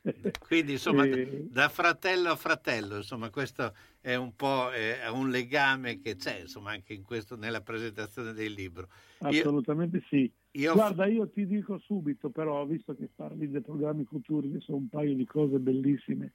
Quindi 0.39 0.73
insomma 0.73 1.05
e... 1.05 1.47
da 1.51 1.69
fratello 1.69 2.31
a 2.31 2.37
fratello, 2.37 2.97
insomma 2.97 3.29
questo 3.31 3.75
è 4.01 4.15
un 4.15 4.35
po' 4.37 4.71
è 4.71 5.09
un 5.09 5.31
legame 5.31 5.99
che 5.99 6.15
c'è 6.15 6.41
insomma 6.41 6.71
anche 6.71 6.93
in 6.93 7.03
questo, 7.03 7.37
nella 7.37 7.61
presentazione 7.61 8.33
del 8.33 8.53
libro. 8.53 8.89
Assolutamente 9.19 9.97
io... 9.97 10.03
sì. 10.09 10.33
Io... 10.57 10.73
Guarda, 10.73 11.05
io 11.05 11.29
ti 11.29 11.47
dico 11.47 11.79
subito, 11.79 12.31
però, 12.31 12.65
visto 12.65 12.95
che 12.95 13.11
parli 13.15 13.51
dei 13.51 13.61
programmi 13.61 14.05
futuri, 14.05 14.51
che 14.51 14.61
sono 14.61 14.79
un 14.79 14.89
paio 14.89 15.15
di 15.15 15.27
cose 15.27 15.59
bellissime, 15.59 16.33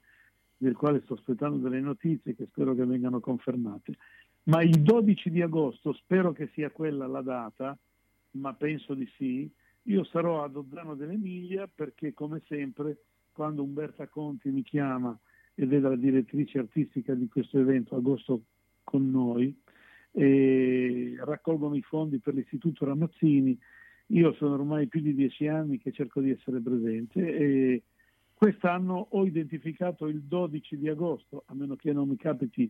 del 0.58 0.76
quale 0.76 1.02
sto 1.04 1.16
aspettando 1.16 1.58
delle 1.58 1.80
notizie 1.80 2.36
che 2.36 2.46
spero 2.46 2.76
che 2.76 2.86
vengano 2.86 3.20
confermate. 3.20 3.94
Ma 4.44 4.62
il 4.62 4.80
12 4.80 5.32
di 5.32 5.42
agosto, 5.42 5.94
spero 5.94 6.34
che 6.34 6.52
sia 6.54 6.70
quella 6.70 7.08
la 7.08 7.22
data, 7.22 7.76
ma 8.32 8.54
penso 8.54 8.94
di 8.94 9.10
sì, 9.18 9.52
io 9.84 10.04
sarò 10.06 10.44
ad 10.44 10.56
Ozzano 10.56 10.96
dell'Emilia 10.96 11.68
perché, 11.74 12.14
come 12.14 12.42
sempre, 12.48 12.98
quando 13.32 13.64
Umberta 13.64 14.08
Conti 14.08 14.50
mi 14.50 14.64
chiama 14.64 15.18
ed 15.56 15.74
è 15.74 15.80
la 15.80 15.96
direttrice 15.96 16.60
artistica 16.60 17.14
di 17.14 17.28
questo 17.28 17.60
evento, 17.60 17.96
agosto 17.96 18.44
con 18.84 19.10
noi, 19.10 19.56
e 20.12 21.16
raccolgono 21.20 21.76
i 21.76 21.82
fondi 21.82 22.20
per 22.20 22.34
l'Istituto 22.34 22.86
Ramazzini. 22.86 23.58
Io 24.08 24.34
sono 24.34 24.56
ormai 24.56 24.88
più 24.88 25.00
di 25.02 25.14
dieci 25.14 25.48
anni 25.48 25.78
che 25.78 25.92
cerco 25.92 26.20
di 26.20 26.32
essere 26.32 26.60
presente 26.60 27.34
e 27.34 27.84
quest'anno 28.34 29.08
ho 29.12 29.26
identificato 29.26 30.08
il 30.08 30.22
12 30.22 30.78
di 30.78 30.90
agosto, 30.90 31.44
a 31.46 31.54
meno 31.54 31.76
che 31.76 31.94
non 31.94 32.10
mi 32.10 32.18
capiti 32.18 32.70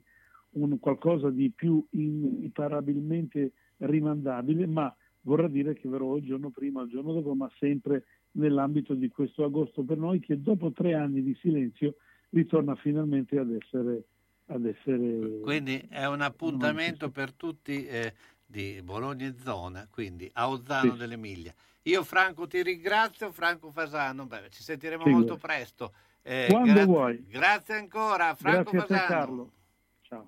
un 0.51 0.77
qualcosa 0.79 1.29
di 1.29 1.49
più 1.49 1.83
imparabilmente 1.91 3.53
rimandabile, 3.77 4.67
ma 4.67 4.93
vorrà 5.21 5.47
dire 5.47 5.73
che 5.73 5.87
verrò 5.87 6.17
il 6.17 6.23
giorno 6.23 6.49
prima, 6.49 6.81
il 6.81 6.89
giorno 6.89 7.13
dopo, 7.13 7.33
ma 7.33 7.49
sempre 7.59 8.05
nell'ambito 8.31 8.93
di 8.93 9.09
questo 9.09 9.43
agosto 9.43 9.83
per 9.83 9.97
noi 9.97 10.19
che 10.19 10.41
dopo 10.41 10.71
tre 10.71 10.93
anni 10.93 11.21
di 11.21 11.35
silenzio 11.41 11.95
ritorna 12.29 12.75
finalmente 12.75 13.37
ad 13.37 13.51
essere... 13.51 14.03
Ad 14.47 14.65
essere 14.65 15.39
Quindi 15.39 15.81
è 15.87 16.05
un 16.07 16.19
appuntamento 16.19 17.09
per 17.09 17.31
tutti 17.31 17.85
eh, 17.85 18.13
di 18.45 18.81
Bologna 18.83 19.25
e 19.25 19.35
zona, 19.37 19.87
quindi 19.89 20.29
a 20.33 20.49
Ozzano 20.49 20.91
sì. 20.91 20.97
dell'Emilia. 20.97 21.53
Io 21.83 22.03
Franco 22.03 22.47
ti 22.47 22.61
ringrazio, 22.61 23.31
Franco 23.31 23.71
Fasano, 23.71 24.25
beh, 24.25 24.49
ci 24.49 24.61
sentiremo 24.61 25.05
sì, 25.05 25.09
molto 25.09 25.37
presto. 25.37 25.93
Eh, 26.21 26.47
Quando 26.49 26.73
gra- 26.73 26.85
vuoi. 26.85 27.25
Grazie 27.27 27.75
ancora, 27.75 28.35
Franco 28.35 28.71
Grazie 28.71 28.97
Fasano. 28.97 29.51
Ciao. 30.01 30.27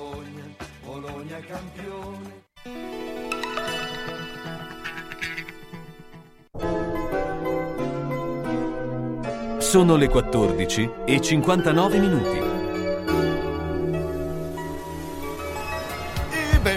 Campione. 1.47 2.39
Sono 9.59 9.95
le 9.95 10.09
14 10.09 10.89
e 11.05 11.21
59 11.21 11.99
minuti. 11.99 12.50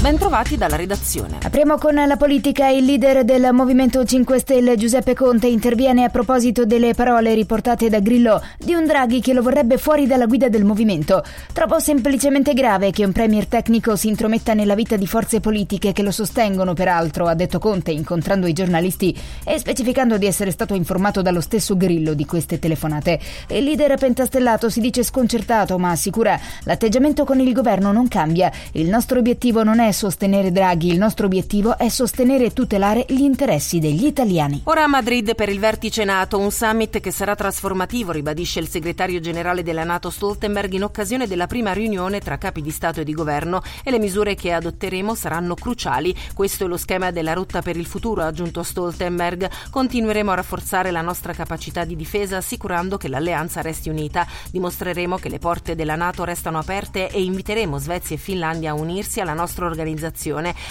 Bentrovati 0.00 0.56
dalla 0.56 0.76
redazione. 0.76 1.36
Apriamo 1.42 1.76
con 1.76 1.94
la 1.94 2.16
politica. 2.16 2.68
Il 2.68 2.86
leader 2.86 3.22
del 3.22 3.50
Movimento 3.52 4.02
5 4.02 4.38
Stelle, 4.38 4.76
Giuseppe 4.78 5.12
Conte, 5.12 5.46
interviene 5.46 6.04
a 6.04 6.08
proposito 6.08 6.64
delle 6.64 6.94
parole 6.94 7.34
riportate 7.34 7.90
da 7.90 8.00
Grillo 8.00 8.42
di 8.56 8.72
un 8.72 8.86
Draghi 8.86 9.20
che 9.20 9.34
lo 9.34 9.42
vorrebbe 9.42 9.76
fuori 9.76 10.06
dalla 10.06 10.24
guida 10.24 10.48
del 10.48 10.64
movimento. 10.64 11.22
Trovo 11.52 11.78
semplicemente 11.80 12.54
grave 12.54 12.92
che 12.92 13.04
un 13.04 13.12
premier 13.12 13.46
tecnico 13.46 13.94
si 13.94 14.08
intrometta 14.08 14.54
nella 14.54 14.74
vita 14.74 14.96
di 14.96 15.06
forze 15.06 15.38
politiche 15.40 15.92
che 15.92 16.02
lo 16.02 16.12
sostengono, 16.12 16.72
peraltro, 16.72 17.26
ha 17.26 17.34
detto 17.34 17.58
Conte 17.58 17.90
incontrando 17.90 18.46
i 18.46 18.54
giornalisti 18.54 19.14
e 19.44 19.58
specificando 19.58 20.16
di 20.16 20.24
essere 20.24 20.50
stato 20.50 20.72
informato 20.72 21.20
dallo 21.20 21.42
stesso 21.42 21.76
Grillo 21.76 22.14
di 22.14 22.24
queste 22.24 22.58
telefonate. 22.58 23.20
Il 23.48 23.64
leader 23.64 23.98
pentastellato 23.98 24.70
si 24.70 24.80
dice 24.80 25.02
sconcertato, 25.02 25.76
ma 25.78 25.90
assicura 25.90 26.40
l'atteggiamento 26.62 27.26
con 27.26 27.38
il 27.38 27.52
governo 27.52 27.92
non 27.92 28.08
cambia. 28.08 28.50
Il 28.72 28.88
nostro 28.88 29.18
obiettivo 29.18 29.62
non 29.62 29.78
è 29.78 29.88
sostenere 29.92 30.52
Draghi, 30.52 30.88
il 30.88 30.98
nostro 30.98 31.26
obiettivo 31.26 31.76
è 31.76 31.88
sostenere 31.88 32.44
e 32.44 32.52
tutelare 32.52 33.04
gli 33.08 33.20
interessi 33.20 33.78
degli 33.78 34.06
italiani. 34.06 34.60
Ora 34.64 34.84
a 34.84 34.86
Madrid 34.86 35.34
per 35.34 35.48
il 35.48 35.58
vertice 35.58 36.04
NATO, 36.04 36.38
un 36.38 36.50
summit 36.50 37.00
che 37.00 37.10
sarà 37.10 37.34
trasformativo, 37.34 38.12
ribadisce 38.12 38.60
il 38.60 38.68
segretario 38.68 39.20
generale 39.20 39.62
della 39.62 39.84
NATO 39.84 40.10
Stoltenberg 40.10 40.72
in 40.72 40.84
occasione 40.84 41.26
della 41.26 41.46
prima 41.46 41.72
riunione 41.72 42.20
tra 42.20 42.38
capi 42.38 42.62
di 42.62 42.70
Stato 42.70 43.00
e 43.00 43.04
di 43.04 43.12
governo 43.12 43.62
e 43.82 43.90
le 43.90 43.98
misure 43.98 44.34
che 44.34 44.52
adotteremo 44.52 45.14
saranno 45.14 45.54
cruciali. 45.54 46.14
Questo 46.34 46.64
è 46.64 46.66
lo 46.68 46.76
schema 46.76 47.10
della 47.10 47.32
rotta 47.32 47.60
per 47.60 47.76
il 47.76 47.86
futuro, 47.86 48.22
ha 48.22 48.26
aggiunto 48.26 48.62
Stoltenberg. 48.62 49.50
Continueremo 49.70 50.30
a 50.30 50.36
rafforzare 50.36 50.90
la 50.90 51.02
nostra 51.02 51.32
capacità 51.32 51.84
di 51.84 51.96
difesa 51.96 52.36
assicurando 52.36 52.96
che 52.96 53.08
l'alleanza 53.08 53.60
resti 53.60 53.88
unita. 53.88 54.26
Dimostreremo 54.50 55.16
che 55.16 55.28
le 55.28 55.38
porte 55.38 55.74
della 55.74 55.96
NATO 55.96 56.24
restano 56.24 56.58
aperte 56.58 57.08
e 57.10 57.22
inviteremo 57.22 57.78
Svezia 57.78 58.14
e 58.14 58.18
Finlandia 58.18 58.70
a 58.70 58.74
unirsi 58.74 59.20
alla 59.20 59.34
nostra 59.34 59.64
organizzazione. 59.64 59.78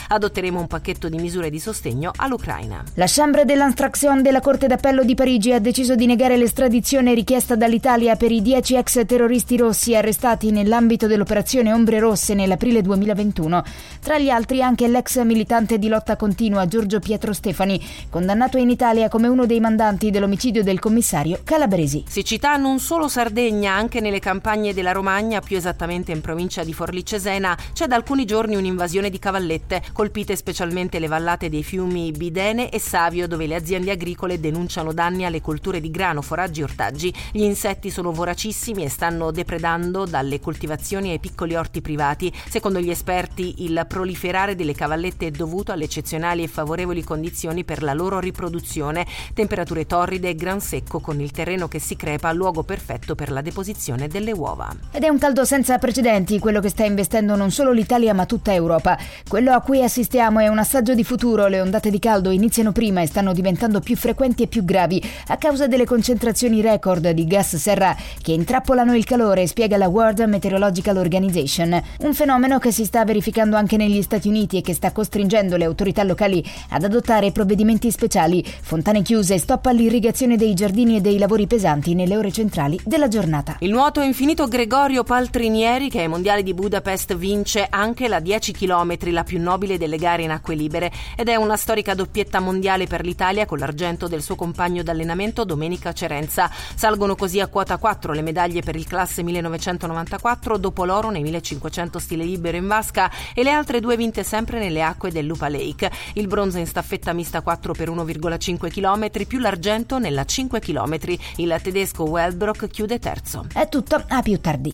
Adotteremo 0.09 0.59
un 0.59 0.67
pacchetto 0.67 1.09
di 1.09 1.17
misure 1.17 1.49
di 1.49 1.59
sostegno 1.59 2.11
all'Ucraina. 2.15 2.83
La 2.95 3.05
Chambre 3.07 3.45
de 3.45 3.55
l'Instruction 3.55 4.21
della 4.21 4.41
Corte 4.41 4.67
d'Appello 4.67 5.03
di 5.03 5.15
Parigi 5.15 5.53
ha 5.53 5.59
deciso 5.59 5.95
di 5.95 6.05
negare 6.05 6.37
l'estradizione 6.37 7.13
richiesta 7.13 7.55
dall'Italia 7.55 8.15
per 8.15 8.31
i 8.31 8.41
dieci 8.41 8.75
ex 8.75 9.05
terroristi 9.05 9.57
rossi 9.57 9.95
arrestati 9.95 10.51
nell'ambito 10.51 11.07
dell'operazione 11.07 11.73
Ombre 11.73 11.99
Rosse 11.99 12.33
nell'aprile 12.33 12.81
2021. 12.81 13.63
Tra 14.01 14.19
gli 14.19 14.29
altri 14.29 14.61
anche 14.61 14.87
l'ex 14.87 15.21
militante 15.23 15.79
di 15.79 15.87
lotta 15.87 16.15
continua 16.15 16.67
Giorgio 16.67 16.99
Pietro 16.99 17.33
Stefani, 17.33 17.81
condannato 18.09 18.57
in 18.57 18.69
Italia 18.69 19.07
come 19.07 19.27
uno 19.27 19.45
dei 19.45 19.59
mandanti 19.59 20.11
dell'omicidio 20.11 20.63
del 20.63 20.79
commissario 20.79 21.39
Calabresi. 21.43 22.03
Siccità 22.07 22.57
non 22.57 22.79
solo 22.79 23.07
Sardegna, 23.07 23.73
anche 23.73 24.01
nelle 24.01 24.19
campagne 24.19 24.73
della 24.73 24.91
Romagna, 24.91 25.39
più 25.39 25.55
esattamente 25.55 26.11
in 26.11 26.21
provincia 26.21 26.63
di 26.63 26.73
Forlì 26.73 27.05
Cesena, 27.05 27.57
c'è 27.73 27.87
da 27.87 27.95
alcuni 27.95 28.25
giorni 28.25 28.55
un'invasione 28.55 28.98
di 29.07 29.19
cavallette, 29.19 29.81
colpite 29.93 30.35
specialmente 30.35 30.99
le 30.99 31.07
vallate 31.07 31.47
dei 31.47 31.63
fiumi 31.63 32.11
Bidene 32.11 32.69
e 32.69 32.79
Savio, 32.79 33.25
dove 33.25 33.47
le 33.47 33.55
aziende 33.55 33.91
agricole 33.91 34.41
denunciano 34.41 34.91
danni 34.91 35.23
alle 35.23 35.39
colture 35.39 35.79
di 35.79 35.89
grano, 35.89 36.21
foraggi 36.21 36.59
e 36.59 36.63
ortaggi. 36.63 37.13
Gli 37.31 37.43
insetti 37.43 37.89
sono 37.89 38.11
voracissimi 38.11 38.83
e 38.83 38.89
stanno 38.89 39.31
depredando 39.31 40.05
dalle 40.05 40.41
coltivazioni 40.41 41.11
ai 41.11 41.19
piccoli 41.19 41.55
orti 41.55 41.79
privati. 41.79 42.33
Secondo 42.49 42.81
gli 42.81 42.89
esperti, 42.89 43.63
il 43.63 43.85
proliferare 43.87 44.55
delle 44.55 44.73
cavallette 44.73 45.27
è 45.27 45.31
dovuto 45.31 45.71
alle 45.71 45.85
eccezionali 45.85 46.43
e 46.43 46.47
favorevoli 46.47 47.03
condizioni 47.03 47.63
per 47.63 47.83
la 47.83 47.93
loro 47.93 48.19
riproduzione, 48.19 49.05
temperature 49.33 49.85
torride 49.85 50.29
e 50.29 50.35
gran 50.35 50.59
secco 50.59 50.99
con 50.99 51.21
il 51.21 51.31
terreno 51.31 51.67
che 51.67 51.79
si 51.79 51.95
crepa, 51.95 52.31
luogo 52.31 52.63
perfetto 52.63 53.13
per 53.13 53.29
la 53.31 53.41
deposizione 53.41 54.07
delle 54.07 54.31
uova. 54.31 54.75
Ed 54.91 55.03
è 55.03 55.09
un 55.09 55.19
caldo 55.19 55.45
senza 55.45 55.77
precedenti 55.77 56.39
quello 56.39 56.59
che 56.59 56.69
sta 56.69 56.85
investendo 56.85 57.35
non 57.35 57.51
solo 57.51 57.71
l'Italia 57.71 58.13
ma 58.13 58.25
tutta 58.25 58.53
Europa. 58.53 58.88
Quello 59.27 59.53
a 59.53 59.61
cui 59.61 59.83
assistiamo 59.83 60.39
è 60.39 60.47
un 60.47 60.59
assaggio 60.59 60.93
di 60.93 61.03
futuro. 61.03 61.47
Le 61.47 61.61
ondate 61.61 61.89
di 61.89 61.99
caldo 61.99 62.29
iniziano 62.29 62.71
prima 62.71 63.01
e 63.01 63.07
stanno 63.07 63.33
diventando 63.33 63.79
più 63.79 63.95
frequenti 63.95 64.43
e 64.43 64.47
più 64.47 64.63
gravi 64.63 65.01
a 65.27 65.37
causa 65.37 65.67
delle 65.67 65.85
concentrazioni 65.85 66.61
record 66.61 67.09
di 67.09 67.25
gas 67.25 67.55
serra 67.55 67.95
che 68.21 68.31
intrappolano 68.31 68.95
il 68.95 69.05
calore, 69.05 69.47
spiega 69.47 69.77
la 69.77 69.87
World 69.87 70.19
Meteorological 70.21 70.97
Organization. 70.97 71.81
Un 71.99 72.13
fenomeno 72.13 72.59
che 72.59 72.71
si 72.71 72.85
sta 72.85 73.03
verificando 73.05 73.55
anche 73.55 73.77
negli 73.77 74.01
Stati 74.01 74.27
Uniti 74.27 74.57
e 74.57 74.61
che 74.61 74.73
sta 74.73 74.91
costringendo 74.91 75.57
le 75.57 75.65
autorità 75.65 76.03
locali 76.03 76.43
ad 76.69 76.83
adottare 76.83 77.31
provvedimenti 77.31 77.91
speciali, 77.91 78.43
fontane 78.61 79.01
chiuse, 79.01 79.37
stop 79.37 79.65
all'irrigazione 79.67 80.37
dei 80.37 80.53
giardini 80.53 80.97
e 80.97 81.01
dei 81.01 81.17
lavori 81.17 81.47
pesanti 81.47 81.93
nelle 81.93 82.17
ore 82.17 82.31
centrali 82.31 82.79
della 82.83 83.07
giornata. 83.07 83.57
Il 83.59 83.71
nuoto 83.71 84.01
infinito 84.01 84.47
Gregorio 84.47 85.03
Paltrinieri, 85.03 85.89
che 85.89 86.01
ai 86.01 86.07
mondiali 86.07 86.43
di 86.43 86.53
Budapest 86.53 87.15
vince 87.15 87.67
anche 87.69 88.07
la 88.07 88.19
10 88.19 88.51
km, 88.53 88.78
la 89.11 89.23
più 89.23 89.41
nobile 89.41 89.77
delle 89.77 89.97
gare 89.97 90.23
in 90.23 90.31
acque 90.31 90.55
libere, 90.55 90.91
ed 91.15 91.27
è 91.29 91.35
una 91.35 91.57
storica 91.57 91.93
doppietta 91.93 92.39
mondiale 92.39 92.87
per 92.87 93.03
l'Italia 93.03 93.45
con 93.45 93.57
l'argento 93.57 94.07
del 94.07 94.21
suo 94.21 94.35
compagno 94.35 94.83
d'allenamento 94.83 95.43
Domenica 95.43 95.93
Cerenza. 95.93 96.49
Salgono 96.75 97.15
così 97.15 97.39
a 97.39 97.47
quota 97.47 97.77
4 97.77 98.13
le 98.13 98.21
medaglie 98.21 98.61
per 98.61 98.75
il 98.75 98.87
classe 98.87 99.23
1994, 99.23 100.57
dopo 100.57 100.85
l'oro 100.85 101.09
nei 101.09 101.21
1500 101.21 101.99
stile 101.99 102.23
libero 102.23 102.57
in 102.57 102.67
vasca 102.67 103.11
e 103.33 103.43
le 103.43 103.51
altre 103.51 103.79
due 103.79 103.97
vinte 103.97 104.23
sempre 104.23 104.59
nelle 104.59 104.81
acque 104.81 105.11
del 105.11 105.25
Lupa 105.25 105.49
Lake. 105.49 105.91
Il 106.13 106.27
bronzo 106.27 106.57
in 106.57 106.67
staffetta 106.67 107.13
mista 107.13 107.41
4 107.41 107.73
per 107.73 107.89
1,5 107.89 108.69
km 108.69 109.25
più 109.25 109.39
l'argento 109.39 109.99
nella 109.99 110.25
5 110.25 110.59
km. 110.59 110.97
Il 111.37 111.59
tedesco 111.61 112.03
Welbrock 112.03 112.67
chiude 112.67 112.99
terzo. 112.99 113.45
È 113.53 113.67
tutto, 113.69 114.03
a 114.07 114.21
più 114.21 114.39
tardi. 114.39 114.73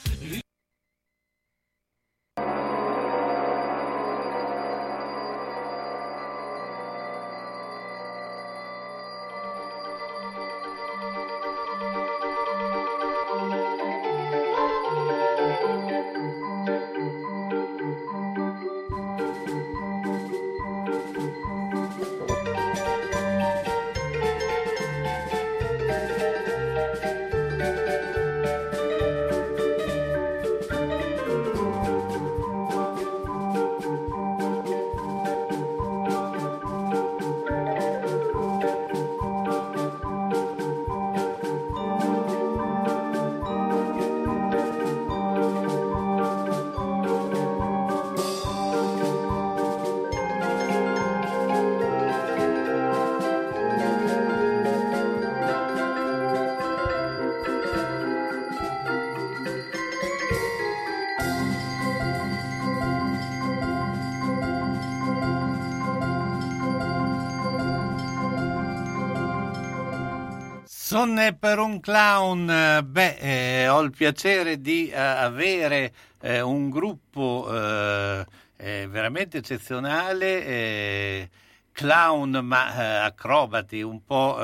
Sonne 70.91 71.33
per 71.33 71.57
un 71.57 71.79
clown, 71.79 72.47
beh, 72.85 73.15
eh, 73.15 73.69
ho 73.69 73.79
il 73.79 73.91
piacere 73.91 74.59
di 74.59 74.89
eh, 74.89 74.97
avere 74.99 75.93
eh, 76.19 76.41
un 76.41 76.69
gruppo 76.69 77.47
eh, 77.49 78.25
eh, 78.57 78.87
veramente 78.89 79.37
eccezionale, 79.37 80.45
eh, 80.45 81.29
clown 81.71 82.41
ma 82.43 83.05
acrobati, 83.05 83.81
un 83.81 84.03
po' 84.03 84.37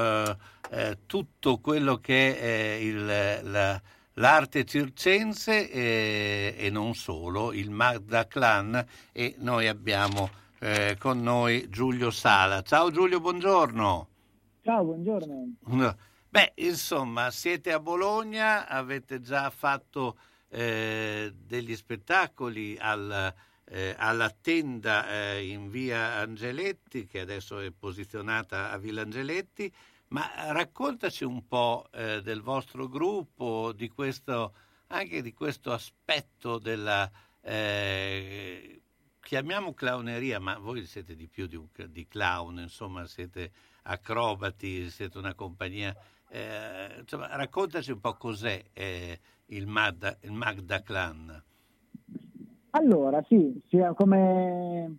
tutto 1.05 1.57
quello 1.57 1.97
che 1.97 2.39
è 2.39 2.75
il, 2.75 3.05
la- 3.05 3.81
l'arte 4.13 4.63
circense 4.63 5.69
e 5.69 6.69
non 6.71 6.93
solo, 6.95 7.51
il 7.51 7.71
Magda 7.71 8.25
Clan 8.25 8.85
e 9.11 9.35
noi 9.39 9.67
abbiamo 9.67 10.29
con 10.97 11.21
noi 11.21 11.67
Giulio 11.69 12.09
Sala. 12.09 12.61
Ciao 12.61 12.89
Giulio, 12.89 13.19
buongiorno. 13.19 14.07
Ciao, 14.63 14.83
buongiorno. 14.85 15.49
No. 15.65 15.95
Beh, 16.37 16.51
insomma, 16.57 17.31
siete 17.31 17.71
a 17.71 17.79
Bologna, 17.79 18.67
avete 18.67 19.21
già 19.21 19.49
fatto 19.49 20.19
eh, 20.49 21.33
degli 21.35 21.75
spettacoli 21.75 22.77
al 22.79 23.33
eh, 23.69 23.95
alla 23.97 24.29
tenda 24.29 25.09
eh, 25.09 25.47
in 25.47 25.71
via 25.71 26.17
Angeletti, 26.17 27.07
che 27.07 27.21
adesso 27.21 27.57
è 27.59 27.71
posizionata 27.71 28.69
a 28.69 28.77
Villa 28.77 29.01
Angeletti, 29.01 29.73
ma 30.09 30.29
raccontaci 30.51 31.23
un 31.23 31.47
po' 31.47 31.87
eh, 31.91 32.21
del 32.21 32.41
vostro 32.43 32.87
gruppo, 32.87 33.73
di 33.73 33.89
questo, 33.89 34.53
anche 34.89 35.23
di 35.23 35.33
questo 35.33 35.71
aspetto 35.71 36.59
della, 36.59 37.09
eh, 37.41 38.81
chiamiamo 39.19 39.73
clowneria, 39.73 40.39
ma 40.39 40.59
voi 40.59 40.85
siete 40.85 41.15
di 41.15 41.27
più 41.27 41.47
di, 41.47 41.55
un, 41.55 41.67
di 41.87 42.07
clown, 42.07 42.59
insomma 42.59 43.07
siete 43.07 43.51
acrobati, 43.81 44.87
siete 44.91 45.17
una 45.17 45.33
compagnia. 45.33 45.95
Eh, 46.29 46.99
insomma, 46.99 47.35
raccontaci 47.35 47.91
un 47.91 47.99
po' 47.99 48.15
cos'è 48.15 48.61
eh, 48.73 49.19
il, 49.47 49.67
Magda, 49.67 50.17
il 50.21 50.31
Magda 50.31 50.81
Clan. 50.81 51.43
Allora, 52.71 53.23
sì, 53.27 53.59
sia 53.67 53.93
come 53.93 54.97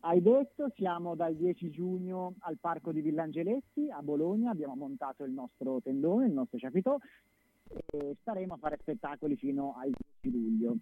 hai 0.00 0.22
detto, 0.22 0.70
siamo 0.76 1.14
dal 1.14 1.34
10 1.34 1.70
giugno 1.70 2.34
al 2.40 2.56
Parco 2.60 2.92
di 2.92 3.00
Villangeletti 3.00 3.90
a 3.90 4.00
Bologna, 4.00 4.50
abbiamo 4.50 4.76
montato 4.76 5.24
il 5.24 5.32
nostro 5.32 5.80
tendone, 5.82 6.26
il 6.26 6.32
nostro 6.32 6.58
chapiteau 6.58 6.98
e 7.68 8.16
staremo 8.20 8.54
a 8.54 8.58
fare 8.58 8.78
spettacoli 8.80 9.36
fino 9.36 9.76
al 9.78 9.90
10 10.20 10.36
luglio. 10.36 10.76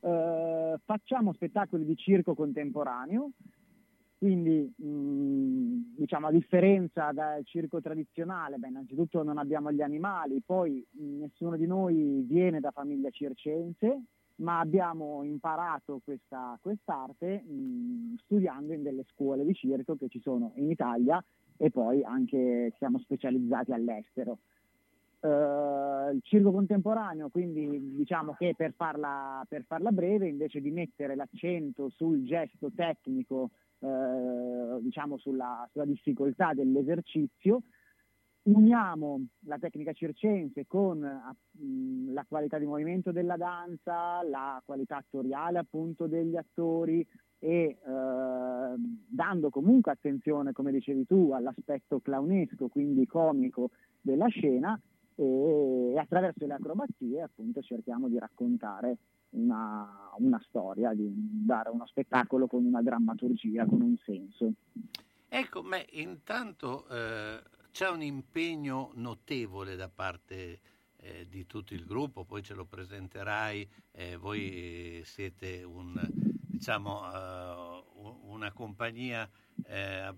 Eh, 0.00 0.78
facciamo 0.84 1.32
spettacoli 1.32 1.84
di 1.84 1.96
circo 1.96 2.34
contemporaneo, 2.34 3.30
quindi 4.18 4.72
mh, 4.74 5.94
diciamo 5.96 6.28
a 6.28 6.30
differenza 6.30 7.12
dal 7.12 7.44
circo 7.44 7.80
tradizionale, 7.80 8.56
beh, 8.56 8.68
innanzitutto 8.68 9.22
non 9.22 9.38
abbiamo 9.38 9.70
gli 9.72 9.82
animali, 9.82 10.42
poi 10.44 10.84
mh, 10.90 11.18
nessuno 11.18 11.56
di 11.56 11.66
noi 11.66 12.24
viene 12.26 12.60
da 12.60 12.70
famiglia 12.70 13.10
circense, 13.10 14.02
ma 14.36 14.60
abbiamo 14.60 15.22
imparato 15.22 16.00
questa 16.04 16.58
quest'arte 16.60 17.42
mh, 17.42 18.16
studiando 18.24 18.72
in 18.72 18.82
delle 18.82 19.04
scuole 19.12 19.44
di 19.44 19.54
circo 19.54 19.96
che 19.96 20.08
ci 20.08 20.20
sono 20.20 20.52
in 20.56 20.70
Italia 20.70 21.22
e 21.58 21.70
poi 21.70 22.02
anche 22.02 22.72
siamo 22.78 22.98
specializzati 22.98 23.72
all'estero. 23.72 24.38
Uh, 25.18 26.12
il 26.12 26.20
circo 26.22 26.52
contemporaneo, 26.52 27.30
quindi 27.30 27.96
diciamo 27.96 28.34
che 28.34 28.54
per 28.56 28.74
farla, 28.76 29.44
per 29.48 29.64
farla, 29.66 29.90
breve, 29.90 30.28
invece 30.28 30.60
di 30.60 30.70
mettere 30.70 31.16
l'accento 31.16 31.88
sul 31.88 32.22
gesto 32.24 32.70
tecnico, 32.72 33.50
uh, 33.78 34.80
diciamo 34.80 35.18
sulla, 35.18 35.68
sulla 35.70 35.84
difficoltà 35.84 36.52
dell'esercizio, 36.54 37.62
uniamo 38.46 39.26
la 39.46 39.58
tecnica 39.58 39.92
circense 39.92 40.66
con 40.66 40.98
mh, 40.98 42.12
la 42.12 42.24
qualità 42.28 42.58
di 42.58 42.66
movimento 42.66 43.12
della 43.12 43.36
danza, 43.36 44.22
la 44.22 44.62
qualità 44.64 44.96
attoriale 44.96 45.58
appunto 45.58 46.06
degli 46.06 46.36
attori 46.36 47.06
e 47.38 47.50
eh, 47.50 47.76
dando 49.08 49.50
comunque 49.50 49.92
attenzione, 49.92 50.52
come 50.52 50.72
dicevi 50.72 51.06
tu, 51.06 51.32
all'aspetto 51.32 52.00
clownesco, 52.00 52.68
quindi 52.68 53.06
comico 53.06 53.70
della 54.00 54.28
scena 54.28 54.80
e, 55.16 55.98
attraverso 55.98 56.46
le 56.46 56.54
acrobazie 56.54 57.22
appunto 57.22 57.62
cerchiamo 57.62 58.08
di 58.08 58.18
raccontare 58.18 58.98
una, 59.30 60.12
una 60.18 60.40
storia, 60.46 60.94
di 60.94 61.10
dare 61.12 61.70
uno 61.70 61.86
spettacolo 61.86 62.46
con 62.46 62.64
una 62.64 62.82
drammaturgia, 62.82 63.66
con 63.66 63.80
un 63.80 63.96
senso. 64.04 64.52
Ecco, 65.28 65.62
ma 65.62 65.78
intanto 65.90 66.86
eh, 66.88 67.42
c'è 67.70 67.88
un 67.90 68.02
impegno 68.02 68.92
notevole 68.94 69.76
da 69.76 69.88
parte 69.88 70.60
eh, 70.98 71.26
di 71.28 71.46
tutto 71.46 71.74
il 71.74 71.84
gruppo, 71.84 72.24
poi 72.24 72.42
ce 72.42 72.54
lo 72.54 72.64
presenterai, 72.64 73.68
eh, 73.92 74.16
voi 74.16 75.02
siete 75.04 75.62
un, 75.62 75.94
diciamo, 76.56 77.00
uh, 77.00 78.30
una 78.32 78.52
compagnia 78.52 79.28
eh, 79.66 80.14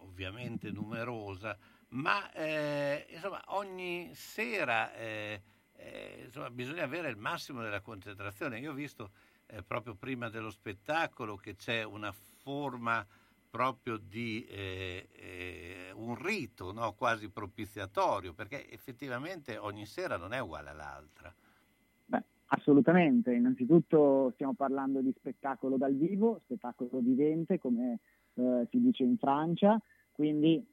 ovviamente 0.00 0.70
numerosa, 0.70 1.56
ma 1.90 2.30
eh, 2.32 3.06
insomma, 3.10 3.42
ogni 3.48 4.10
sera 4.14 4.94
eh, 4.94 5.42
insomma, 6.24 6.50
bisogna 6.50 6.84
avere 6.84 7.08
il 7.08 7.16
massimo 7.16 7.62
della 7.62 7.80
concentrazione. 7.80 8.58
Io 8.58 8.72
ho 8.72 8.74
visto 8.74 9.10
proprio 9.66 9.94
prima 9.94 10.28
dello 10.28 10.50
spettacolo 10.50 11.36
che 11.36 11.56
c'è 11.56 11.82
una 11.82 12.12
forma 12.12 13.06
proprio 13.50 13.96
di 13.96 14.46
eh, 14.46 15.08
eh, 15.12 15.90
un 15.94 16.14
rito 16.14 16.72
no? 16.72 16.92
quasi 16.92 17.30
propiziatorio, 17.30 18.34
perché 18.34 18.70
effettivamente 18.70 19.56
ogni 19.56 19.86
sera 19.86 20.16
non 20.16 20.32
è 20.32 20.38
uguale 20.40 20.70
all'altra. 20.70 21.34
Assolutamente, 22.50 23.34
innanzitutto 23.34 24.30
stiamo 24.32 24.54
parlando 24.54 25.02
di 25.02 25.12
spettacolo 25.14 25.76
dal 25.76 25.94
vivo, 25.94 26.40
spettacolo 26.44 26.98
vivente 27.00 27.58
come 27.58 27.98
eh, 28.34 28.66
si 28.70 28.80
dice 28.80 29.02
in 29.02 29.18
Francia, 29.18 29.78
quindi 30.12 30.64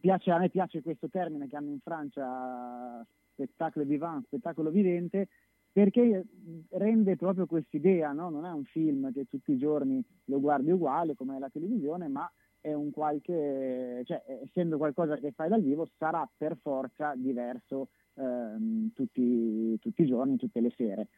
piace, 0.00 0.30
a 0.30 0.38
me 0.38 0.48
piace 0.48 0.82
questo 0.82 1.08
termine 1.08 1.48
che 1.48 1.56
hanno 1.56 1.70
in 1.70 1.80
Francia 1.80 3.04
spettacolo 3.32 3.84
vivant, 3.84 4.26
spettacolo 4.26 4.70
vivente, 4.70 5.28
perché 5.72 6.24
rende 6.70 7.16
proprio 7.16 7.46
quest'idea, 7.46 8.12
no? 8.12 8.28
non 8.28 8.44
è 8.44 8.52
un 8.52 8.64
film 8.64 9.10
che 9.12 9.26
tutti 9.26 9.52
i 9.52 9.58
giorni 9.58 10.04
lo 10.26 10.38
guardi 10.38 10.70
uguale 10.70 11.14
come 11.14 11.38
la 11.38 11.48
televisione, 11.48 12.08
ma 12.08 12.30
è 12.60 12.72
un 12.74 12.90
qualche, 12.90 14.02
cioè, 14.04 14.22
essendo 14.44 14.76
qualcosa 14.76 15.16
che 15.16 15.32
fai 15.32 15.48
dal 15.48 15.62
vivo, 15.62 15.88
sarà 15.98 16.28
per 16.36 16.56
forza 16.60 17.14
diverso 17.16 17.88
ehm, 18.14 18.92
tutti, 18.92 19.78
tutti 19.80 20.02
i 20.02 20.06
giorni, 20.06 20.36
tutte 20.36 20.60
le 20.60 20.72
sere. 20.76 21.08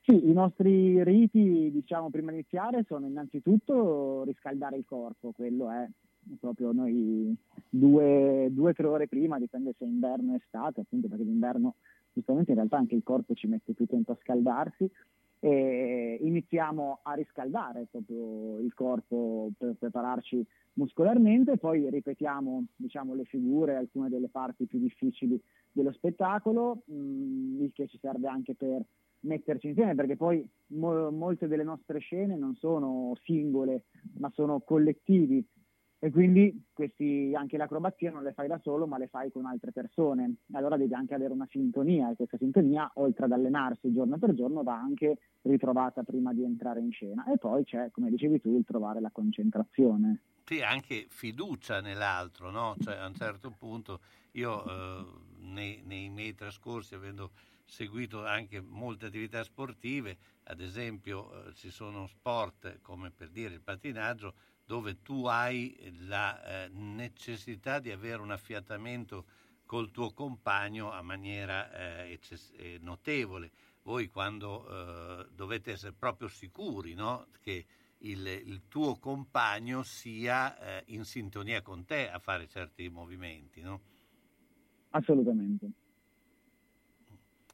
Sì, 0.00 0.28
i 0.28 0.32
nostri 0.32 1.04
riti, 1.04 1.70
diciamo, 1.70 2.10
prima 2.10 2.30
di 2.30 2.38
iniziare 2.38 2.84
sono 2.88 3.06
innanzitutto 3.06 4.24
riscaldare 4.24 4.76
il 4.76 4.84
corpo, 4.86 5.32
quello 5.32 5.70
è 5.70 5.86
proprio 6.38 6.72
noi 6.72 7.34
due, 7.68 8.48
due 8.50 8.72
tre 8.74 8.86
ore 8.86 9.08
prima, 9.08 9.38
dipende 9.38 9.74
se 9.78 9.84
è 9.84 9.88
inverno 9.88 10.32
o 10.32 10.36
estate, 10.36 10.80
appunto 10.80 11.08
perché 11.08 11.24
d'inverno 11.24 11.76
giustamente 12.12 12.50
in 12.50 12.56
realtà 12.56 12.76
anche 12.76 12.94
il 12.94 13.02
corpo 13.02 13.34
ci 13.34 13.46
mette 13.46 13.72
più 13.72 13.86
tempo 13.86 14.12
a 14.12 14.18
scaldarsi 14.20 14.90
e 15.42 16.18
iniziamo 16.20 16.98
a 17.02 17.14
riscaldare 17.14 17.86
proprio 17.90 18.58
il 18.58 18.74
corpo 18.74 19.50
per 19.56 19.74
prepararci 19.78 20.46
muscolarmente, 20.74 21.56
poi 21.56 21.88
ripetiamo 21.88 22.66
diciamo, 22.76 23.14
le 23.14 23.24
figure, 23.24 23.76
alcune 23.76 24.10
delle 24.10 24.28
parti 24.28 24.66
più 24.66 24.78
difficili 24.78 25.40
dello 25.72 25.92
spettacolo, 25.92 26.82
mm, 26.90 27.62
il 27.62 27.72
che 27.72 27.86
ci 27.86 27.98
serve 27.98 28.28
anche 28.28 28.54
per 28.54 28.82
metterci 29.20 29.68
insieme, 29.68 29.94
perché 29.94 30.16
poi 30.16 30.46
mo- 30.68 31.10
molte 31.10 31.48
delle 31.48 31.64
nostre 31.64 31.98
scene 32.00 32.36
non 32.36 32.54
sono 32.56 33.16
singole, 33.22 33.84
ma 34.18 34.30
sono 34.34 34.60
collettivi 34.60 35.44
e 36.02 36.10
quindi 36.10 36.64
questi, 36.72 37.32
anche 37.34 37.58
l'acrobazia 37.58 38.10
non 38.10 38.22
le 38.22 38.32
fai 38.32 38.48
da 38.48 38.58
solo 38.62 38.86
ma 38.86 38.96
le 38.96 39.08
fai 39.08 39.30
con 39.30 39.44
altre 39.44 39.70
persone, 39.70 40.36
allora 40.52 40.78
devi 40.78 40.94
anche 40.94 41.14
avere 41.14 41.34
una 41.34 41.46
sintonia 41.50 42.10
e 42.10 42.16
questa 42.16 42.38
sintonia 42.38 42.90
oltre 42.94 43.26
ad 43.26 43.32
allenarsi 43.32 43.92
giorno 43.92 44.16
per 44.16 44.34
giorno 44.34 44.62
va 44.62 44.80
anche 44.80 45.18
ritrovata 45.42 46.02
prima 46.02 46.32
di 46.32 46.42
entrare 46.42 46.80
in 46.80 46.90
scena 46.90 47.30
e 47.30 47.36
poi 47.36 47.64
c'è 47.64 47.90
come 47.90 48.08
dicevi 48.08 48.40
tu 48.40 48.56
il 48.56 48.64
trovare 48.64 49.00
la 49.00 49.10
concentrazione. 49.12 50.22
Sì, 50.44 50.62
anche 50.62 51.06
fiducia 51.10 51.80
nell'altro, 51.82 52.50
no? 52.50 52.74
Cioè 52.80 52.96
a 52.96 53.06
un 53.06 53.14
certo 53.14 53.54
punto 53.56 54.00
io 54.32 54.64
eh, 54.64 55.04
nei, 55.40 55.82
nei 55.84 56.08
miei 56.08 56.34
trascorsi 56.34 56.94
avendo 56.94 57.30
seguito 57.66 58.24
anche 58.24 58.60
molte 58.60 59.06
attività 59.06 59.44
sportive, 59.44 60.16
ad 60.44 60.60
esempio 60.60 61.30
eh, 61.30 61.54
ci 61.54 61.70
sono 61.70 62.06
sport 62.06 62.80
come 62.80 63.10
per 63.10 63.28
dire 63.28 63.54
il 63.54 63.60
patinaggio 63.60 64.34
dove 64.70 65.02
tu 65.02 65.24
hai 65.26 65.76
la 66.06 66.40
eh, 66.44 66.68
necessità 66.68 67.80
di 67.80 67.90
avere 67.90 68.22
un 68.22 68.30
affiatamento 68.30 69.24
col 69.66 69.90
tuo 69.90 70.12
compagno 70.12 70.92
a 70.92 71.02
maniera 71.02 71.72
eh, 71.72 72.12
eccess- 72.12 72.52
eh, 72.56 72.78
notevole. 72.80 73.50
Voi 73.82 74.06
quando 74.06 74.68
eh, 74.68 75.26
dovete 75.34 75.72
essere 75.72 75.92
proprio 75.92 76.28
sicuri 76.28 76.94
no? 76.94 77.26
che 77.40 77.66
il, 77.98 78.24
il, 78.24 78.68
tuo 78.68 78.96
compagno 79.00 79.82
sia 79.82 80.56
eh, 80.56 80.84
in 80.92 81.04
sintonia 81.04 81.62
con 81.62 81.84
te 81.84 82.08
a 82.08 82.20
fare 82.20 82.46
certi 82.46 82.88
movimenti, 82.88 83.60
no? 83.62 83.80
Assolutamente. 84.90 85.68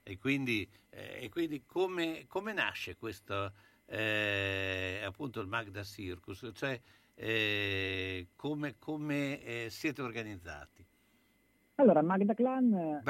E 0.02 0.18
quindi, 0.18 0.68
eh, 0.90 1.20
e 1.22 1.28
quindi 1.30 1.64
come, 1.64 2.26
come, 2.28 2.52
nasce 2.52 2.94
questo, 2.94 3.52
appunto 3.86 5.40
il 5.40 5.46
Magda 5.46 5.82
Circus? 5.82 6.50
Cioè, 6.52 6.80
eh, 7.16 8.28
come, 8.36 8.76
come 8.78 9.42
eh, 9.42 9.66
siete 9.70 10.02
organizzati? 10.02 10.84
Allora, 11.76 12.02
Magda 12.02 12.34
Clan, 12.34 12.72
eh, 12.72 13.00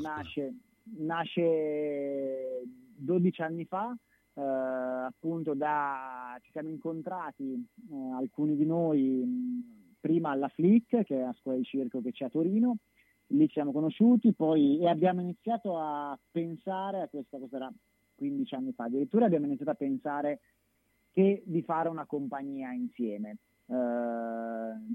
nasce, 0.00 0.54
nasce 0.98 2.62
12 2.96 3.42
anni 3.42 3.64
fa, 3.64 3.96
eh, 4.34 4.40
appunto 4.40 5.54
da, 5.54 6.38
ci 6.42 6.50
siamo 6.52 6.68
incontrati 6.68 7.52
eh, 7.52 8.12
alcuni 8.14 8.56
di 8.56 8.66
noi 8.66 9.00
mh, 9.00 9.96
prima 10.00 10.30
alla 10.30 10.48
Flick, 10.48 11.02
che 11.02 11.16
è 11.16 11.20
la 11.20 11.34
scuola 11.38 11.58
di 11.58 11.64
circo 11.64 12.00
che 12.00 12.12
c'è 12.12 12.26
a 12.26 12.30
Torino, 12.30 12.76
lì 13.28 13.46
ci 13.46 13.54
siamo 13.54 13.72
conosciuti 13.72 14.32
poi, 14.32 14.78
e 14.80 14.88
abbiamo 14.88 15.20
iniziato 15.20 15.76
a 15.78 16.18
pensare 16.30 17.02
a 17.02 17.08
questa, 17.08 17.38
cosa 17.38 17.56
era 17.56 17.72
15 18.14 18.54
anni 18.54 18.72
fa, 18.72 18.84
addirittura 18.84 19.26
abbiamo 19.26 19.46
iniziato 19.46 19.70
a 19.70 19.74
pensare 19.74 20.40
che 21.12 21.42
di 21.44 21.62
fare 21.62 21.88
una 21.88 22.06
compagnia 22.06 22.72
insieme. 22.72 23.38
Eh, 23.66 23.74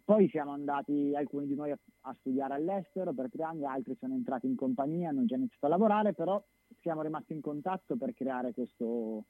poi 0.04 0.28
siamo 0.30 0.52
andati 0.52 1.14
alcuni 1.16 1.48
di 1.48 1.56
noi 1.56 1.72
a, 1.72 1.78
a, 2.02 2.16
studiare 2.20 2.56
all'estero 2.56 3.14
per 3.14 3.30
tre 3.32 3.44
anni, 3.44 3.66
altri 3.66 3.96
sono 4.00 4.14
entrati 4.14 4.48
in 4.48 4.56
compagnia, 4.56 5.10
hanno 5.10 5.26
già 5.26 5.36
iniziato 5.36 5.66
a 5.68 5.70
lavorare, 5.70 6.14
però 6.14 6.44
siamo 6.82 7.02
rimasti 7.02 7.34
in 7.34 7.42
contatto 7.42 7.96
per 7.96 8.14
creare 8.14 8.54
questo, 8.54 9.26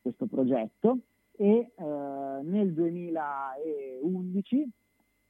questo 0.00 0.26
progetto 0.26 0.98
e 1.36 1.72
eh, 1.74 1.82
nel 2.42 2.72
2011 2.74 4.68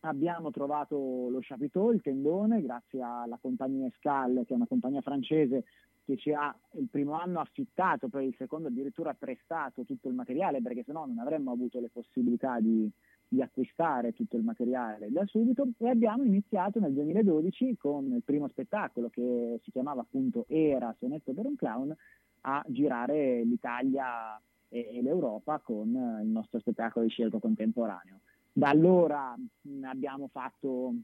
abbiamo 0.00 0.50
trovato 0.50 1.28
lo 1.28 1.38
chapiteau, 1.40 1.92
il 1.92 2.02
tendone, 2.02 2.60
grazie 2.62 3.00
alla 3.02 3.38
compagnia 3.40 3.86
Escal, 3.86 4.42
che 4.46 4.52
è 4.52 4.56
una 4.56 4.66
compagnia 4.66 5.00
francese 5.00 5.64
che 6.04 6.16
ci 6.16 6.32
ha 6.32 6.54
il 6.72 6.88
primo 6.90 7.12
anno 7.12 7.40
affittato, 7.40 8.08
poi 8.08 8.26
il 8.26 8.34
secondo 8.36 8.68
addirittura 8.68 9.14
prestato 9.14 9.84
tutto 9.84 10.08
il 10.08 10.14
materiale, 10.14 10.60
perché 10.60 10.82
sennò 10.84 11.06
non 11.06 11.18
avremmo 11.18 11.52
avuto 11.52 11.80
le 11.80 11.88
possibilità 11.88 12.58
di, 12.60 12.90
di 13.32 13.40
acquistare 13.40 14.12
tutto 14.12 14.36
il 14.36 14.42
materiale 14.42 15.10
da 15.10 15.24
subito 15.26 15.66
e 15.78 15.88
abbiamo 15.88 16.22
iniziato 16.22 16.80
nel 16.80 16.92
2012 16.92 17.76
con 17.78 18.12
il 18.12 18.22
primo 18.22 18.46
spettacolo 18.48 19.08
che 19.08 19.58
si 19.62 19.70
chiamava 19.70 20.02
appunto 20.02 20.44
Era 20.48 20.94
Sonetto 20.98 21.32
per 21.32 21.46
un 21.46 21.56
clown 21.56 21.96
a 22.42 22.62
girare 22.68 23.42
l'Italia 23.44 24.38
e, 24.68 25.00
l'Europa 25.00 25.60
con 25.60 25.88
il 26.22 26.28
nostro 26.28 26.58
spettacolo 26.58 27.06
di 27.06 27.10
circo 27.10 27.38
contemporaneo. 27.38 28.20
Da 28.52 28.68
allora 28.68 29.34
abbiamo 29.82 30.28
fatto 30.28 30.94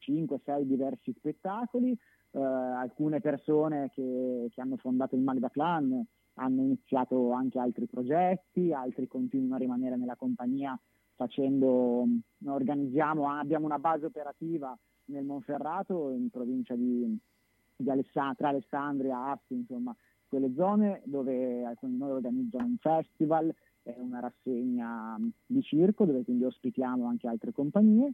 5-6 0.00 0.62
diversi 0.62 1.14
spettacoli, 1.16 1.96
eh, 2.30 2.40
alcune 2.40 3.20
persone 3.20 3.90
che, 3.94 4.48
che, 4.52 4.60
hanno 4.60 4.76
fondato 4.76 5.14
il 5.14 5.22
Magda 5.22 5.48
Clan 5.48 6.04
hanno 6.34 6.62
iniziato 6.62 7.32
anche 7.32 7.58
altri 7.58 7.86
progetti, 7.86 8.72
altri 8.72 9.08
continuano 9.08 9.56
a 9.56 9.58
rimanere 9.58 9.96
nella 9.96 10.16
compagnia 10.16 10.78
facendo, 11.16 12.06
organizziamo, 12.44 13.28
abbiamo 13.28 13.66
una 13.66 13.80
base 13.80 14.06
operativa 14.06 14.76
nel 15.06 15.24
Monferrato 15.24 16.10
in 16.10 16.30
provincia 16.30 16.76
di, 16.76 17.18
di 17.74 17.90
Alessandria, 17.90 18.34
tra 18.34 18.48
Alessandria 18.50 19.30
Asti, 19.32 19.54
insomma, 19.54 19.94
quelle 20.28 20.52
zone 20.54 21.02
dove 21.06 21.64
alcuni 21.64 21.92
di 21.92 21.98
noi 21.98 22.10
organizzano 22.12 22.66
un 22.66 22.76
festival, 22.76 23.52
una 23.82 24.20
rassegna 24.20 25.18
di 25.46 25.62
circo 25.62 26.04
dove 26.04 26.22
quindi 26.22 26.44
ospitiamo 26.44 27.06
anche 27.06 27.26
altre 27.26 27.52
compagnie 27.52 28.12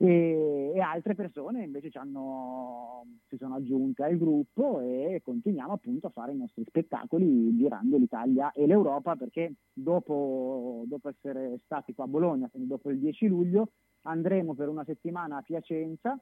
e, 0.00 0.72
e 0.74 0.80
altre 0.80 1.16
persone 1.16 1.64
invece 1.64 1.90
hanno, 1.98 3.04
si 3.26 3.36
sono 3.36 3.56
aggiunte 3.56 4.04
al 4.04 4.16
gruppo 4.16 4.80
e 4.80 5.20
continuiamo 5.24 5.72
appunto 5.72 6.06
a 6.06 6.10
fare 6.10 6.32
i 6.32 6.36
nostri 6.36 6.64
spettacoli 6.64 7.56
girando 7.56 7.96
l'Italia 7.96 8.52
e 8.52 8.66
l'Europa 8.66 9.16
perché 9.16 9.54
dopo, 9.72 10.84
dopo 10.86 11.08
essere 11.08 11.58
stati 11.64 11.94
qua 11.94 12.04
a 12.04 12.08
Bologna, 12.08 12.48
quindi 12.48 12.68
dopo 12.68 12.90
il 12.90 12.98
10 13.00 13.26
luglio, 13.26 13.72
andremo 14.02 14.54
per 14.54 14.68
una 14.68 14.84
settimana 14.84 15.38
a 15.38 15.42
Piacenza 15.42 16.16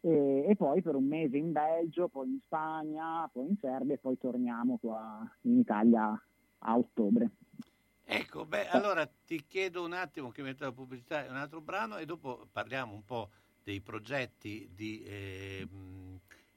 e, 0.00 0.44
e, 0.46 0.54
poi 0.54 0.82
per 0.82 0.94
un 0.94 1.06
mese 1.06 1.38
in 1.38 1.52
Belgio, 1.52 2.08
poi 2.08 2.28
in 2.28 2.38
Spagna, 2.44 3.28
poi 3.32 3.48
in 3.48 3.56
Serbia 3.58 3.94
e 3.94 3.98
poi 3.98 4.18
torniamo 4.18 4.76
qua 4.78 5.26
in 5.42 5.58
Italia 5.58 6.22
a 6.58 6.76
ottobre. 6.76 7.30
Ecco, 8.08 8.46
beh, 8.46 8.68
allora 8.68 9.04
ti 9.04 9.44
chiedo 9.44 9.82
un 9.82 9.92
attimo 9.92 10.30
che 10.30 10.40
metto 10.40 10.62
la 10.62 10.70
pubblicità 10.70 11.24
e 11.24 11.28
un 11.28 11.36
altro 11.36 11.60
brano 11.60 11.96
e 11.96 12.06
dopo 12.06 12.46
parliamo 12.52 12.94
un 12.94 13.04
po' 13.04 13.30
dei 13.64 13.80
progetti 13.80 14.70
di, 14.72 15.02
eh, 15.02 15.68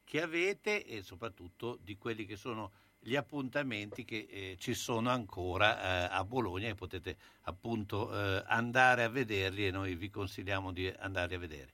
che 0.04 0.22
avete 0.22 0.86
e 0.86 1.02
soprattutto 1.02 1.80
di 1.82 1.98
quelli 1.98 2.26
che 2.26 2.36
sono 2.36 2.72
gli 3.00 3.16
appuntamenti 3.16 4.06
che 4.06 4.28
eh, 4.30 4.58
ci 4.60 4.76
sono 4.76 5.10
ancora 5.10 6.08
eh, 6.08 6.16
a 6.16 6.24
Bologna 6.24 6.68
e 6.68 6.76
potete 6.76 7.18
appunto 7.44 8.14
eh, 8.14 8.44
andare 8.46 9.04
a 9.04 9.10
vederli 9.10 9.66
e 9.66 9.72
noi 9.72 9.96
vi 9.96 10.12
consigliamo 10.12 10.72
di 10.72 10.88
andare 10.88 11.34
a 11.34 11.40
vedere. 11.40 11.74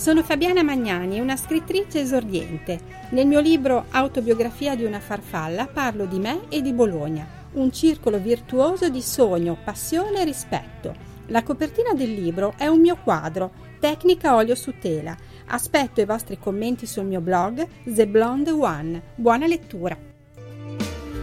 Sono 0.00 0.22
Fabiana 0.22 0.62
Magnani, 0.62 1.20
una 1.20 1.36
scrittrice 1.36 2.00
esordiente. 2.00 2.80
Nel 3.10 3.26
mio 3.26 3.38
libro 3.38 3.84
Autobiografia 3.90 4.74
di 4.74 4.84
una 4.84 4.98
farfalla 4.98 5.66
parlo 5.66 6.06
di 6.06 6.18
me 6.18 6.48
e 6.48 6.62
di 6.62 6.72
Bologna, 6.72 7.26
un 7.52 7.70
circolo 7.70 8.18
virtuoso 8.18 8.88
di 8.88 9.02
sogno, 9.02 9.58
passione 9.62 10.22
e 10.22 10.24
rispetto. 10.24 10.94
La 11.26 11.42
copertina 11.42 11.92
del 11.92 12.14
libro 12.14 12.54
è 12.56 12.66
un 12.66 12.80
mio 12.80 12.96
quadro, 12.96 13.50
tecnica 13.78 14.34
olio 14.34 14.54
su 14.54 14.72
tela. 14.80 15.14
Aspetto 15.48 16.00
i 16.00 16.06
vostri 16.06 16.38
commenti 16.38 16.86
sul 16.86 17.04
mio 17.04 17.20
blog 17.20 17.66
The 17.84 18.06
Blonde 18.06 18.52
One. 18.52 19.02
Buona 19.16 19.46
lettura! 19.46 19.94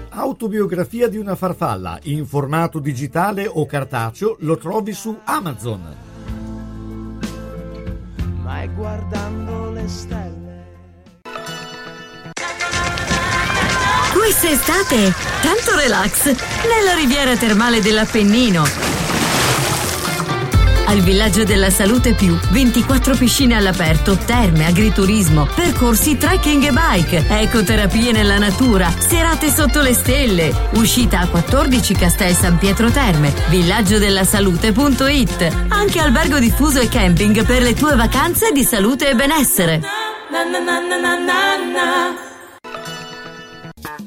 Autobiografia 0.10 1.10
di 1.10 1.18
una 1.18 1.34
farfalla 1.34 1.98
in 2.04 2.28
formato 2.28 2.78
digitale 2.78 3.48
o 3.48 3.66
cartaceo 3.66 4.36
lo 4.42 4.56
trovi 4.58 4.94
su 4.94 5.18
Amazon 5.24 6.06
mai 8.48 8.70
guardando 8.70 9.72
le 9.72 9.88
stelle. 9.90 10.66
Quest'estate, 14.14 15.14
tanto 15.42 15.76
relax 15.76 16.28
nella 16.28 16.94
riviera 16.96 17.36
termale 17.36 17.82
dell'Appennino 17.82 19.07
al 20.88 21.02
Villaggio 21.02 21.44
della 21.44 21.70
Salute 21.70 22.14
Più, 22.14 22.38
24 22.50 23.16
piscine 23.16 23.56
all'aperto, 23.56 24.18
terme, 24.18 24.66
agriturismo, 24.66 25.48
percorsi 25.54 26.18
trekking 26.18 26.64
e 26.64 26.72
bike, 26.72 27.26
ecoterapie 27.28 28.12
nella 28.12 28.38
natura, 28.38 28.92
serate 28.98 29.50
sotto 29.50 29.82
le 29.82 29.94
stelle, 29.94 30.54
uscita 30.72 31.20
a 31.20 31.28
14 31.28 31.94
Castel 31.94 32.34
San 32.34 32.58
Pietro 32.58 32.90
Terme, 32.90 33.34
villaggiodellasalute.it, 33.50 35.66
anche 35.68 36.00
albergo 36.00 36.40
diffuso 36.40 36.80
e 36.80 36.88
camping 36.88 37.46
per 37.46 37.62
le 37.62 37.74
tue 37.74 37.96
vacanze 37.96 38.52
di 38.52 38.64
salute 38.64 39.10
e 39.10 39.16
benessere. 39.16 39.82
Na, 40.30 40.44
na, 40.44 40.60
na, 40.60 40.80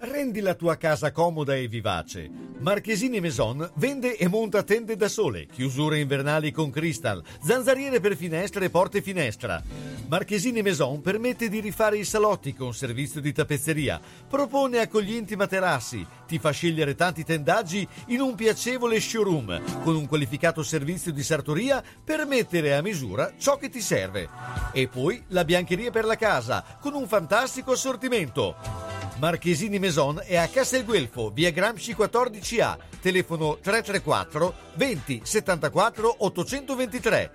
Rendi 0.00 0.38
la 0.38 0.54
tua 0.54 0.76
casa 0.76 1.10
comoda 1.10 1.56
e 1.56 1.66
vivace. 1.66 2.30
Marchesini 2.60 3.18
Maison 3.18 3.68
vende 3.74 4.16
e 4.16 4.28
monta 4.28 4.62
tende 4.62 4.94
da 4.94 5.08
sole, 5.08 5.48
chiusure 5.48 5.98
invernali 5.98 6.52
con 6.52 6.70
cristal, 6.70 7.20
zanzariere 7.42 7.98
per 7.98 8.14
finestre 8.14 8.66
e 8.66 8.70
porte 8.70 9.02
finestra. 9.02 9.60
Marchesini 10.06 10.62
Maison 10.62 11.00
permette 11.00 11.48
di 11.48 11.58
rifare 11.58 11.98
i 11.98 12.04
salotti 12.04 12.54
con 12.54 12.74
servizio 12.74 13.20
di 13.20 13.32
tappezzeria, 13.32 14.00
propone 14.28 14.78
accoglienti 14.78 15.34
materassi, 15.34 16.06
ti 16.28 16.38
fa 16.38 16.52
scegliere 16.52 16.94
tanti 16.94 17.24
tendaggi 17.24 17.86
in 18.06 18.20
un 18.20 18.36
piacevole 18.36 19.00
showroom 19.00 19.82
con 19.82 19.96
un 19.96 20.06
qualificato 20.06 20.62
servizio 20.62 21.10
di 21.10 21.24
sartoria 21.24 21.82
per 22.04 22.24
mettere 22.24 22.76
a 22.76 22.82
misura 22.82 23.32
ciò 23.36 23.56
che 23.56 23.68
ti 23.68 23.80
serve. 23.80 24.28
E 24.72 24.86
poi 24.86 25.24
la 25.28 25.44
biancheria 25.44 25.90
per 25.90 26.04
la 26.04 26.16
casa 26.16 26.64
con 26.80 26.94
un 26.94 27.08
fantastico 27.08 27.72
assortimento. 27.72 28.97
Marchesini 29.18 29.80
Maison 29.80 30.22
è 30.24 30.36
a 30.36 30.46
Castelguelfo, 30.46 31.30
via 31.30 31.50
Gramsci 31.50 31.92
14A, 31.92 32.76
telefono 33.00 33.58
334 33.60 34.54
20 34.74 35.22
74 35.24 36.14
823. 36.18 37.30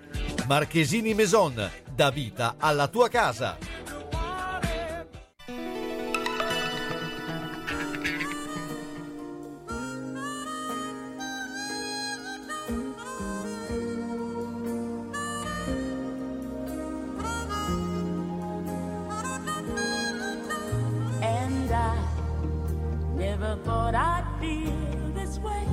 Marchesini 0.46 1.12
Maison, 1.12 1.70
dà 1.94 2.10
vita 2.10 2.54
alla 2.58 2.88
tua 2.88 3.08
casa. 3.08 3.58
Never 23.40 23.56
thought 23.64 23.96
I'd 23.96 24.24
feel 24.40 25.12
this 25.12 25.40
way. 25.40 25.66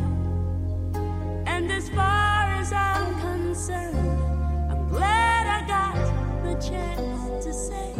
And 1.45 1.71
as 1.71 1.89
far 1.89 2.41
as 2.59 2.73
I'm 2.73 3.13
concerned, 3.19 4.19
I'm 4.71 4.87
glad 4.89 5.45
I 5.57 5.59
got 5.67 5.95
the 6.43 6.55
chance 6.55 7.45
to 7.45 7.53
say 7.53 7.93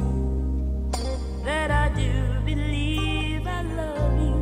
that 1.44 1.70
I 1.70 1.90
do 1.90 2.12
believe 2.44 3.46
I 3.46 3.62
love 3.62 4.14
you. 4.26 4.38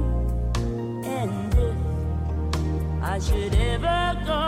And 1.04 1.54
if 1.54 3.04
I 3.04 3.20
should 3.20 3.56
ever 3.56 4.22
go 4.26 4.44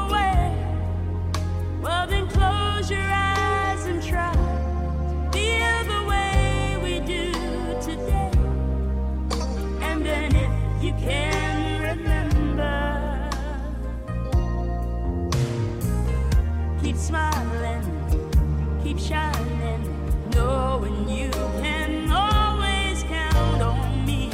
away, 0.00 0.42
well, 1.82 2.06
then 2.06 2.26
keep 16.90 16.98
smiling, 16.98 18.80
keep 18.82 18.98
shining, 18.98 19.80
knowing 20.34 21.08
you 21.08 21.30
can 21.62 22.10
always 22.10 23.04
count 23.04 23.62
on 23.62 24.04
me 24.04 24.28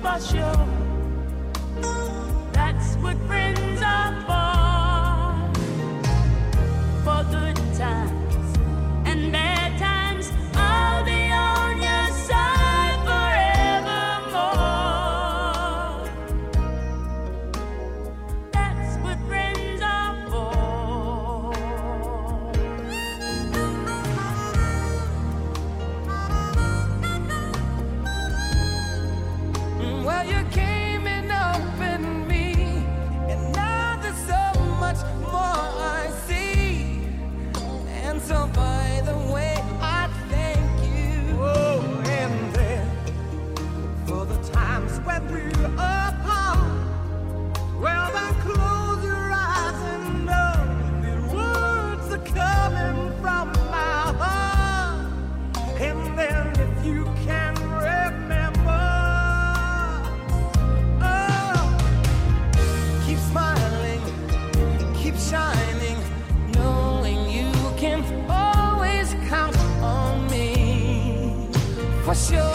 for 0.00 0.18
sure. 0.18 0.66
That's 2.54 2.94
what 2.96 3.18
friends 3.26 3.82
are 3.82 4.22
for. 4.22 4.41
For 72.12 72.18
sure, 72.18 72.51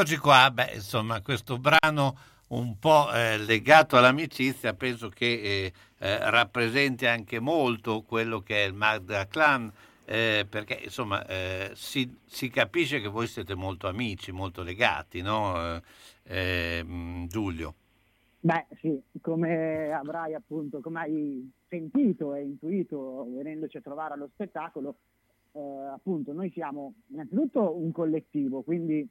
Eccoci 0.00 0.16
qua, 0.16 0.50
beh, 0.50 0.70
insomma, 0.76 1.20
questo 1.20 1.58
brano 1.58 2.16
un 2.48 2.78
po' 2.78 3.12
eh, 3.12 3.36
legato 3.36 3.98
all'amicizia 3.98 4.72
penso 4.72 5.10
che 5.10 5.26
eh, 5.26 5.72
eh, 5.98 6.30
rappresenti 6.30 7.04
anche 7.04 7.38
molto 7.38 8.00
quello 8.00 8.40
che 8.40 8.64
è 8.64 8.66
il 8.66 8.72
Magda 8.72 9.26
Clan, 9.26 9.70
eh, 10.06 10.46
perché 10.48 10.80
insomma 10.84 11.26
eh, 11.26 11.72
si, 11.74 12.10
si 12.24 12.48
capisce 12.48 13.02
che 13.02 13.08
voi 13.08 13.26
siete 13.26 13.54
molto 13.54 13.88
amici, 13.88 14.32
molto 14.32 14.62
legati, 14.62 15.20
no? 15.20 15.74
Eh, 15.74 15.82
eh, 16.22 16.82
mh, 16.82 17.26
Giulio. 17.26 17.74
Beh, 18.40 18.68
sì, 18.80 18.98
come 19.20 19.92
avrai 19.92 20.32
appunto, 20.32 20.80
come 20.80 21.00
hai 21.00 21.52
sentito 21.68 22.34
e 22.34 22.40
intuito 22.40 23.26
venendoci 23.34 23.76
a 23.76 23.82
trovare 23.82 24.14
allo 24.14 24.30
spettacolo, 24.32 24.96
appunto 25.92 26.32
noi 26.32 26.50
siamo 26.52 26.94
innanzitutto 27.08 27.76
un 27.76 27.92
collettivo, 27.92 28.62
quindi 28.62 29.06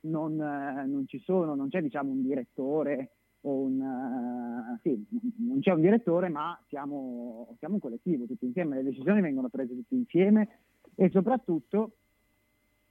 non, 0.00 0.40
eh, 0.40 0.86
non 0.86 1.06
ci 1.06 1.20
sono, 1.20 1.54
non 1.54 1.68
c'è 1.68 1.80
diciamo 1.80 2.10
un 2.10 2.22
direttore 2.22 3.10
un 3.46 3.80
eh, 3.80 4.78
sì, 4.82 5.06
non 5.38 5.60
c'è 5.60 5.72
un 5.72 5.80
direttore, 5.80 6.28
ma 6.28 6.58
siamo, 6.68 7.54
siamo 7.58 7.74
un 7.74 7.80
collettivo 7.80 8.26
tutti 8.26 8.46
insieme, 8.46 8.76
le 8.76 8.82
decisioni 8.82 9.20
vengono 9.20 9.48
prese 9.48 9.74
tutti 9.74 9.94
insieme 9.94 10.58
e 10.94 11.10
soprattutto 11.10 11.92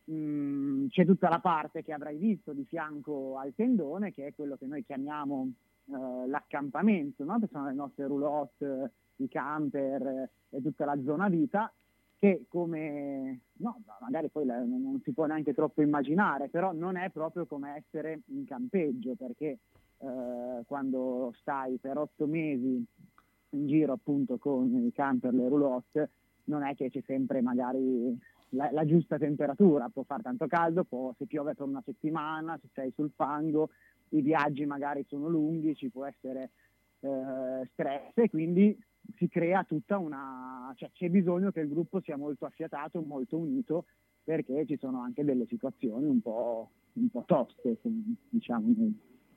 mh, 0.05 0.87
c'è 0.87 1.05
tutta 1.05 1.29
la 1.29 1.39
parte 1.39 1.83
che 1.83 1.93
avrai 1.93 2.17
visto 2.17 2.53
di 2.53 2.65
fianco 2.65 3.37
al 3.37 3.53
tendone, 3.53 4.11
che 4.11 4.27
è 4.27 4.33
quello 4.33 4.55
che 4.55 4.65
noi 4.65 4.83
chiamiamo 4.83 5.51
eh, 5.87 6.27
l'accampamento, 6.27 7.23
no? 7.23 7.39
che 7.39 7.47
sono 7.51 7.67
le 7.67 7.73
nostre 7.73 8.07
roulotte, 8.07 8.91
i 9.17 9.27
camper 9.27 10.07
eh, 10.07 10.29
e 10.49 10.61
tutta 10.61 10.85
la 10.85 10.97
zona 11.03 11.27
vita, 11.27 11.71
che 12.17 12.45
come, 12.47 13.41
no, 13.57 13.81
magari 14.01 14.29
poi 14.29 14.45
la- 14.45 14.59
non 14.59 15.01
si 15.03 15.11
può 15.11 15.25
neanche 15.25 15.53
troppo 15.53 15.81
immaginare, 15.81 16.49
però 16.49 16.71
non 16.71 16.95
è 16.97 17.09
proprio 17.09 17.45
come 17.45 17.75
essere 17.75 18.21
in 18.27 18.45
campeggio, 18.45 19.15
perché 19.15 19.59
eh, 19.99 20.63
quando 20.65 21.33
stai 21.39 21.77
per 21.77 21.97
otto 21.97 22.25
mesi 22.25 22.83
in 23.49 23.67
giro 23.67 23.93
appunto 23.93 24.37
con 24.37 24.85
i 24.85 24.91
camper, 24.91 25.33
le 25.33 25.47
roulotte, 25.47 26.09
non 26.45 26.63
è 26.63 26.75
che 26.75 26.89
c'è 26.89 27.01
sempre 27.05 27.41
magari 27.41 28.17
la, 28.49 28.69
la 28.71 28.85
giusta 28.85 29.17
temperatura, 29.17 29.89
può 29.89 30.03
fare 30.03 30.23
tanto 30.23 30.47
caldo, 30.47 30.83
può, 30.83 31.13
se 31.17 31.25
piove 31.25 31.53
per 31.53 31.65
una 31.67 31.81
settimana, 31.83 32.57
se 32.61 32.67
sei 32.73 32.91
sul 32.95 33.11
fango, 33.15 33.69
i 34.09 34.21
viaggi 34.21 34.65
magari 34.65 35.03
sono 35.07 35.27
lunghi, 35.27 35.75
ci 35.75 35.89
può 35.89 36.05
essere 36.05 36.51
eh, 36.99 37.69
stress 37.71 38.11
e 38.15 38.29
quindi 38.29 38.77
si 39.17 39.27
crea 39.27 39.63
tutta 39.63 39.97
una, 39.97 40.73
cioè 40.75 40.91
c'è 40.91 41.09
bisogno 41.09 41.51
che 41.51 41.61
il 41.61 41.69
gruppo 41.69 42.01
sia 42.01 42.17
molto 42.17 42.45
affiatato, 42.45 43.01
molto 43.01 43.37
unito, 43.37 43.85
perché 44.23 44.65
ci 44.65 44.77
sono 44.77 45.01
anche 45.01 45.23
delle 45.23 45.45
situazioni 45.47 46.05
un 46.05 46.21
po', 46.21 46.71
un 46.93 47.09
po' 47.09 47.23
toste, 47.25 47.77
diciamo. 48.29 48.73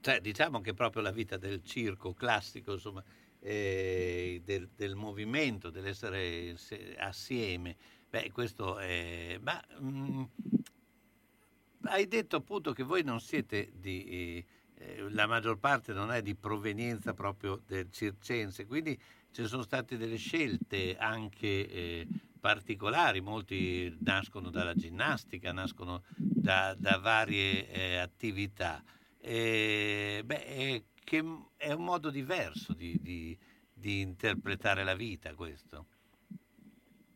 Cioè, 0.01 0.21
diciamo 0.21 0.61
che 0.61 0.75
proprio 0.75 1.03
la 1.03 1.11
vita 1.11 1.37
del 1.37 1.63
circo 1.63 2.15
classico, 2.15 2.73
insomma, 2.73 3.03
eh, 3.41 4.41
del, 4.45 4.69
del 4.75 4.95
movimento, 4.95 5.71
dell'essere 5.71 6.57
se- 6.57 6.97
assieme, 6.97 7.77
beh, 8.09 8.31
questo 8.33 8.79
è... 8.79 9.39
Ma 9.41 9.61
mm, 9.81 10.23
hai 11.83 12.07
detto 12.09 12.37
appunto 12.37 12.73
che 12.73 12.83
voi 12.83 13.03
non 13.03 13.21
siete 13.21 13.71
di, 13.75 14.45
eh, 14.75 15.11
la 15.11 15.27
maggior 15.27 15.59
parte 15.59 15.93
non 15.93 16.13
è 16.13 16.23
di 16.23 16.35
provenienza 16.35 17.15
proprio 17.15 17.61
del 17.67 17.91
circense, 17.91 18.67
quindi 18.67 18.99
ci 19.31 19.47
sono 19.47 19.63
state 19.63 19.97
delle 19.97 20.17
scelte 20.17 20.97
anche 20.97 21.69
eh, 21.69 22.09
particolari, 22.39 23.21
molti 23.21 24.01
nascono 24.03 24.51
dalla 24.51 24.75
ginnastica, 24.75 25.53
nascono 25.53 26.03
da, 26.37 26.75
da 26.75 26.99
varie 26.99 27.69
eh, 27.69 27.97
attività. 27.97 28.83
Eh, 29.19 30.23
beh, 30.25 30.85
che 31.05 31.19
è 31.57 31.73
un 31.73 31.85
modo 31.85 32.11
diverso 32.11 32.75
di, 32.75 33.01
di- 33.01 33.39
di 33.73 34.01
interpretare 34.01 34.85
la 34.85 34.95
vita 34.95 35.35
questo. 35.35 35.87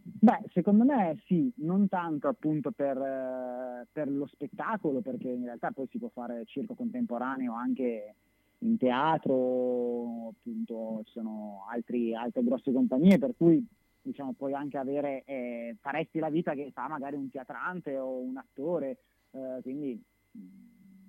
Beh, 0.05 0.45
secondo 0.53 0.85
me 0.85 1.21
sì, 1.27 1.53
non 1.57 1.89
tanto 1.89 2.29
appunto 2.29 2.71
per, 2.71 2.97
eh, 2.97 3.89
per 3.91 4.09
lo 4.09 4.27
spettacolo, 4.27 5.01
perché 5.01 5.29
in 5.29 5.45
realtà 5.45 5.73
poi 5.73 5.89
si 5.91 5.99
può 5.99 6.09
fare 6.11 6.45
circo 6.45 6.75
contemporaneo 6.75 7.55
anche 7.55 8.17
in 8.63 8.77
teatro, 8.79 10.29
appunto 10.29 11.03
ci 11.05 11.13
sono 11.13 11.67
altri- 11.69 12.15
altre 12.15 12.43
grosse 12.43 12.73
compagnie, 12.73 13.19
per 13.19 13.35
cui 13.37 13.65
diciamo 14.01 14.33
puoi 14.33 14.55
anche 14.55 14.79
avere, 14.79 15.23
eh, 15.25 15.77
faresti 15.81 16.19
la 16.19 16.29
vita 16.29 16.55
che 16.55 16.71
fa 16.73 16.89
magari 16.89 17.17
un 17.17 17.29
teatrante 17.31 17.97
o 17.97 18.19
un 18.19 18.37
attore, 18.37 18.99
eh, 19.31 19.59
quindi 19.63 20.01
mh, 20.33 20.39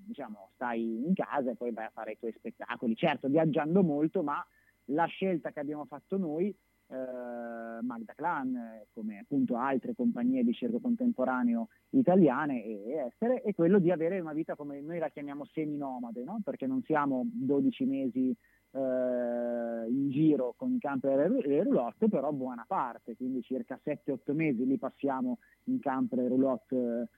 diciamo 0.06 0.50
stai 0.54 1.06
in 1.06 1.14
casa 1.14 1.52
e 1.52 1.56
poi 1.56 1.72
vai 1.72 1.86
a 1.86 1.92
fare 1.94 2.14
i 2.14 2.18
tuoi 2.20 2.34
spettacoli, 2.34 2.96
certo 2.96 3.28
viaggiando 3.28 3.84
molto, 3.84 4.22
ma 4.22 4.46
la 4.88 5.06
scelta 5.06 5.52
che 5.52 5.60
abbiamo 5.60 5.86
fatto 5.86 6.18
noi 6.18 6.54
eh, 6.88 7.82
Magda 7.82 8.14
Clan, 8.14 8.86
come 8.94 9.20
appunto 9.20 9.56
altre 9.58 9.94
compagnie 9.96 10.44
di 10.44 10.54
circo 10.54 10.80
contemporaneo 10.80 11.70
italiane 11.92 12.64
e 12.64 13.06
estere, 13.08 13.42
è 13.42 13.54
quello 13.54 13.80
di 13.80 13.92
avere 13.92 14.20
una 14.20 14.34
vita 14.34 14.56
come 14.56 14.82
noi 14.82 15.00
la 15.00 15.10
chiamiamo 15.10 15.46
seminomade, 15.46 16.24
no? 16.24 16.40
perché 16.44 16.68
non 16.68 16.82
siamo 16.84 17.26
12 17.26 17.86
mesi 17.86 18.36
eh, 18.72 19.88
in 19.90 20.10
giro 20.10 20.54
con 20.58 20.74
i 20.74 20.80
camper 20.80 21.20
e 21.20 21.28
ru- 21.28 21.46
e 21.46 21.64
roulotte, 21.64 22.10
però 22.10 22.32
buona 22.32 22.66
parte, 22.68 23.16
quindi 23.16 23.42
circa 23.42 23.80
7-8 23.84 24.34
mesi 24.34 24.66
li 24.66 24.78
passiamo 24.78 25.40
in 25.66 25.80
camper 25.80 26.20
e 26.20 26.28
roulotte 26.28 27.10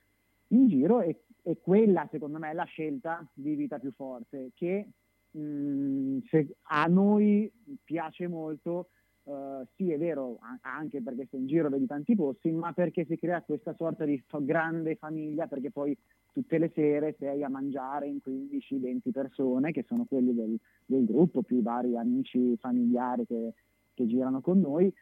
in 0.50 0.68
giro 0.68 1.02
e, 1.02 1.24
e 1.42 1.60
quella 1.60 2.08
secondo 2.12 2.38
me 2.38 2.52
è 2.52 2.54
la 2.54 2.66
scelta 2.66 3.26
di 3.34 3.56
vita 3.56 3.80
più 3.80 3.92
forte 3.92 4.52
che 4.54 4.90
mh, 5.32 6.20
se- 6.30 6.56
a 6.64 6.86
noi 6.86 7.52
piace 7.84 8.28
molto 8.28 8.90
eh, 9.28 9.66
sì, 9.76 9.92
è 9.92 9.98
vero, 9.98 10.38
anche 10.62 11.02
perché 11.02 11.28
sei 11.30 11.40
in 11.42 11.48
giro 11.48 11.70
vedi 11.70 11.88
tanti 11.88 12.16
posti, 12.16 12.52
ma 12.52 12.74
perché 12.74 13.06
si 13.06 13.18
crea 13.18 13.42
questa 13.42 13.74
sorta 13.76 14.06
di 14.06 14.22
grande 14.42 14.96
famiglia, 14.96 15.48
perché 15.48 15.72
poi 15.72 15.98
tutte 16.32 16.58
le 16.60 16.72
sere 16.76 17.16
sei 17.18 17.44
a 17.44 17.50
mangiare 17.50 18.08
in 18.08 18.20
15-20 18.24 19.12
persone, 19.12 19.72
che 19.72 19.84
sono 19.88 20.06
quelli 20.06 20.34
del, 20.34 20.58
del 20.86 21.06
gruppo, 21.06 21.42
più 21.42 21.58
i 21.58 21.62
vari 21.64 21.98
amici 21.98 22.56
familiari 22.58 23.26
che, 23.26 23.54
che 23.96 24.06
girano 24.06 24.42
con 24.42 24.60
noi, 24.60 24.94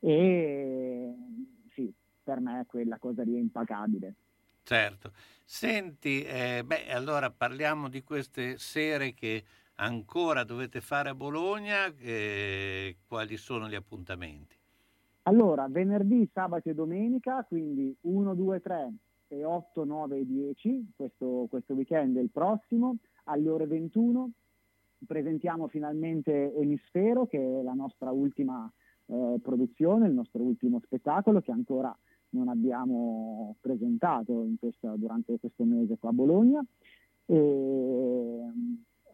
e 0.00 1.14
sì, 1.72 1.92
per 2.22 2.40
me 2.40 2.64
quella 2.66 2.98
cosa 2.98 3.22
lì 3.22 3.36
è 3.36 3.38
impagabile. 3.38 4.14
Certo. 4.64 5.12
Senti, 5.44 6.22
eh, 6.24 6.62
beh, 6.64 6.90
allora 6.92 7.30
parliamo 7.30 7.88
di 7.88 8.02
queste 8.02 8.58
sere 8.58 9.14
che 9.14 9.42
ancora 9.80 10.44
dovete 10.44 10.80
fare 10.80 11.08
a 11.08 11.14
Bologna, 11.14 11.86
eh, 11.98 12.96
quali 13.06 13.36
sono 13.36 13.68
gli 13.68 13.74
appuntamenti? 13.74 14.56
Allora, 15.22 15.66
venerdì, 15.68 16.28
sabato 16.32 16.70
e 16.70 16.74
domenica, 16.74 17.44
quindi 17.46 17.94
1, 18.02 18.34
2, 18.34 18.60
3 18.60 18.92
e 19.28 19.44
8, 19.44 19.84
9 19.84 20.18
e 20.18 20.26
10, 20.26 20.92
questo, 20.96 21.46
questo 21.50 21.74
weekend 21.74 22.16
è 22.16 22.20
il 22.20 22.30
prossimo, 22.30 22.96
alle 23.24 23.48
ore 23.48 23.66
21 23.66 24.30
presentiamo 25.06 25.68
finalmente 25.68 26.54
Emisfero, 26.54 27.26
che 27.26 27.38
è 27.38 27.62
la 27.62 27.74
nostra 27.74 28.10
ultima 28.10 28.70
eh, 29.06 29.38
produzione, 29.42 30.08
il 30.08 30.14
nostro 30.14 30.42
ultimo 30.42 30.80
spettacolo 30.84 31.40
che 31.40 31.52
ancora 31.52 31.96
non 32.30 32.48
abbiamo 32.48 33.56
presentato 33.60 34.46
questa- 34.58 34.96
durante 34.96 35.38
questo 35.38 35.64
mese 35.64 35.96
qua 35.98 36.10
a 36.10 36.12
Bologna. 36.12 36.64
E, 37.26 38.42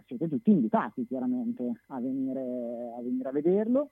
siete 0.07 0.29
tutti 0.29 0.51
invitati 0.51 1.07
chiaramente 1.07 1.81
a 1.89 2.01
venire 2.01 2.41
a, 2.97 3.03
venire 3.03 3.29
a 3.29 3.33
vederlo. 3.33 3.91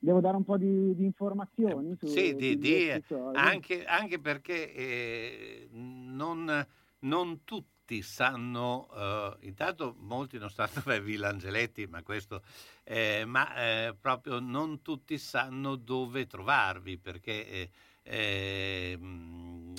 Devo 0.00 0.20
dare 0.20 0.36
un 0.36 0.44
po' 0.44 0.56
di, 0.56 0.94
di 0.94 1.04
informazioni 1.04 1.96
su, 1.98 2.06
Sì, 2.06 2.34
di, 2.36 2.56
di- 2.56 2.88
episodi? 2.88 3.36
anche, 3.36 3.84
anche 3.84 4.20
perché 4.20 4.72
eh, 4.72 5.68
non, 5.72 6.66
non 7.00 7.44
tutti 7.44 8.02
sanno, 8.02 8.88
eh, 8.94 9.36
intanto 9.46 9.96
molti 9.98 10.38
non 10.38 10.50
sanno 10.50 10.70
per 10.84 11.02
Villa 11.02 11.28
Angeletti, 11.30 11.86
ma 11.86 12.02
questo, 12.04 12.42
eh, 12.84 13.24
ma 13.26 13.54
eh, 13.56 13.96
proprio 14.00 14.38
non 14.38 14.82
tutti 14.82 15.18
sanno 15.18 15.74
dove 15.74 16.26
trovarvi, 16.26 16.96
perché 16.98 17.48
eh, 17.48 17.70
eh, 18.04 18.96
mm, 18.96 19.74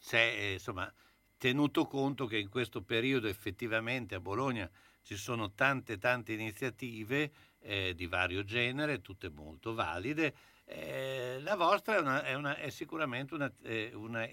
c'è, 0.00 0.34
eh, 0.36 0.52
insomma, 0.54 0.92
tenuto 1.38 1.86
conto 1.86 2.26
che 2.26 2.38
in 2.38 2.48
questo 2.48 2.82
periodo 2.82 3.28
effettivamente 3.28 4.14
a 4.14 4.20
Bologna 4.20 4.70
ci 5.02 5.16
sono 5.16 5.52
tante 5.52 5.98
tante 5.98 6.32
iniziative 6.32 7.30
eh, 7.60 7.94
di 7.94 8.06
vario 8.06 8.42
genere, 8.44 9.00
tutte 9.00 9.28
molto 9.30 9.74
valide. 9.74 10.34
Eh, 10.64 11.38
la 11.40 11.54
vostra 11.56 11.96
è, 11.96 12.00
una- 12.00 12.22
è 12.24 12.34
una- 12.34 12.56
è 12.56 12.70
sicuramente 12.70 13.34
una, 13.34 13.52
eh, 13.62 13.92
una 13.94 14.26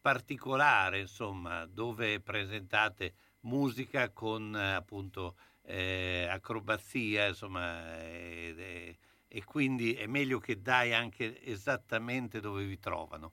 particolare, 0.00 1.00
insomma, 1.00 1.66
dove 1.66 2.20
presentate 2.20 3.14
musica 3.40 4.10
con 4.10 4.54
eh, 4.56 4.72
appunto 4.72 5.36
eh, 5.62 6.26
acrobazia, 6.30 7.26
insomma, 7.26 7.96
è- 7.98 8.96
e 9.28 9.44
quindi 9.44 9.94
è 9.94 10.06
meglio 10.06 10.38
che 10.38 10.60
dai 10.62 10.94
anche 10.94 11.42
esattamente 11.44 12.40
dove 12.40 12.64
vi 12.64 12.78
trovano. 12.78 13.32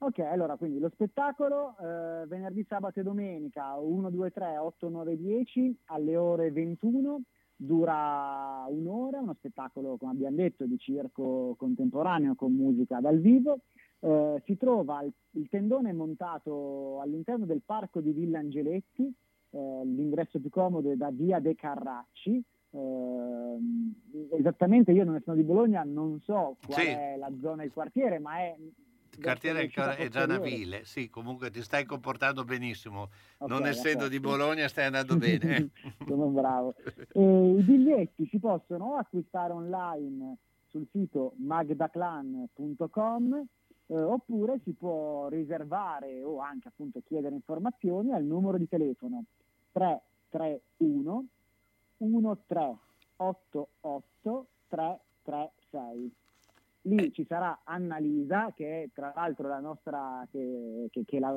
Ok, 0.00 0.20
allora 0.20 0.56
quindi 0.56 0.78
lo 0.78 0.90
spettacolo 0.90 1.74
eh, 1.80 2.24
venerdì, 2.26 2.64
sabato 2.68 3.00
e 3.00 3.02
domenica 3.02 3.74
1, 3.74 4.10
2, 4.10 4.30
3, 4.30 4.56
8, 4.56 4.88
9, 4.88 5.16
10 5.16 5.78
alle 5.86 6.16
ore 6.16 6.52
21 6.52 7.22
dura 7.56 8.64
un'ora, 8.68 9.18
uno 9.18 9.34
spettacolo 9.34 9.96
come 9.96 10.12
abbiamo 10.12 10.36
detto 10.36 10.64
di 10.66 10.78
circo 10.78 11.56
contemporaneo 11.58 12.36
con 12.36 12.52
musica 12.52 13.00
dal 13.00 13.18
vivo. 13.18 13.58
Eh, 13.98 14.40
si 14.44 14.56
trova 14.56 15.02
il, 15.02 15.12
il 15.32 15.48
tendone 15.48 15.92
montato 15.92 17.00
all'interno 17.00 17.44
del 17.44 17.62
parco 17.64 18.00
di 18.00 18.12
Villa 18.12 18.38
Angeletti, 18.38 19.12
eh, 19.50 19.80
l'ingresso 19.84 20.38
più 20.38 20.50
comodo 20.50 20.92
è 20.92 20.94
da 20.94 21.10
via 21.10 21.40
De 21.40 21.56
Carracci. 21.56 22.40
Ehm, 22.70 23.94
esattamente 24.30 24.92
io 24.92 25.02
non 25.02 25.20
sono 25.24 25.36
di 25.36 25.42
Bologna, 25.42 25.82
non 25.82 26.20
so 26.20 26.56
qual 26.64 26.80
Sì. 26.80 26.86
è 26.86 27.16
la 27.18 27.32
zona 27.40 27.62
del 27.62 27.72
quartiere, 27.72 28.20
ma 28.20 28.38
è 28.38 28.56
Il 29.18 29.24
quartiere 29.24 29.58
verso 29.60 29.80
l'uscita 29.80 30.04
è 30.04 30.08
già. 30.08 30.26
Navile, 30.26 30.84
sì, 30.84 31.10
comunque 31.10 31.50
ti 31.50 31.60
stai 31.62 31.84
comportando 31.84 32.44
benissimo. 32.44 33.08
Ok, 33.38 33.48
non 33.50 33.66
essendo 33.66 34.04
a 34.04 34.08
di. 34.08 34.20
Bologna 34.20 34.68
stai 34.68 34.84
andando 34.86 35.16
bene. 35.18 35.56
eh. 35.56 35.68
Sono 36.06 36.26
bravo. 36.40 36.74
E 37.12 37.56
I 37.58 37.62
biglietti 37.62 38.26
si 38.30 38.38
possono 38.38 38.94
acquistare 38.96 39.52
online 39.52 40.36
sul 40.68 40.86
sito 40.92 41.32
magdaclan.com 41.38 43.46
eh, 43.86 44.00
oppure 44.00 44.60
si 44.64 44.72
può 44.72 45.28
riservare 45.28 46.22
o 46.22 46.38
anche 46.40 46.68
appunto 46.68 47.00
chiedere 47.06 47.34
informazioni 47.34 48.12
al 48.12 48.22
numero 48.22 48.56
di 48.58 48.68
telefono 48.68 49.24
331 49.72 51.24
1388 51.98 54.46
336. 54.68 56.12
Lì 56.88 57.12
ci 57.12 57.24
sarà 57.26 57.60
Annalisa, 57.64 58.52
che 58.54 58.82
è 58.84 58.88
tra 58.94 59.12
l'altro 59.14 59.46
la 59.48 59.60
nostra, 59.60 60.26
che, 60.30 60.86
che- 60.90 61.04
che 61.04 61.18
la, 61.18 61.30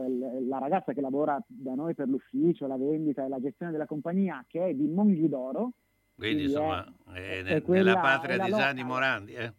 la 0.47 0.59
ragazza 0.59 0.93
che 0.93 1.01
lavora 1.01 1.41
da 1.47 1.73
noi 1.75 1.93
per 1.93 2.07
l'ufficio, 2.07 2.67
la 2.67 2.77
vendita 2.77 3.25
e 3.25 3.27
la 3.27 3.39
gestione 3.41 3.71
della 3.71 3.85
compagnia, 3.85 4.43
che 4.47 4.67
è 4.69 4.73
di 4.73 4.87
Monghidoro. 4.87 5.71
Quindi 6.15 6.43
Quindi 6.43 6.43
insomma, 6.43 6.85
è- 7.13 7.43
è 7.43 7.43
è 7.43 7.61
quella- 7.61 7.89
nella 7.91 7.99
patria 8.01 8.37
di 8.45 8.51
Gianni. 8.51 8.83
Morandi. 8.83 9.33
eh. 9.33 9.53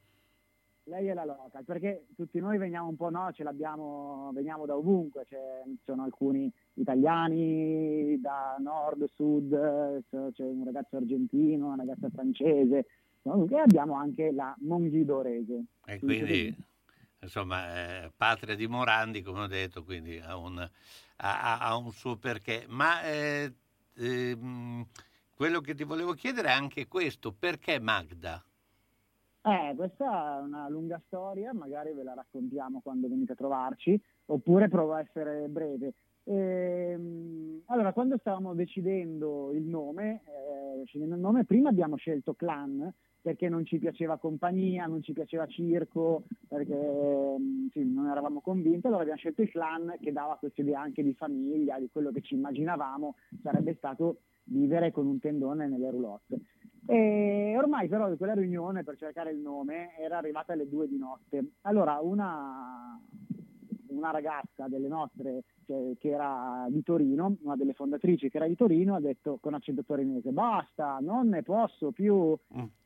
Lei 0.86 1.06
è 1.06 1.14
la 1.14 1.24
local, 1.24 1.62
perché 1.64 2.06
tutti 2.16 2.40
noi 2.40 2.58
veniamo 2.58 2.88
un 2.88 2.96
po', 2.96 3.08
no, 3.10 3.30
ce 3.32 3.44
l'abbiamo, 3.44 4.30
veniamo 4.34 4.66
da 4.66 4.76
ovunque, 4.76 5.24
c'è- 5.28 5.62
ci 5.64 5.78
sono 5.84 6.02
alcuni 6.02 6.50
italiani 6.74 8.18
da 8.20 8.56
nord, 8.58 9.04
sud, 9.14 9.52
eh, 9.52 10.02
c'è 10.32 10.42
un 10.44 10.64
ragazzo 10.64 10.96
argentino, 10.96 11.66
una 11.66 11.76
ragazza 11.76 12.08
francese, 12.10 12.86
comunque 13.22 13.60
abbiamo 13.60 13.94
anche 13.94 14.32
la 14.32 14.54
monghidorese. 14.60 15.64
E 15.84 15.98
quindi, 15.98 16.54
insomma, 17.20 18.04
eh, 18.04 18.12
patria 18.16 18.54
di 18.54 18.66
Morandi, 18.66 19.22
come 19.22 19.42
ho 19.42 19.46
detto, 19.46 19.84
quindi 19.84 20.18
ha 20.18 20.36
un, 20.36 20.58
ha- 21.16 21.58
ha- 21.58 21.76
un 21.76 21.90
suo 21.92 22.16
perché. 22.16 22.66
Ma 22.68 23.02
eh, 23.02 23.52
ehm, 23.94 24.86
quello 25.34 25.60
che 25.60 25.74
ti 25.74 25.84
volevo 25.84 26.12
chiedere 26.14 26.48
è 26.48 26.52
anche 26.52 26.86
questo, 26.86 27.32
perché 27.32 27.78
Magda? 27.80 28.42
Eh, 29.44 29.74
questa 29.74 30.38
è 30.38 30.40
una 30.40 30.68
lunga 30.68 31.02
storia, 31.06 31.52
magari 31.52 31.92
ve 31.92 32.04
la 32.04 32.14
raccontiamo 32.14 32.80
quando 32.80 33.08
venite 33.08 33.32
a 33.32 33.34
trovarci, 33.34 34.00
oppure 34.26 34.68
provo 34.68 34.94
a 34.94 35.00
essere 35.00 35.48
breve. 35.48 35.94
Ehm, 36.24 37.62
allora, 37.66 37.92
quando 37.92 38.16
stavamo 38.18 38.54
decidendo 38.54 39.52
il 39.52 39.64
nome, 39.64 40.22
eh, 40.26 40.84
scegliendo 40.86 41.14
il 41.14 41.20
nome, 41.20 41.44
prima 41.44 41.68
abbiamo 41.68 41.96
scelto 41.96 42.34
clan 42.34 42.92
perché 43.22 43.48
non 43.48 43.64
ci 43.64 43.78
piaceva 43.78 44.18
compagnia, 44.18 44.86
non 44.86 45.00
ci 45.00 45.12
piaceva 45.12 45.46
circo, 45.46 46.24
perché 46.48 46.74
ehm, 46.74 47.68
sì, 47.70 47.84
non 47.84 48.08
eravamo 48.08 48.40
convinti, 48.40 48.86
allora 48.86 49.02
abbiamo 49.02 49.20
scelto 49.20 49.42
il 49.42 49.50
clan 49.50 49.94
che 50.00 50.12
dava 50.12 50.36
questa 50.36 50.60
idea 50.60 50.80
anche 50.80 51.04
di 51.04 51.14
famiglia, 51.14 51.78
di 51.78 51.88
quello 51.90 52.10
che 52.10 52.20
ci 52.20 52.34
immaginavamo 52.34 53.14
sarebbe 53.40 53.74
stato 53.74 54.22
vivere 54.44 54.90
con 54.90 55.06
un 55.06 55.20
tendone 55.20 55.68
nelle 55.68 55.90
roulotte. 55.90 56.40
E 56.84 57.54
ormai 57.56 57.86
però 57.86 58.12
quella 58.16 58.34
riunione 58.34 58.82
per 58.82 58.96
cercare 58.96 59.30
il 59.30 59.38
nome 59.38 59.96
era 59.96 60.18
arrivata 60.18 60.52
alle 60.52 60.68
due 60.68 60.88
di 60.88 60.98
notte. 60.98 61.52
Allora 61.60 62.00
una, 62.00 63.00
una 63.96 64.10
ragazza 64.10 64.68
delle 64.68 64.88
nostre 64.88 65.44
cioè, 65.66 65.96
che 65.98 66.10
era 66.10 66.66
di 66.68 66.82
Torino, 66.82 67.36
una 67.42 67.56
delle 67.56 67.72
fondatrici 67.72 68.28
che 68.28 68.36
era 68.36 68.46
di 68.46 68.56
Torino, 68.56 68.94
ha 68.94 69.00
detto 69.00 69.38
con 69.40 69.54
accento 69.54 69.84
torinese 69.84 70.30
basta, 70.32 70.98
non 71.00 71.28
ne 71.28 71.42
posso 71.42 71.92
più. 71.92 72.36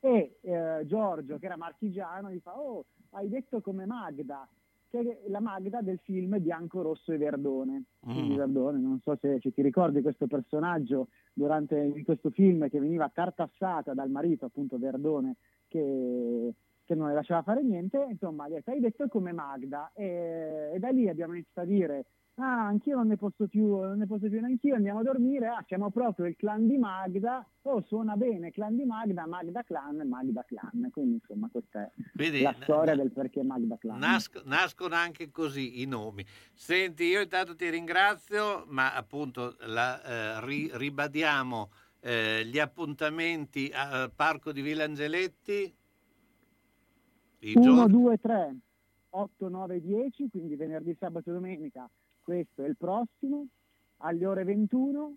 E 0.01 0.39
eh, 0.41 0.83
Giorgio, 0.87 1.39
che 1.39 1.47
era 1.47 1.57
marchigiano, 1.57 2.31
gli 2.31 2.41
fa 2.41 2.59
oh, 2.59 2.85
hai 3.11 3.29
detto 3.29 3.61
come 3.61 3.87
Magda, 3.87 4.47
che 4.89 5.01
è 5.01 5.29
la 5.29 5.41
Magda 5.41 5.81
del 5.81 5.99
film 6.03 6.39
Bianco, 6.41 6.83
Rosso 6.83 7.13
e 7.13 7.17
Verdone. 7.17 7.85
Quindi 8.01 8.35
Mm. 8.35 8.37
Verdone, 8.37 8.79
non 8.79 9.01
so 9.03 9.17
se, 9.21 9.39
se 9.41 9.53
ti 9.53 9.63
ricordi 9.63 10.03
questo 10.03 10.27
personaggio 10.27 11.09
durante 11.33 11.77
in 11.77 12.05
questo 12.05 12.31
film 12.31 12.69
che 12.69 12.79
veniva 12.79 13.11
tartassata 13.13 13.95
dal 13.95 14.11
marito, 14.11 14.47
appunto 14.47 14.79
Verdone, 14.79 15.37
che, 15.69 16.53
che 16.87 16.95
non 16.95 17.09
le 17.09 17.15
lasciava 17.15 17.43
fare 17.43 17.63
niente, 17.63 18.07
insomma, 18.09 18.49
gli 18.49 18.53
ha 18.53 18.55
detto, 18.57 18.71
hai 18.71 18.81
detto 18.81 19.09
come 19.09 19.33
Magda 19.33 19.91
e, 19.95 20.71
e 20.75 20.79
da 20.79 20.89
lì 20.89 21.09
abbiamo 21.09 21.35
iniziato 21.35 21.61
a 21.61 21.65
dire 21.65 22.07
ah, 22.37 22.67
anch'io 22.67 22.97
non 22.97 23.09
ne 23.09 23.17
posso 23.17 23.47
più, 23.47 23.79
non 23.81 23.99
ne 23.99 24.07
posso 24.07 24.29
più 24.29 24.41
neanch'io, 24.41 24.75
andiamo 24.75 25.01
a 25.01 25.03
dormire, 25.03 25.47
ah, 25.47 25.65
siamo 25.67 25.91
proprio 25.91 26.27
il 26.27 26.37
clan 26.37 26.67
di 26.67 26.77
Magda, 26.77 27.47
oh, 27.63 27.83
suona 27.87 28.17
bene, 28.17 28.51
clan 28.51 28.77
di 28.77 28.85
Magda, 28.85 29.27
Magda 29.27 29.63
clan, 29.63 30.07
Magda 30.07 30.45
clan, 30.45 30.89
quindi 30.91 31.15
insomma 31.15 31.49
questa 31.51 31.85
è 31.85 31.91
Quindi, 32.15 32.43
la 32.43 32.55
storia 32.63 32.95
del 32.95 33.11
perché 33.11 33.43
Magda 33.43 33.77
clan. 33.79 33.99
Nasc- 33.99 34.45
nascono 34.45 34.95
anche 34.95 35.31
così 35.31 35.81
i 35.81 35.87
nomi. 35.87 36.25
Senti, 36.53 37.05
io 37.05 37.23
intanto 37.23 37.55
ti 37.57 37.69
ringrazio, 37.71 38.65
ma 38.69 38.95
appunto 38.95 39.57
la, 39.61 40.03
eh, 40.03 40.45
ri- 40.45 40.71
ribadiamo 40.73 41.71
eh, 42.01 42.45
gli 42.45 42.59
appuntamenti 42.59 43.71
al 43.75 44.13
Parco 44.15 44.53
di 44.53 44.61
Villa 44.61 44.85
Angeletti. 44.85 45.75
I 47.51 47.55
1, 47.57 47.63
giorni- 47.65 47.93
2, 47.93 48.19
3, 48.19 48.57
8, 49.11 49.49
9, 49.49 49.81
10, 49.81 50.29
quindi 50.31 50.57
venerdì, 50.57 50.95
sabato 50.99 51.31
e 51.31 51.33
domenica, 51.33 51.89
questo 52.23 52.65
è 52.65 52.69
il 52.69 52.77
prossimo, 52.77 53.47
alle 53.99 54.27
ore 54.27 54.45
21, 54.45 55.09
vi 55.09 55.17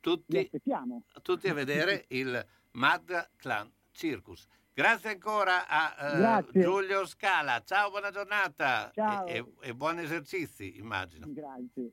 tutti, 0.00 0.38
aspettiamo. 0.38 1.02
tutti 1.22 1.48
a 1.48 1.54
vedere 1.54 2.04
il 2.10 2.44
Magda 2.72 3.28
Clan 3.36 3.70
Circus. 3.90 4.46
Grazie 4.72 5.10
ancora 5.10 5.66
a 5.66 6.16
Grazie. 6.16 6.62
Giulio 6.62 7.04
Scala. 7.04 7.60
Ciao, 7.64 7.90
buona 7.90 8.10
giornata 8.10 8.90
Ciao. 8.94 9.26
E, 9.26 9.38
e- 9.38 9.52
e 9.60 9.74
buoni 9.74 10.02
esercizi, 10.02 10.78
immagino. 10.78 11.26
Grazie. 11.28 11.92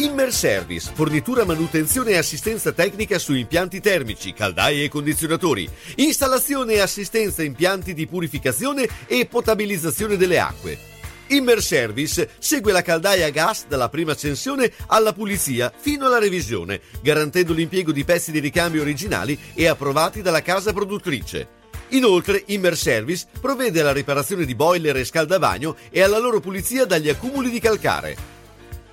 Immerservice, 0.00 0.92
fornitura, 0.94 1.44
manutenzione 1.44 2.12
e 2.12 2.16
assistenza 2.16 2.72
tecnica 2.72 3.18
su 3.18 3.34
impianti 3.34 3.80
termici, 3.80 4.32
caldaie 4.32 4.84
e 4.84 4.88
condizionatori, 4.88 5.68
installazione 5.96 6.72
e 6.72 6.80
assistenza 6.80 7.42
impianti 7.42 7.92
di 7.92 8.06
purificazione 8.06 8.88
e 9.06 9.26
potabilizzazione 9.26 10.16
delle 10.16 10.38
acque. 10.40 10.78
Immerservice 11.26 12.30
segue 12.38 12.72
la 12.72 12.80
caldaia 12.80 13.26
a 13.26 13.28
gas 13.30 13.66
dalla 13.68 13.90
prima 13.90 14.12
accensione 14.12 14.72
alla 14.86 15.12
pulizia 15.12 15.70
fino 15.76 16.06
alla 16.06 16.18
revisione, 16.18 16.80
garantendo 17.02 17.52
l'impiego 17.52 17.92
di 17.92 18.02
pezzi 18.02 18.32
di 18.32 18.38
ricambio 18.38 18.80
originali 18.80 19.38
e 19.52 19.66
approvati 19.66 20.22
dalla 20.22 20.40
casa 20.40 20.72
produttrice. 20.72 21.46
Inoltre, 21.88 22.42
Immerservice 22.46 23.26
provvede 23.38 23.82
alla 23.82 23.92
riparazione 23.92 24.46
di 24.46 24.54
boiler 24.54 24.96
e 24.96 25.04
scaldabagno 25.04 25.76
e 25.90 26.00
alla 26.00 26.18
loro 26.18 26.40
pulizia 26.40 26.86
dagli 26.86 27.10
accumuli 27.10 27.50
di 27.50 27.60
calcare. 27.60 28.38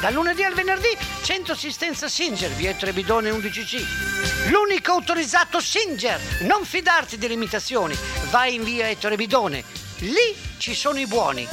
Dal 0.00 0.14
lunedì 0.14 0.42
al 0.42 0.54
venerdì, 0.54 0.96
centro 1.22 1.52
assistenza 1.52 2.08
Singer, 2.08 2.50
via 2.52 2.70
Ettore 2.70 2.94
Bidone 2.94 3.30
11C. 3.30 4.48
L'unico 4.50 4.92
autorizzato 4.92 5.60
Singer. 5.60 6.18
Non 6.40 6.64
fidarti 6.64 7.18
delle 7.18 7.34
imitazioni. 7.34 7.94
Vai 8.30 8.54
in 8.54 8.64
via 8.64 8.88
Ettore 8.88 9.16
Bidone 9.16 9.62
lì 10.00 10.34
ci 10.56 10.74
sono 10.74 10.98
i 10.98 11.06
buoni. 11.06 11.46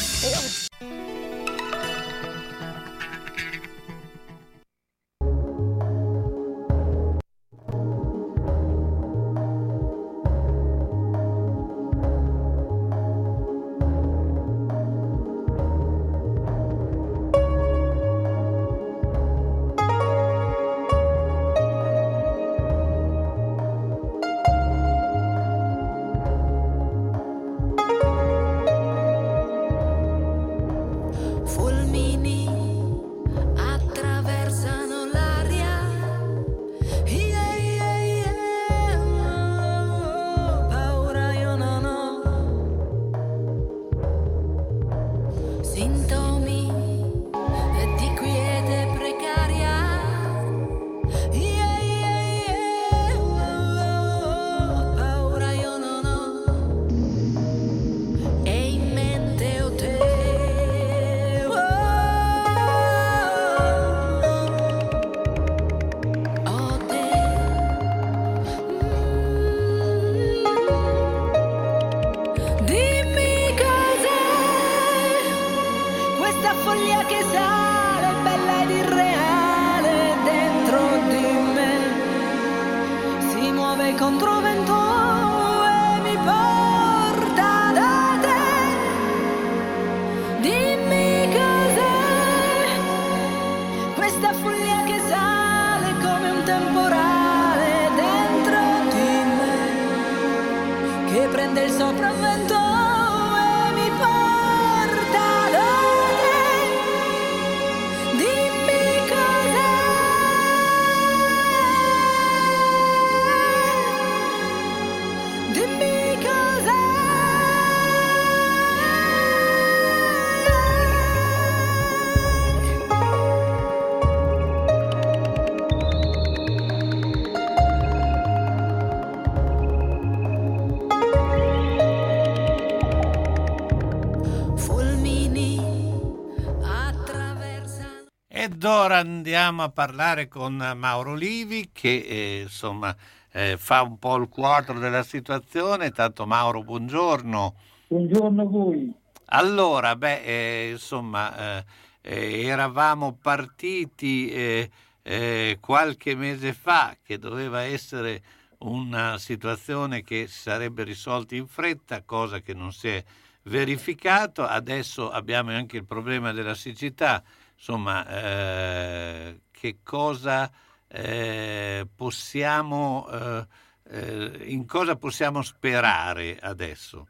Andiamo 139.48 139.64
a 139.64 139.70
parlare 139.70 140.28
con 140.28 140.56
Mauro 140.76 141.14
Livi 141.16 141.70
che 141.72 142.00
eh, 142.06 142.42
insomma 142.42 142.94
eh, 143.32 143.56
fa 143.58 143.82
un 143.82 143.98
po' 143.98 144.18
il 144.18 144.28
quadro 144.28 144.78
della 144.78 145.04
situazione. 145.04 145.92
Tanto 145.92 146.26
Mauro, 146.26 146.64
buongiorno. 146.64 147.56
Buongiorno 147.88 148.42
a 148.42 148.46
voi. 148.46 148.94
Allora, 149.28 149.96
beh, 149.96 150.24
eh, 150.24 150.70
insomma, 150.72 151.60
eh, 151.60 151.66
eh, 152.02 152.44
eravamo 152.44 153.18
partiti 153.22 154.30
eh, 154.30 155.58
qualche 155.62 156.16
mese 156.16 156.52
fa 156.52 156.98
che 157.02 157.18
doveva 157.18 157.62
essere 157.62 158.22
una 158.60 159.18
situazione 159.18 160.04
che 160.04 160.28
si 160.28 160.42
sarebbe 160.42 160.84
risolta 160.84 161.36
in 161.36 161.48
fretta, 161.48 162.04
cosa 162.04 162.42
che 162.42 162.54
non 162.54 162.74
si 162.74 162.90
è 162.90 163.04
verificato. 163.44 164.44
Adesso 164.44 165.10
abbiamo 165.10 165.52
anche 165.52 165.78
il 165.78 165.86
problema 165.86 166.34
della 166.34 166.56
siccità. 166.56 167.24
Insomma, 167.58 168.06
eh, 168.08 169.40
che 169.50 169.80
cosa 169.82 170.50
eh, 170.88 171.88
possiamo, 171.94 173.08
eh, 173.10 173.46
eh, 173.90 174.52
in 174.52 174.66
cosa 174.68 174.96
possiamo 174.96 175.42
sperare 175.42 176.38
adesso? 176.40 177.08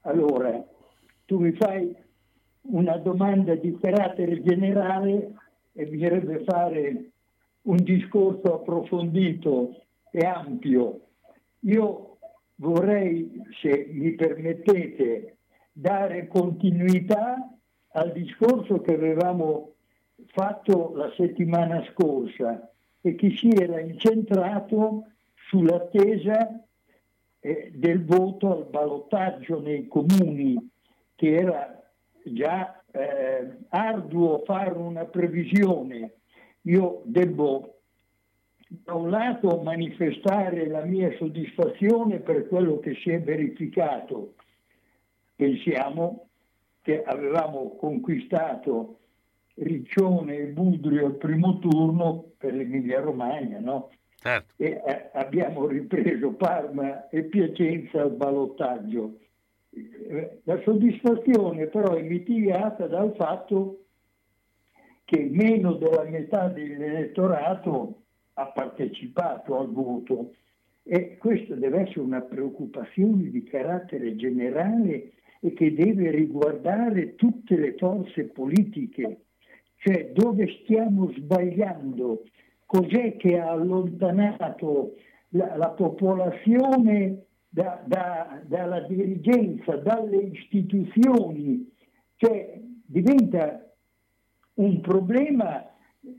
Allora, 0.00 0.64
tu 1.26 1.38
mi 1.38 1.52
fai 1.52 1.94
una 2.62 2.96
domanda 2.96 3.54
di 3.54 3.76
carattere 3.78 4.42
generale 4.42 5.34
e 5.74 5.84
bisognerebbe 5.84 6.42
fare 6.44 7.10
un 7.62 7.76
discorso 7.76 8.54
approfondito 8.54 9.82
e 10.10 10.26
ampio. 10.26 11.00
Io 11.60 12.16
vorrei, 12.56 13.42
se 13.60 13.90
mi 13.92 14.14
permettete, 14.14 15.36
dare 15.72 16.26
continuità 16.26 17.55
al 17.96 18.12
discorso 18.12 18.82
che 18.82 18.94
avevamo 18.94 19.72
fatto 20.26 20.92
la 20.94 21.10
settimana 21.16 21.82
scorsa 21.92 22.70
e 23.00 23.14
che 23.14 23.30
si 23.30 23.48
era 23.48 23.80
incentrato 23.80 25.04
sull'attesa 25.48 26.62
eh, 27.40 27.72
del 27.74 28.04
voto 28.04 28.52
al 28.52 28.66
ballottaggio 28.68 29.60
nei 29.60 29.88
comuni, 29.88 30.56
che 31.14 31.36
era 31.36 31.82
già 32.22 32.82
eh, 32.90 33.56
arduo 33.68 34.42
fare 34.44 34.76
una 34.76 35.06
previsione. 35.06 36.16
Io 36.62 37.00
devo 37.04 37.78
da 38.68 38.94
un 38.94 39.08
lato 39.08 39.62
manifestare 39.62 40.66
la 40.66 40.84
mia 40.84 41.14
soddisfazione 41.16 42.18
per 42.18 42.46
quello 42.48 42.78
che 42.80 42.94
si 42.96 43.10
è 43.10 43.22
verificato. 43.22 44.34
Pensiamo 45.34 46.25
che 46.86 47.02
avevamo 47.02 47.74
conquistato 47.74 48.98
Riccione 49.54 50.36
e 50.36 50.44
Budrio 50.44 51.06
al 51.06 51.16
primo 51.16 51.58
turno 51.58 52.26
per 52.38 52.54
l'Emilia 52.54 53.00
Romagna, 53.00 53.58
no? 53.58 53.90
Certo. 54.14 54.52
E 54.56 54.80
eh, 54.86 55.10
abbiamo 55.14 55.66
ripreso 55.66 56.34
Parma 56.34 57.08
e 57.08 57.24
Piacenza 57.24 58.02
al 58.02 58.12
ballottaggio. 58.12 59.18
Eh, 59.70 60.42
La 60.44 60.60
soddisfazione 60.62 61.66
però 61.66 61.94
è 61.94 62.02
mitigata 62.02 62.86
dal 62.86 63.12
fatto 63.16 63.86
che 65.04 65.28
meno 65.28 65.72
della 65.72 66.04
metà 66.04 66.46
dell'elettorato 66.46 68.02
ha 68.34 68.46
partecipato 68.46 69.58
al 69.58 69.72
voto 69.72 70.34
e 70.84 71.16
questa 71.16 71.56
deve 71.56 71.80
essere 71.80 72.00
una 72.00 72.20
preoccupazione 72.20 73.28
di 73.30 73.42
carattere 73.42 74.14
generale 74.14 75.10
e 75.46 75.52
che 75.52 75.72
deve 75.72 76.10
riguardare 76.10 77.14
tutte 77.14 77.56
le 77.56 77.76
forze 77.78 78.24
politiche, 78.24 79.20
cioè 79.76 80.10
dove 80.12 80.48
stiamo 80.62 81.12
sbagliando, 81.12 82.24
cos'è 82.66 83.16
che 83.16 83.38
ha 83.38 83.50
allontanato 83.50 84.96
la, 85.28 85.56
la 85.56 85.68
popolazione 85.68 87.26
da- 87.48 87.80
da- 87.86 88.42
dalla 88.44 88.80
dirigenza, 88.80 89.76
dalle 89.76 90.16
istituzioni, 90.16 91.70
cioè 92.16 92.60
diventa 92.84 93.70
un 94.54 94.80
problema 94.80 95.64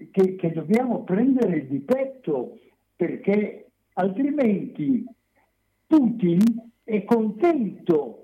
che, 0.09 0.35
che 0.35 0.51
dobbiamo 0.53 1.03
prendere 1.03 1.67
di 1.67 1.79
petto 1.79 2.59
perché 2.95 3.71
altrimenti 3.93 5.03
Putin 5.85 6.39
è 6.85 7.03
contento 7.03 8.16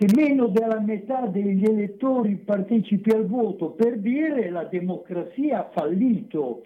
che 0.00 0.06
meno 0.14 0.46
della 0.46 0.80
metà 0.80 1.26
degli 1.26 1.62
elettori 1.62 2.36
partecipi 2.36 3.10
al 3.10 3.26
voto 3.26 3.72
per 3.72 3.98
dire 3.98 4.48
la 4.48 4.64
democrazia 4.64 5.58
ha 5.58 5.70
fallito, 5.70 6.62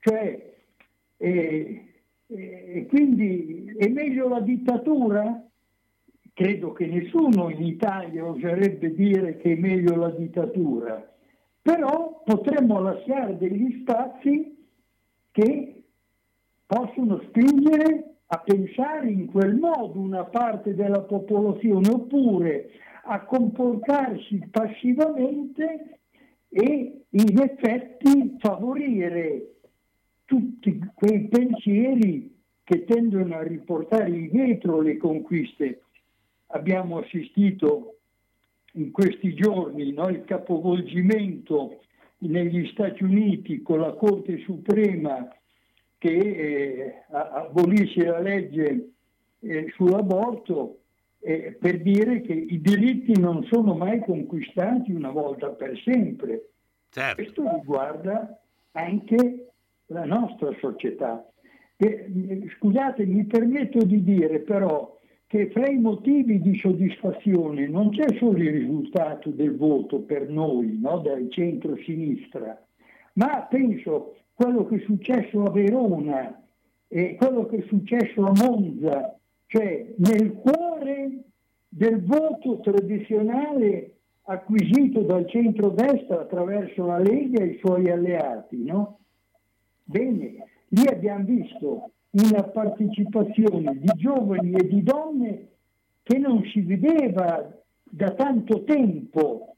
cioè 0.00 0.52
e, 1.16 1.84
e 2.26 2.86
quindi 2.88 3.72
è 3.78 3.86
meglio 3.86 4.26
la 4.26 4.40
dittatura? 4.40 5.46
Credo 6.34 6.72
che 6.72 6.86
nessuno 6.86 7.50
in 7.50 7.64
Italia 7.64 8.26
oserebbe 8.26 8.92
dire 8.94 9.36
che 9.36 9.52
è 9.52 9.56
meglio 9.56 9.94
la 9.94 10.10
dittatura, 10.10 11.08
però 11.62 12.20
potremmo 12.24 12.80
lasciare 12.80 13.38
degli 13.38 13.80
spazi 13.82 14.56
che 15.30 15.84
possono 16.66 17.22
spingere 17.28 18.11
a 18.32 18.38
pensare 18.38 19.10
in 19.10 19.26
quel 19.26 19.54
modo 19.56 19.98
una 19.98 20.24
parte 20.24 20.74
della 20.74 21.02
popolazione 21.02 21.90
oppure 21.90 22.70
a 23.04 23.24
comportarsi 23.24 24.48
passivamente 24.50 25.98
e 26.48 27.02
in 27.10 27.38
effetti 27.38 28.36
favorire 28.38 29.56
tutti 30.24 30.80
quei 30.94 31.28
pensieri 31.28 32.34
che 32.64 32.84
tendono 32.84 33.36
a 33.36 33.42
riportare 33.42 34.08
indietro 34.08 34.80
le 34.80 34.96
conquiste. 34.96 35.82
Abbiamo 36.48 37.00
assistito 37.00 37.98
in 38.74 38.92
questi 38.92 39.34
giorni 39.34 39.92
no, 39.92 40.08
il 40.08 40.24
capovolgimento 40.24 41.82
negli 42.18 42.66
Stati 42.68 43.04
Uniti 43.04 43.60
con 43.60 43.80
la 43.80 43.92
Corte 43.92 44.38
Suprema 44.38 45.28
che 46.02 46.18
eh, 46.18 47.04
abolisce 47.10 48.04
la 48.04 48.18
legge 48.18 48.90
eh, 49.38 49.72
sull'aborto 49.76 50.80
eh, 51.20 51.56
per 51.60 51.80
dire 51.80 52.22
che 52.22 52.32
i 52.32 52.60
diritti 52.60 53.16
non 53.20 53.44
sono 53.44 53.76
mai 53.76 54.00
conquistati 54.00 54.90
una 54.90 55.10
volta 55.10 55.50
per 55.50 55.80
sempre. 55.84 56.48
Questo 57.14 57.48
riguarda 57.54 58.36
anche 58.72 59.52
la 59.86 60.04
nostra 60.04 60.52
società. 60.58 61.24
E, 61.76 61.86
eh, 61.86 62.48
scusate, 62.58 63.06
mi 63.06 63.24
permetto 63.24 63.84
di 63.84 64.02
dire 64.02 64.40
però 64.40 64.98
che 65.28 65.50
fra 65.50 65.68
i 65.68 65.78
motivi 65.78 66.40
di 66.40 66.58
soddisfazione 66.58 67.68
non 67.68 67.90
c'è 67.90 68.16
solo 68.18 68.38
il 68.38 68.50
risultato 68.50 69.30
del 69.30 69.56
voto 69.56 70.00
per 70.00 70.28
noi, 70.28 70.80
no, 70.82 70.98
del 70.98 71.30
centro-sinistra, 71.30 72.60
ma 73.14 73.46
penso 73.48 74.16
quello 74.42 74.66
che 74.66 74.76
è 74.76 74.80
successo 74.80 75.44
a 75.44 75.50
Verona 75.50 76.42
e 76.88 77.14
quello 77.14 77.46
che 77.46 77.58
è 77.58 77.64
successo 77.68 78.24
a 78.26 78.32
Monza, 78.34 79.16
cioè 79.46 79.94
nel 79.98 80.32
cuore 80.32 81.20
del 81.68 82.04
voto 82.04 82.58
tradizionale 82.58 83.98
acquisito 84.22 85.02
dal 85.02 85.28
centro-destra 85.28 86.22
attraverso 86.22 86.86
la 86.86 86.98
Lega 86.98 87.40
e 87.40 87.46
i 87.46 87.58
suoi 87.58 87.88
alleati, 87.88 88.64
no? 88.64 88.98
Bene, 89.84 90.44
lì 90.68 90.86
abbiamo 90.88 91.24
visto 91.24 91.90
una 92.10 92.42
partecipazione 92.42 93.78
di 93.78 93.90
giovani 93.94 94.54
e 94.54 94.66
di 94.66 94.82
donne 94.82 95.48
che 96.02 96.18
non 96.18 96.42
si 96.52 96.62
vedeva 96.62 97.48
da 97.84 98.10
tanto 98.10 98.64
tempo, 98.64 99.54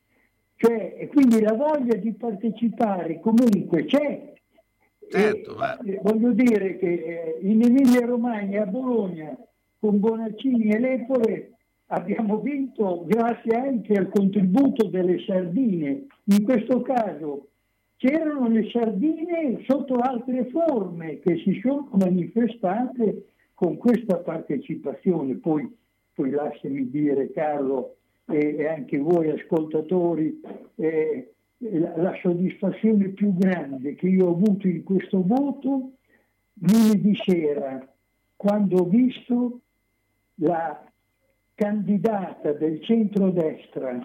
cioè, 0.57 0.97
e 0.99 1.07
quindi 1.09 1.41
la 1.41 1.55
voglia 1.55 1.97
di 1.97 2.13
partecipare 2.13 3.21
comunque 3.21 3.87
c'è. 3.87 4.34
Certo, 5.09 5.57
eh, 5.85 6.01
voglio 6.03 6.33
dire 6.33 6.77
che 6.77 6.93
eh, 6.93 7.39
in 7.43 7.63
Emilia 7.63 8.07
Romagna 8.07 8.59
e 8.59 8.63
a 8.63 8.67
Bologna 8.67 9.37
con 9.79 10.01
Bonaccini 10.01 10.71
e 10.71 10.79
Lepore 10.79 11.51
abbiamo 11.89 12.41
vinto 12.41 13.05
grazie 13.07 13.57
anche 13.57 13.93
al 13.95 14.09
contributo 14.09 14.89
delle 14.89 15.23
sardine. 15.27 16.07
In 16.25 16.43
questo 16.43 16.81
caso 16.83 17.49
c'erano 17.97 18.49
le 18.49 18.69
sardine 18.71 19.63
sotto 19.67 19.97
altre 19.97 20.47
forme 20.47 21.21
che 21.21 21.37
si 21.45 21.59
sono 21.61 21.89
manifestate 21.93 23.27
con 23.55 23.77
questa 23.77 24.17
partecipazione. 24.17 25.35
Poi, 25.37 25.71
poi 26.15 26.31
lasciami 26.31 26.91
dire, 26.91 27.31
Carlo, 27.33 27.97
e, 28.27 28.57
e 28.59 28.67
anche 28.67 28.99
voi 28.99 29.31
ascoltatori, 29.31 30.41
eh, 30.77 31.34
la, 31.71 31.97
la 31.97 32.19
soddisfazione 32.21 33.09
più 33.09 33.35
grande 33.37 33.95
che 33.95 34.09
io 34.09 34.27
ho 34.27 34.31
avuto 34.33 34.67
in 34.69 34.83
questo 34.83 35.23
voto 35.23 35.93
lunedì 36.55 37.17
sera, 37.25 37.87
quando 38.37 38.77
ho 38.77 38.85
visto 38.85 39.61
la 40.37 40.85
candidata 41.55 42.53
del 42.53 42.83
centrodestra 42.83 44.05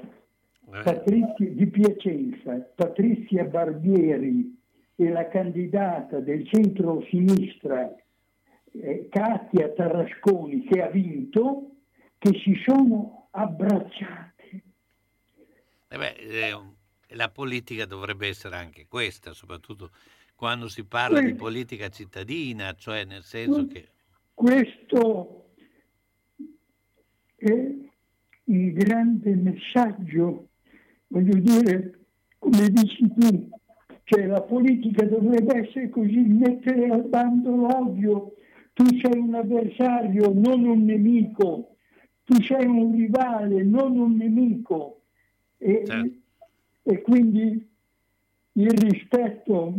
Patrizia, 0.83 1.49
di 1.49 1.67
Piacenza, 1.67 2.55
Patrizia 2.75 3.43
Barbieri, 3.45 4.57
e 4.95 5.09
la 5.09 5.27
candidata 5.29 6.19
del 6.19 6.45
centro-sinistra 6.47 7.95
eh, 8.71 9.07
Katia 9.09 9.69
Tarasconi, 9.69 10.63
che 10.65 10.81
ha 10.81 10.89
vinto, 10.89 11.71
che 12.17 12.37
si 12.43 12.53
sono 12.65 13.27
abbracciate. 13.31 14.63
Eh 15.87 15.97
beh, 15.97 16.15
eh, 16.17 16.53
la 17.09 17.29
politica 17.29 17.85
dovrebbe 17.85 18.27
essere 18.27 18.55
anche 18.55 18.85
questa, 18.87 19.33
soprattutto 19.33 19.91
quando 20.35 20.67
si 20.67 20.83
parla 20.85 21.19
di 21.19 21.33
politica 21.33 21.89
cittadina, 21.89 22.73
cioè 22.73 23.03
nel 23.05 23.23
senso 23.23 23.67
che... 23.67 23.89
Questo 24.33 25.51
è 27.35 27.75
il 28.45 28.73
grande 28.73 29.35
messaggio, 29.35 30.47
voglio 31.07 31.37
dire, 31.39 31.99
come 32.37 32.69
dici 32.69 33.13
tu, 33.17 33.49
cioè 34.05 34.25
la 34.27 34.41
politica 34.41 35.05
dovrebbe 35.05 35.67
essere 35.67 35.89
così, 35.89 36.19
mettere 36.19 36.89
al 36.89 37.03
bando 37.03 37.55
l'odio, 37.55 38.35
tu 38.73 38.85
sei 39.01 39.19
un 39.19 39.35
avversario, 39.35 40.31
non 40.33 40.63
un 40.63 40.85
nemico, 40.85 41.75
tu 42.23 42.41
sei 42.41 42.65
un 42.65 42.95
rivale, 42.95 43.61
non 43.63 43.97
un 43.97 44.15
nemico. 44.15 45.01
E, 45.57 45.83
e 46.89 47.03
quindi 47.03 47.69
il 48.53 48.69
rispetto, 48.71 49.75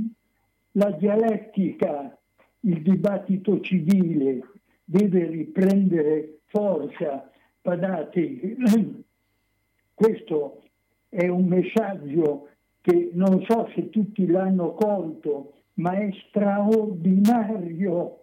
la 0.72 0.92
dialettica, 0.92 2.16
il 2.60 2.82
dibattito 2.82 3.58
civile 3.58 4.48
deve 4.84 5.26
riprendere 5.26 6.42
forza. 6.44 7.28
Badate, 7.60 8.56
questo 9.92 10.62
è 11.08 11.26
un 11.26 11.46
messaggio 11.46 12.50
che 12.80 13.10
non 13.12 13.44
so 13.48 13.68
se 13.74 13.90
tutti 13.90 14.24
l'hanno 14.28 14.74
colto, 14.74 15.54
ma 15.74 15.94
è 15.94 16.10
straordinario. 16.28 18.18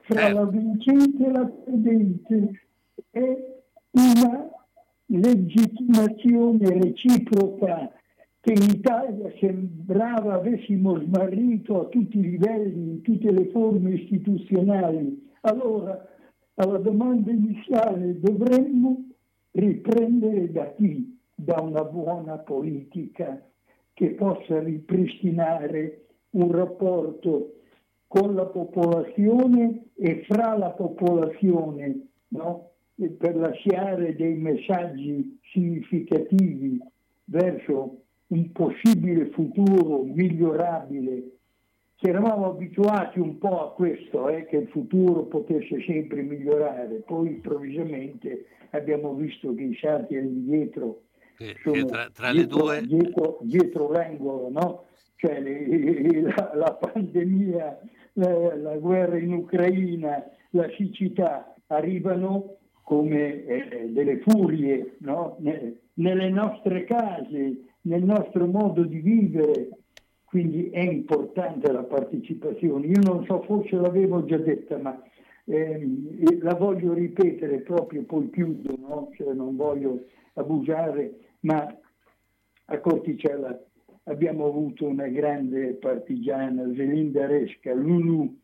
Fra 0.00 0.32
la 0.32 0.46
vincente 0.46 1.26
e 1.26 1.30
la 1.30 1.44
perdente 1.44 2.62
è 3.10 3.60
una 3.90 4.57
legittimazione 5.08 6.68
reciproca 6.80 7.92
che 8.40 8.52
in 8.52 8.70
Italia 8.70 9.32
sembrava 9.40 10.34
avessimo 10.34 10.98
smarrito 11.00 11.80
a 11.80 11.88
tutti 11.88 12.18
i 12.18 12.30
livelli, 12.30 12.90
in 12.90 13.02
tutte 13.02 13.30
le 13.30 13.46
forme 13.50 13.94
istituzionali. 13.94 15.28
Allora, 15.42 16.06
alla 16.54 16.78
domanda 16.78 17.30
iniziale, 17.30 18.18
dovremmo 18.20 19.04
riprendere 19.52 20.50
da 20.52 20.72
chi? 20.74 21.18
Da 21.34 21.60
una 21.60 21.84
buona 21.84 22.38
politica 22.38 23.40
che 23.92 24.10
possa 24.10 24.60
ripristinare 24.60 26.06
un 26.30 26.50
rapporto 26.52 27.54
con 28.06 28.34
la 28.34 28.46
popolazione 28.46 29.90
e 29.94 30.24
fra 30.28 30.56
la 30.56 30.70
popolazione, 30.70 32.08
no? 32.28 32.70
Per 32.98 33.36
lasciare 33.36 34.16
dei 34.16 34.34
messaggi 34.34 35.38
significativi 35.52 36.80
verso 37.26 38.00
un 38.28 38.50
possibile 38.50 39.26
futuro 39.26 40.02
migliorabile. 40.02 41.22
Ci 41.94 42.08
eravamo 42.08 42.50
abituati 42.50 43.20
un 43.20 43.38
po' 43.38 43.62
a 43.62 43.72
questo, 43.72 44.28
eh, 44.28 44.46
che 44.46 44.56
il 44.56 44.68
futuro 44.68 45.22
potesse 45.26 45.80
sempre 45.86 46.22
migliorare, 46.22 47.02
poi 47.06 47.28
improvvisamente 47.28 48.46
abbiamo 48.70 49.14
visto 49.14 49.54
che 49.54 49.62
i 49.62 49.78
salti 49.80 50.16
all'indietro 50.16 51.02
che- 51.36 51.54
che 51.54 51.60
sono 51.62 51.84
tra, 51.84 52.10
tra 52.12 52.30
le 52.32 52.46
dietro, 52.46 52.58
due... 52.58 52.82
dietro, 52.84 53.38
dietro 53.42 53.90
l'angolo, 53.92 54.48
no? 54.50 54.84
Cioè 55.16 55.40
le- 55.40 56.20
la, 56.22 56.50
la 56.54 56.72
pandemia, 56.74 57.78
la, 58.14 58.56
la 58.56 58.76
guerra 58.76 59.18
in 59.18 59.32
Ucraina, 59.34 60.24
la 60.50 60.68
siccità 60.76 61.54
arrivano 61.68 62.56
come 62.88 63.44
eh, 63.44 63.88
delle 63.90 64.18
furie 64.20 64.96
no? 65.00 65.36
Ne- 65.40 65.76
nelle 65.98 66.30
nostre 66.30 66.84
case, 66.84 67.64
nel 67.82 68.02
nostro 68.02 68.46
modo 68.46 68.82
di 68.84 69.00
vivere, 69.00 69.68
quindi 70.24 70.70
è 70.70 70.80
importante 70.80 71.70
la 71.70 71.82
partecipazione. 71.82 72.86
Io 72.86 73.00
non 73.02 73.26
so, 73.26 73.42
forse 73.42 73.76
l'avevo 73.76 74.24
già 74.24 74.38
detta, 74.38 74.78
ma 74.78 75.02
ehm, 75.44 76.18
e 76.30 76.38
la 76.40 76.54
voglio 76.54 76.94
ripetere 76.94 77.60
proprio, 77.60 78.04
poi 78.04 78.30
chiudo, 78.30 78.74
no? 78.78 79.10
Cioè, 79.14 79.34
non 79.34 79.54
voglio 79.56 80.06
abusare, 80.34 81.18
ma 81.40 81.70
a 82.70 82.78
Corticella 82.78 83.60
abbiamo 84.04 84.46
avuto 84.46 84.86
una 84.86 85.08
grande 85.08 85.74
partigiana, 85.74 86.72
Zelinda 86.74 87.26
Resca, 87.26 87.74
Lulu, 87.74 88.34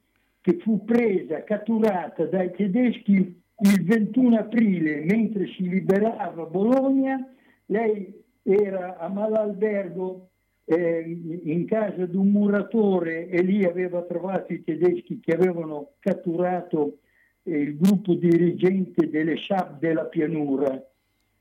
che 0.43 0.59
fu 0.59 0.85
presa, 0.85 1.45
catturata 1.45 2.27
dai 2.27 2.51
tedeschi 2.53 3.43
il 3.65 3.83
21 3.83 4.39
aprile, 4.39 5.05
mentre 5.05 5.47
si 5.47 5.67
liberava 5.69 6.45
Bologna, 6.45 7.27
lei 7.67 8.23
era 8.43 8.99
a 8.99 9.09
Malalbergo 9.09 10.29
eh, 10.67 11.41
in 11.45 11.67
casa 11.67 12.05
di 12.05 12.17
un 12.17 12.29
muratore 12.29 13.29
e 13.29 13.41
lì 13.43 13.65
aveva 13.65 14.03
trovato 14.03 14.53
i 14.53 14.63
tedeschi 14.63 15.19
che 15.21 15.33
avevano 15.33 15.93
catturato 15.99 16.99
eh, 17.43 17.59
il 17.59 17.79
gruppo 17.79 18.15
dirigente 18.15 19.09
delle 19.09 19.37
Shab 19.39 19.79
della 19.79 20.05
pianura. 20.05 20.83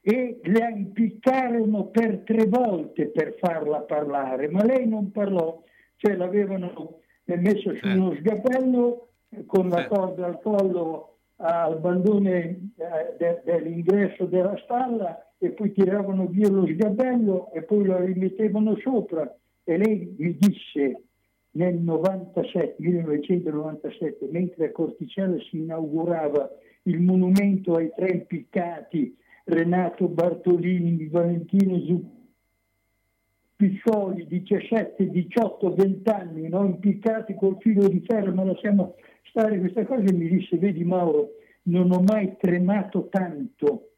E 0.06 0.40
la 0.44 0.70
impiccarono 0.70 1.86
per 1.86 2.24
tre 2.26 2.46
volte 2.46 3.08
per 3.08 3.36
farla 3.38 3.80
parlare, 3.80 4.50
ma 4.50 4.64
lei 4.64 4.88
non 4.88 5.12
parlò, 5.12 5.62
cioè 5.98 6.16
l'avevano 6.16 7.00
messo 7.26 7.74
su 7.76 7.88
uno 7.88 8.14
sgabello 8.16 9.08
eh, 9.30 9.46
con 9.46 9.68
la 9.70 9.88
corda 9.88 10.26
al 10.26 10.42
collo 10.42 11.13
al 11.38 11.80
bandone 11.80 12.72
eh, 12.78 13.16
de- 13.18 13.42
dell'ingresso 13.44 14.26
della 14.26 14.58
stalla 14.64 15.34
e 15.38 15.50
poi 15.52 15.72
tiravano 15.72 16.28
via 16.28 16.50
lo 16.50 16.66
sgabello 16.66 17.52
e 17.52 17.64
poi 17.64 17.86
lo 17.86 17.98
rimettevano 17.98 18.78
sopra 18.78 19.36
e 19.64 19.78
lei 19.78 20.16
mi 20.18 20.38
disse 20.38 21.04
nel 21.52 21.76
97, 21.76 22.76
1997, 22.80 24.28
mentre 24.32 24.68
a 24.68 24.72
Corticella 24.72 25.38
si 25.50 25.58
inaugurava 25.60 26.50
il 26.84 27.00
monumento 27.00 27.76
ai 27.76 27.92
tre 27.96 28.10
impiccati, 28.12 29.16
Renato 29.46 30.08
Bartolini, 30.08 31.08
Valentino 31.08 31.80
Zuppiccioli, 33.58 34.26
17, 34.28 35.10
18, 35.10 35.74
20 35.76 36.10
anni, 36.10 36.50
no? 36.50 36.66
impiccati 36.66 37.36
col 37.36 37.58
filo 37.60 37.88
di 37.88 38.02
ferro, 38.06 38.34
ma 38.34 38.44
lasciamo 38.44 38.96
stare 39.24 39.60
queste 39.60 39.86
cose, 39.86 40.14
mi 40.14 40.28
disse, 40.28 40.58
vedi 40.58 40.84
Mauro, 40.84 41.30
non 41.64 41.92
ho 41.92 42.02
mai 42.02 42.36
tremato 42.40 43.08
tanto, 43.10 43.92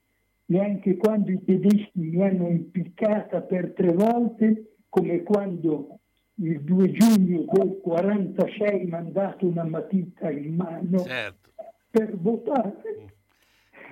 neanche 0.45 0.97
quando 0.97 1.31
i 1.31 1.43
tedeschi 1.43 1.99
mi 1.99 2.21
hanno 2.23 2.49
impiccata 2.49 3.41
per 3.41 3.73
tre 3.73 3.91
volte, 3.91 4.75
come 4.89 5.23
quando 5.23 5.99
il 6.35 6.61
2 6.61 6.91
giugno 6.91 7.45
del 7.51 7.79
46 7.81 8.85
mi 8.85 8.91
hanno 8.91 9.09
dato 9.09 9.47
una 9.47 9.63
matita 9.63 10.29
in 10.29 10.55
mano 10.55 10.99
Certo. 10.99 11.51
per 11.89 12.15
votare. 12.17 13.13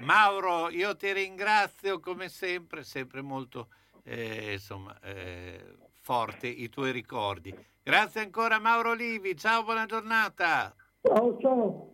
Mauro, 0.01 0.69
io 0.69 0.95
ti 0.95 1.11
ringrazio 1.13 1.99
come 1.99 2.27
sempre, 2.27 2.83
sempre 2.83 3.21
molto 3.21 3.69
eh, 4.03 4.53
insomma, 4.53 4.97
eh, 5.01 5.75
forte 6.01 6.47
i 6.47 6.67
tuoi 6.69 6.91
ricordi. 6.91 7.53
Grazie 7.81 8.21
ancora 8.21 8.59
Mauro 8.59 8.93
Livi, 8.93 9.37
ciao, 9.37 9.63
buona 9.63 9.85
giornata. 9.85 10.73
Ciao, 11.05 11.37
ciao. 11.41 11.93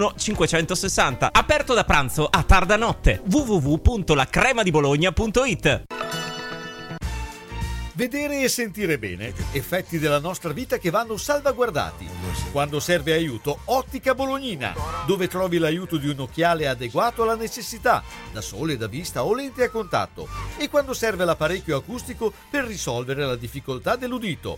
560. 0.09 1.29
Aperto 1.31 1.73
da 1.73 1.83
pranzo 1.83 2.27
a 2.29 2.43
tarda 2.43 2.77
notte. 2.77 3.21
www.lacremadibologna.it 3.29 5.83
Vedere 7.93 8.41
e 8.41 8.47
sentire 8.47 8.97
bene, 8.97 9.31
effetti 9.51 9.99
della 9.99 10.19
nostra 10.19 10.53
vita 10.53 10.79
che 10.79 10.89
vanno 10.89 11.17
salvaguardati. 11.17 12.09
Quando 12.51 12.79
serve 12.79 13.13
aiuto, 13.13 13.59
Ottica 13.65 14.15
Bolognina, 14.15 14.73
dove 15.05 15.27
trovi 15.27 15.59
l'aiuto 15.59 15.97
di 15.97 16.07
un 16.07 16.21
occhiale 16.21 16.67
adeguato 16.67 17.21
alla 17.21 17.35
necessità, 17.35 18.01
da 18.31 18.41
sole, 18.41 18.75
da 18.75 18.87
vista 18.87 19.23
o 19.23 19.35
lenti 19.35 19.61
a 19.61 19.69
contatto, 19.69 20.27
e 20.57 20.67
quando 20.67 20.95
serve 20.95 21.25
l'apparecchio 21.25 21.77
acustico 21.77 22.33
per 22.49 22.63
risolvere 22.63 23.23
la 23.23 23.35
difficoltà 23.35 23.95
dell'udito. 23.95 24.57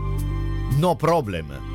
No 0.78 0.96
problem. 0.96 1.72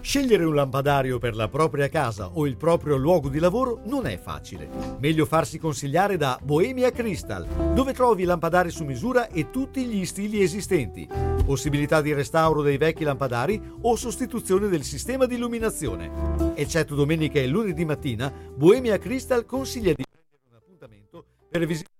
Scegliere 0.00 0.44
un 0.44 0.54
lampadario 0.54 1.18
per 1.18 1.36
la 1.36 1.48
propria 1.48 1.88
casa 1.88 2.30
o 2.32 2.46
il 2.46 2.56
proprio 2.56 2.96
luogo 2.96 3.28
di 3.28 3.38
lavoro 3.38 3.80
non 3.84 4.06
è 4.06 4.18
facile. 4.18 4.68
Meglio 4.98 5.24
farsi 5.24 5.58
consigliare 5.58 6.16
da 6.16 6.38
Bohemia 6.42 6.90
Crystal, 6.90 7.46
dove 7.72 7.92
trovi 7.92 8.24
lampadari 8.24 8.70
su 8.70 8.84
misura 8.84 9.28
e 9.28 9.50
tutti 9.50 9.84
gli 9.84 10.04
stili 10.04 10.42
esistenti. 10.42 11.08
possibilità 11.44 12.00
di 12.00 12.12
restauro 12.12 12.62
dei 12.62 12.78
vecchi 12.78 13.04
lampadari 13.04 13.60
o 13.82 13.96
sostituzione 13.96 14.68
del 14.68 14.82
sistema 14.82 15.26
di 15.26 15.36
illuminazione. 15.36 16.10
Eccetto 16.54 16.94
domenica 16.94 17.38
e 17.38 17.46
lunedì 17.46 17.84
mattina, 17.84 18.32
Bohemia 18.54 18.98
Crystal 18.98 19.44
consiglia 19.44 19.92
di 19.92 20.04
prendere 20.04 20.42
un 20.50 20.56
appuntamento 20.56 21.24
per 21.48 21.66
visitare 21.66 21.91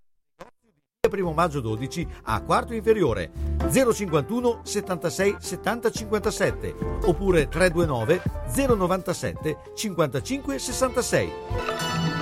il 1.04 1.10
primo 1.10 1.32
maggio 1.32 1.58
12 1.58 2.06
a 2.26 2.40
quarto 2.42 2.74
inferiore 2.74 3.32
051 3.68 4.60
76 4.62 5.34
70 5.36 5.90
57 5.90 6.74
oppure 7.06 7.48
329 7.48 8.22
097 8.54 9.56
55 9.74 10.58
66. 10.60 12.21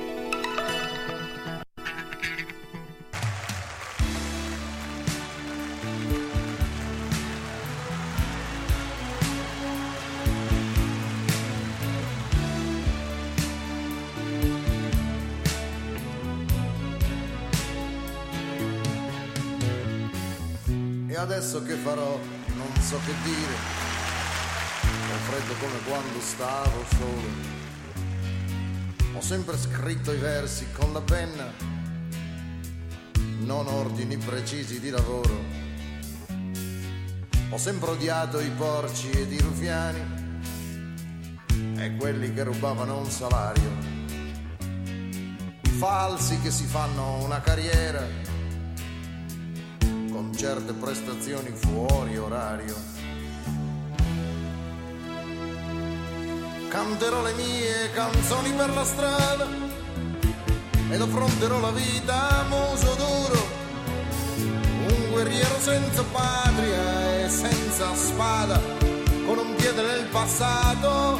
Adesso 21.21 21.61
che 21.61 21.75
farò? 21.75 22.19
Non 22.55 22.81
so 22.81 22.99
che 23.05 23.13
dire. 23.23 23.53
Ho 25.13 25.17
freddo 25.29 25.53
come 25.59 25.79
quando 25.87 26.19
stavo 26.19 26.83
solo. 26.97 27.59
Ho 29.13 29.21
sempre 29.21 29.57
scritto 29.57 30.11
i 30.11 30.17
versi 30.17 30.65
con 30.71 30.93
la 30.93 31.01
penna, 31.01 31.51
non 33.39 33.67
ordini 33.67 34.17
precisi 34.17 34.79
di 34.79 34.89
lavoro. 34.89 35.59
Ho 37.49 37.57
sempre 37.57 37.91
odiato 37.91 38.39
i 38.39 38.49
porci 38.49 39.11
ed 39.11 39.31
i 39.31 39.39
rufiani 39.39 40.19
e 41.77 41.95
quelli 41.97 42.33
che 42.33 42.43
rubavano 42.43 42.97
un 42.97 43.09
salario. 43.11 43.69
I 45.61 45.69
falsi 45.69 46.39
che 46.39 46.49
si 46.49 46.65
fanno 46.65 47.23
una 47.23 47.41
carriera 47.41 48.30
con 50.11 50.35
certe 50.35 50.73
prestazioni 50.73 51.51
fuori 51.53 52.17
orario. 52.17 52.75
Canterò 56.67 57.21
le 57.23 57.33
mie 57.33 57.91
canzoni 57.93 58.51
per 58.51 58.73
la 58.73 58.83
strada 58.83 59.47
ed 60.89 61.01
affronterò 61.01 61.59
la 61.59 61.71
vita 61.71 62.39
a 62.39 62.43
muso 62.43 62.95
duro, 62.95 63.47
un 64.87 65.11
guerriero 65.11 65.57
senza 65.59 66.03
patria 66.03 67.23
e 67.23 67.29
senza 67.29 67.95
spada, 67.95 68.59
con 69.25 69.37
un 69.37 69.55
piede 69.55 69.81
nel 69.81 70.05
passato 70.11 71.19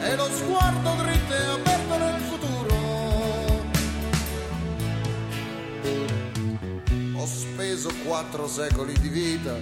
e 0.00 0.16
lo 0.16 0.28
sguardo 0.34 0.90
dritto 1.02 1.32
e 1.32 1.44
aperto 1.44 1.98
nel 1.98 2.14
futuro. 2.14 2.31
Speso 7.62 7.92
quattro 8.04 8.48
secoli 8.48 8.92
di 8.98 9.08
vita 9.08 9.56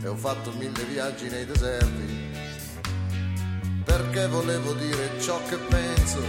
e 0.00 0.06
ho 0.06 0.14
fatto 0.14 0.52
mille 0.52 0.84
viaggi 0.84 1.28
nei 1.28 1.44
deserti 1.44 2.28
perché 3.84 4.28
volevo 4.28 4.72
dire 4.74 5.20
ciò 5.20 5.42
che 5.48 5.56
penso, 5.56 6.22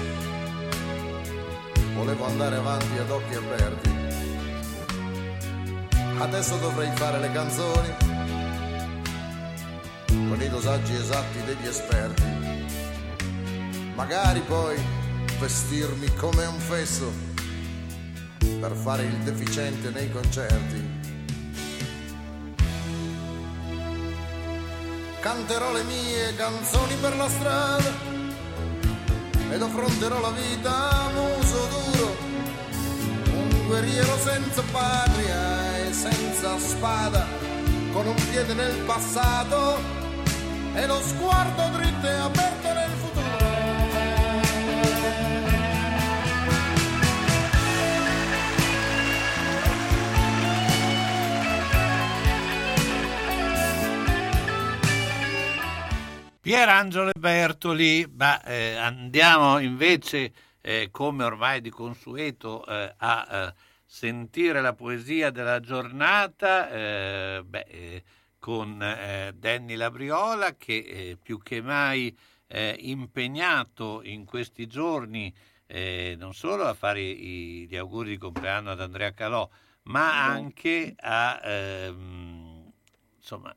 volevo 1.93 2.25
andare 2.25 2.55
avanti 2.55 2.97
ad 2.97 3.11
occhi 3.11 3.35
aperti. 3.35 3.89
Adesso 6.17 6.57
dovrei 6.57 6.89
fare 6.95 7.19
le 7.19 7.31
canzoni 7.31 7.89
con 10.07 10.41
i 10.41 10.49
dosaggi 10.49 10.95
esatti 10.95 11.43
degli 11.45 11.67
esperti, 11.67 12.23
magari 13.93 14.39
poi 14.39 14.81
vestirmi 15.39 16.11
come 16.15 16.43
un 16.45 16.57
fesso 16.57 17.30
per 18.59 18.73
fare 18.73 19.03
il 19.03 19.17
deficiente 19.19 19.89
nei 19.89 20.11
concerti. 20.11 20.99
Canterò 25.19 25.71
le 25.71 25.83
mie 25.83 26.35
canzoni 26.35 26.95
per 26.95 27.15
la 27.15 27.29
strada 27.29 27.91
ed 29.51 29.61
affronterò 29.61 30.19
la 30.19 30.31
vita 30.31 30.89
a 30.89 31.09
muso 31.09 31.67
duro, 31.67 32.15
un 33.33 33.67
guerriero 33.67 34.17
senza 34.17 34.63
patria 34.71 35.77
e 35.77 35.93
senza 35.93 36.57
spada, 36.57 37.27
con 37.91 38.07
un 38.07 38.15
piede 38.31 38.53
nel 38.53 38.77
passato 38.85 39.77
e 40.73 40.87
lo 40.87 41.01
sguardo 41.01 41.77
dritto 41.77 42.07
e 42.07 42.13
aperto 42.13 42.60
Pierangelo 56.51 57.11
Bertoli, 57.17 58.05
ma 58.13 58.43
eh, 58.43 58.75
andiamo 58.75 59.57
invece, 59.59 60.33
eh, 60.59 60.89
come 60.91 61.23
ormai 61.23 61.61
di 61.61 61.69
consueto, 61.69 62.65
eh, 62.65 62.93
a 62.97 63.27
eh, 63.31 63.53
sentire 63.85 64.59
la 64.59 64.73
poesia 64.73 65.29
della 65.29 65.61
giornata 65.61 66.69
eh, 66.69 67.41
beh, 67.45 67.65
eh, 67.69 68.03
con 68.37 68.79
Danny 68.79 69.75
Labriola 69.75 70.57
che 70.57 71.17
più 71.21 71.39
che 71.41 71.61
mai 71.61 72.13
impegnato 72.79 74.01
in 74.03 74.25
questi 74.25 74.67
giorni 74.67 75.33
non 76.17 76.33
solo 76.33 76.65
a 76.65 76.73
fare 76.73 76.99
i- 77.01 77.65
gli 77.69 77.77
auguri 77.77 78.09
di 78.09 78.17
compleanno 78.17 78.71
ad 78.71 78.81
Andrea 78.81 79.13
Calò, 79.13 79.47
ma 79.83 80.25
anche 80.25 80.95
a 80.97 81.39
ehm, 81.43 82.71
insomma, 83.17 83.55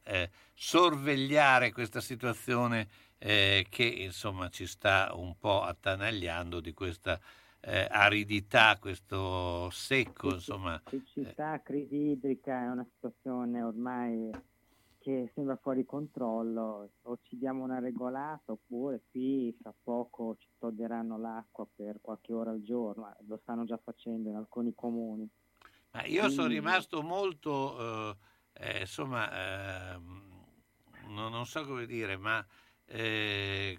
sorvegliare 0.55 1.73
questa 1.73 2.01
situazione 2.01 2.89
eh, 3.19 3.67
che 3.69 3.85
insomma 3.85 4.49
ci 4.49 4.67
sta 4.67 5.13
un 5.15 5.37
po' 5.39 5.63
attanagliando 5.63 6.61
di 6.61 6.73
questa 6.73 7.21
eh, 7.61 7.87
aridità, 7.91 8.79
questo 8.79 9.69
secco, 9.71 10.35
insomma. 10.35 10.81
Siccità, 10.89 11.61
crisi 11.63 12.11
idrica 12.11 12.63
è 12.63 12.69
una 12.69 12.87
situazione 12.95 13.63
ormai 13.63 14.31
che 14.99 15.31
sembra 15.35 15.57
fuori 15.57 15.85
controllo, 15.85 16.91
o 17.03 17.19
ci 17.23 17.37
diamo 17.37 17.63
una 17.63 17.79
regolata 17.79 18.53
oppure 18.53 19.03
qui 19.11 19.55
fra 19.61 19.75
poco 19.83 20.37
ci 20.39 20.49
toglieranno 20.59 21.19
l'acqua 21.19 21.67
per 21.75 21.99
qualche 22.01 22.33
ora 22.33 22.51
al 22.53 22.63
giorno, 22.63 23.15
lo 23.27 23.39
stanno 23.43 23.65
già 23.65 23.79
facendo 23.83 24.31
in 24.31 24.37
alcuni 24.37 24.75
comuni. 24.75 25.29
Ma 25.93 26.05
io 26.05 26.23
sono 26.31 26.47
Quindi- 26.49 26.55
rimasto 26.55 27.03
molto, 27.03 28.13
eh, 28.13 28.17
eh, 28.55 28.81
insomma, 28.81 29.93
ehm, 29.93 30.34
non, 31.09 31.31
non 31.31 31.47
so 31.47 31.65
come 31.65 31.87
dire, 31.87 32.17
ma 32.17 32.45
eh, 32.87 33.79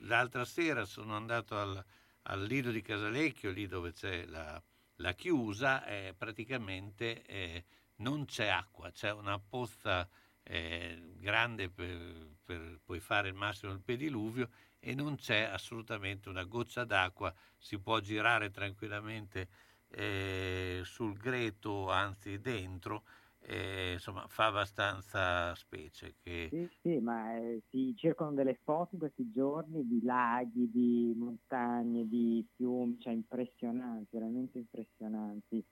l'altra 0.00 0.44
sera 0.44 0.84
sono 0.84 1.16
andato 1.16 1.58
al, 1.58 1.84
al 2.22 2.42
Lido 2.44 2.70
di 2.70 2.82
Casalecchio, 2.82 3.50
lì 3.50 3.66
dove 3.66 3.92
c'è 3.92 4.24
la, 4.26 4.60
la 4.96 5.12
chiusa, 5.14 5.84
e 5.84 6.14
praticamente 6.16 7.22
eh, 7.24 7.64
non 7.96 8.24
c'è 8.24 8.48
acqua, 8.48 8.90
c'è 8.90 9.12
una 9.12 9.38
pozza 9.38 10.08
eh, 10.44 11.12
grande 11.18 11.70
per, 11.70 12.36
per 12.44 12.80
poi 12.84 13.00
fare 13.00 13.28
il 13.28 13.34
massimo 13.34 13.72
del 13.72 13.80
pediluvio 13.80 14.48
e 14.80 14.94
non 14.94 15.16
c'è 15.16 15.42
assolutamente 15.42 16.28
una 16.28 16.42
goccia 16.42 16.84
d'acqua, 16.84 17.32
si 17.56 17.78
può 17.78 18.00
girare 18.00 18.50
tranquillamente 18.50 19.48
eh, 19.88 20.80
sul 20.84 21.16
greto, 21.16 21.88
anzi 21.90 22.40
dentro, 22.40 23.04
eh, 23.46 23.92
insomma 23.94 24.26
fa 24.28 24.46
abbastanza 24.46 25.54
specie. 25.54 26.14
Che... 26.22 26.48
Sì, 26.50 26.68
sì, 26.80 26.98
ma 26.98 27.36
eh, 27.36 27.62
si 27.70 27.94
cercano 27.96 28.32
delle 28.32 28.58
foto 28.62 28.90
in 28.92 28.98
questi 28.98 29.30
giorni 29.30 29.86
di 29.86 30.02
laghi, 30.02 30.70
di 30.70 31.14
montagne, 31.16 32.08
di 32.08 32.46
fiumi, 32.56 32.98
cioè 33.00 33.12
impressionanti, 33.12 34.08
veramente 34.10 34.58
impressionanti. 34.58 35.64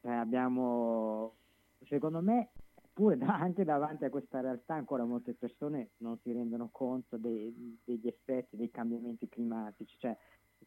Cioè, 0.00 0.12
abbiamo, 0.12 1.34
secondo 1.84 2.20
me, 2.20 2.50
Eppure 3.00 3.16
da- 3.16 3.38
anche 3.38 3.64
davanti 3.64 4.04
a 4.04 4.10
questa 4.10 4.40
realtà 4.40 4.74
ancora 4.74 5.04
molte 5.04 5.32
persone 5.32 5.92
non 5.98 6.18
si 6.18 6.32
rendono 6.32 6.68
conto 6.70 7.16
dei- 7.16 7.78
degli 7.84 8.06
effetti 8.06 8.56
dei 8.56 8.70
cambiamenti 8.70 9.28
climatici, 9.28 9.96
cioè 9.98 10.14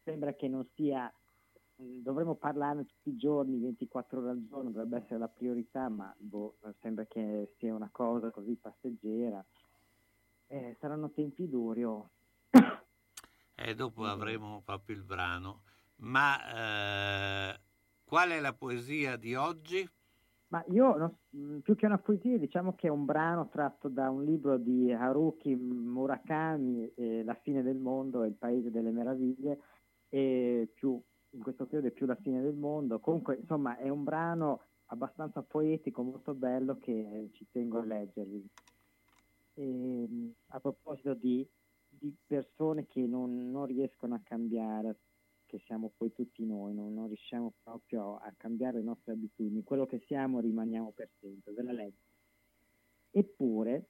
sembra 0.02 0.32
che 0.32 0.48
non 0.48 0.66
sia, 0.74 1.12
dovremmo 1.76 2.34
parlarne 2.34 2.86
tutti 2.86 3.10
i 3.10 3.16
giorni, 3.16 3.58
24 3.58 4.20
ore 4.20 4.30
al 4.30 4.46
giorno, 4.46 4.70
dovrebbe 4.70 4.98
essere 4.98 5.18
la 5.18 5.28
priorità, 5.28 5.88
ma 5.88 6.14
boh, 6.16 6.56
sembra 6.80 7.04
che 7.06 7.54
sia 7.58 7.74
una 7.74 7.88
cosa 7.90 8.30
così 8.30 8.54
passeggera. 8.54 9.44
Eh, 10.46 10.76
saranno 10.80 11.10
tempi 11.10 11.48
duri, 11.48 11.84
oh. 11.84 12.10
E 13.56 13.74
dopo 13.74 14.04
avremo 14.04 14.62
proprio 14.64 14.96
il 14.96 15.02
brano. 15.02 15.62
Ma 15.96 17.52
eh, 17.52 17.60
qual 18.04 18.30
è 18.30 18.40
la 18.40 18.52
poesia 18.52 19.16
di 19.16 19.34
oggi? 19.34 19.88
Ma 20.48 20.62
io, 20.68 21.18
mh, 21.30 21.58
più 21.58 21.74
che 21.74 21.86
una 21.86 21.98
poesia, 21.98 22.38
diciamo 22.38 22.74
che 22.74 22.88
è 22.88 22.90
un 22.90 23.04
brano 23.04 23.48
tratto 23.48 23.88
da 23.88 24.10
un 24.10 24.24
libro 24.24 24.56
di 24.56 24.92
Haruki 24.92 25.54
Murakami, 25.54 26.92
eh, 26.94 27.24
La 27.24 27.34
fine 27.34 27.62
del 27.62 27.76
mondo 27.76 28.22
e 28.22 28.28
il 28.28 28.34
paese 28.34 28.70
delle 28.70 28.90
meraviglie, 28.90 29.58
e 30.08 30.68
più, 30.72 31.00
in 31.34 31.42
questo 31.42 31.64
periodo 31.64 31.88
è 31.88 31.90
più 31.90 32.06
La 32.06 32.16
fine 32.16 32.40
del 32.40 32.54
mondo. 32.54 33.00
Comunque, 33.00 33.36
insomma, 33.36 33.76
è 33.76 33.88
un 33.88 34.04
brano 34.04 34.62
abbastanza 34.86 35.42
poetico, 35.42 36.02
molto 36.02 36.34
bello, 36.34 36.78
che 36.78 37.30
ci 37.32 37.46
tengo 37.50 37.78
a 37.78 37.84
leggervi. 37.84 38.48
E, 39.54 39.62
mh, 40.08 40.34
a 40.48 40.60
proposito 40.60 41.14
di, 41.14 41.46
di 41.88 42.14
persone 42.26 42.86
che 42.86 43.00
non, 43.00 43.50
non 43.50 43.66
riescono 43.66 44.14
a 44.14 44.20
cambiare, 44.22 44.98
che 45.46 45.60
siamo 45.66 45.92
poi 45.96 46.12
tutti 46.12 46.44
noi, 46.44 46.74
non, 46.74 46.94
non 46.94 47.08
riusciamo 47.08 47.52
proprio 47.62 48.16
a 48.16 48.32
cambiare 48.36 48.78
le 48.78 48.84
nostre 48.84 49.12
abitudini, 49.12 49.62
quello 49.62 49.86
che 49.86 50.02
siamo 50.06 50.40
rimaniamo 50.40 50.92
per 50.92 51.10
sempre, 51.20 51.52
ve 51.52 51.62
la 51.62 51.72
leggo. 51.72 51.98
Eppure, 53.10 53.88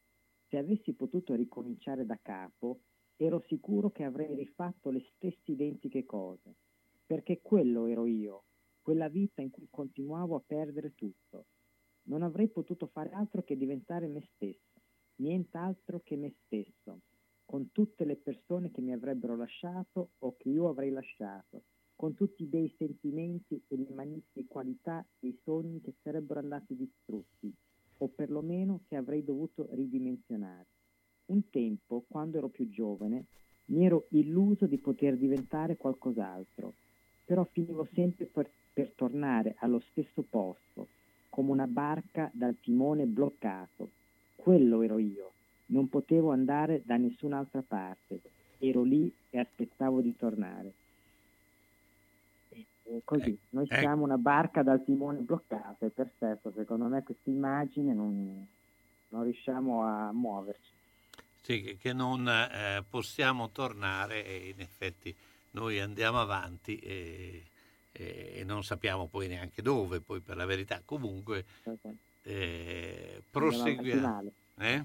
se 0.49 0.59
avessi 0.59 0.93
potuto 0.93 1.35
ricominciare 1.35 2.05
da 2.05 2.19
capo, 2.21 2.81
ero 3.16 3.43
sicuro 3.47 3.91
che 3.91 4.05
avrei 4.05 4.35
rifatto 4.35 4.91
le 4.91 5.05
stesse 5.15 5.53
identiche 5.53 6.05
cose, 6.05 6.55
perché 7.06 7.40
quello 7.43 7.86
ero 7.86 8.06
io, 8.06 8.44
quella 8.81 9.09
vita 9.09 9.43
in 9.43 9.51
cui 9.51 9.66
continuavo 9.70 10.36
a 10.36 10.43
perdere 10.44 10.94
tutto. 10.94 11.47
Non 12.05 12.22
avrei 12.22 12.48
potuto 12.48 12.86
fare 12.86 13.10
altro 13.10 13.43
che 13.43 13.56
diventare 13.56 14.09
me 14.09 14.28
stesso, 14.35 14.81
nient'altro 15.16 16.01
che 16.01 16.16
me 16.16 16.35
stesso, 16.44 17.01
con 17.44 17.70
tutte 17.72 18.05
le 18.05 18.16
persone 18.16 18.70
che 18.70 18.81
mi 18.81 18.93
avrebbero 18.93 19.36
lasciato 19.36 20.10
o 20.18 20.36
che 20.36 20.48
io 20.48 20.68
avrei 20.68 20.90
lasciato, 20.90 21.64
con 21.94 22.14
tutti 22.14 22.43
i 22.43 22.47
bei 22.47 22.74
sentimenti 22.76 23.62
e 23.68 23.76
le 23.76 23.93
magnifiche 23.94 24.47
qualità 24.47 25.06
e 25.20 25.28
i 25.28 25.40
sogni 25.44 25.81
che 25.81 25.94
sarebbero 26.02 26.40
andati 26.40 26.74
distrutti, 26.74 27.55
o 27.98 28.09
perlomeno 28.09 28.82
che 28.86 28.97
avrei 28.97 29.24
dovuto 29.24 29.68
ridimensionare. 29.70 30.66
Un 31.26 31.48
tempo, 31.48 32.05
quando 32.06 32.39
ero 32.39 32.48
più 32.48 32.68
giovane, 32.68 33.26
mi 33.66 33.86
ero 33.86 34.06
illuso 34.10 34.66
di 34.66 34.78
poter 34.78 35.16
diventare 35.16 35.76
qualcos'altro, 35.76 36.74
però 37.25 37.47
finivo 37.53 37.89
sempre 37.95 38.27
per, 38.27 38.51
per 38.73 38.93
tornare 38.95 39.55
allo 39.59 39.81
stesso 39.91 40.23
posto, 40.29 40.87
come 41.31 41.51
una 41.51 41.67
barca 41.67 42.31
dal 42.33 42.57
timone 42.61 43.05
bloccato. 43.05 43.91
Quello 44.37 44.83
ero 44.83 44.99
io, 44.99 45.33
non 45.67 45.89
potevo 45.89 46.31
andare 46.31 46.83
da 46.85 46.97
nessun'altra 46.97 47.63
parte, 47.67 48.21
ero 48.59 48.83
lì 48.83 49.11
e 49.31 49.39
aspettavo 49.39 50.01
di 50.01 50.15
tornare. 50.17 50.73
E- 52.51 53.01
così, 53.05 53.37
noi 53.51 53.67
eh. 53.69 53.79
siamo 53.79 54.05
una 54.05 54.19
barca 54.19 54.63
dal 54.63 54.85
timone 54.85 55.21
bloccato, 55.21 55.87
è 55.87 55.91
perfetto, 55.91 56.53
secondo 56.55 56.87
me 56.87 57.03
questa 57.03 57.31
immagine 57.31 57.95
non, 57.95 58.47
non 59.09 59.23
riusciamo 59.23 59.83
a 59.83 60.13
muoverci. 60.13 60.73
Sì, 61.41 61.61
che- 61.61 61.77
che 61.77 61.93
non 61.93 62.29
eh, 62.29 62.85
possiamo 62.89 63.51
tornare 63.51 64.25
e 64.25 64.49
in 64.49 64.61
effetti 64.61 65.15
noi 65.55 65.81
andiamo 65.81 66.20
avanti 66.20 66.76
e, 66.76 67.44
e- 67.93 68.32
e 68.36 68.44
non 68.44 68.62
sappiamo 68.62 69.06
poi 69.09 69.28
neanche 69.28 69.62
dove, 69.62 70.01
poi 70.01 70.20
per 70.20 70.36
la 70.36 70.47
verità. 70.47 70.81
Comunque 70.85 71.44
eh, 72.22 73.22
proseguiamo. 73.31 74.32
Eh? 74.59 74.85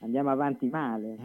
Andiamo 0.00 0.30
avanti 0.30 0.68
male. 0.68 1.16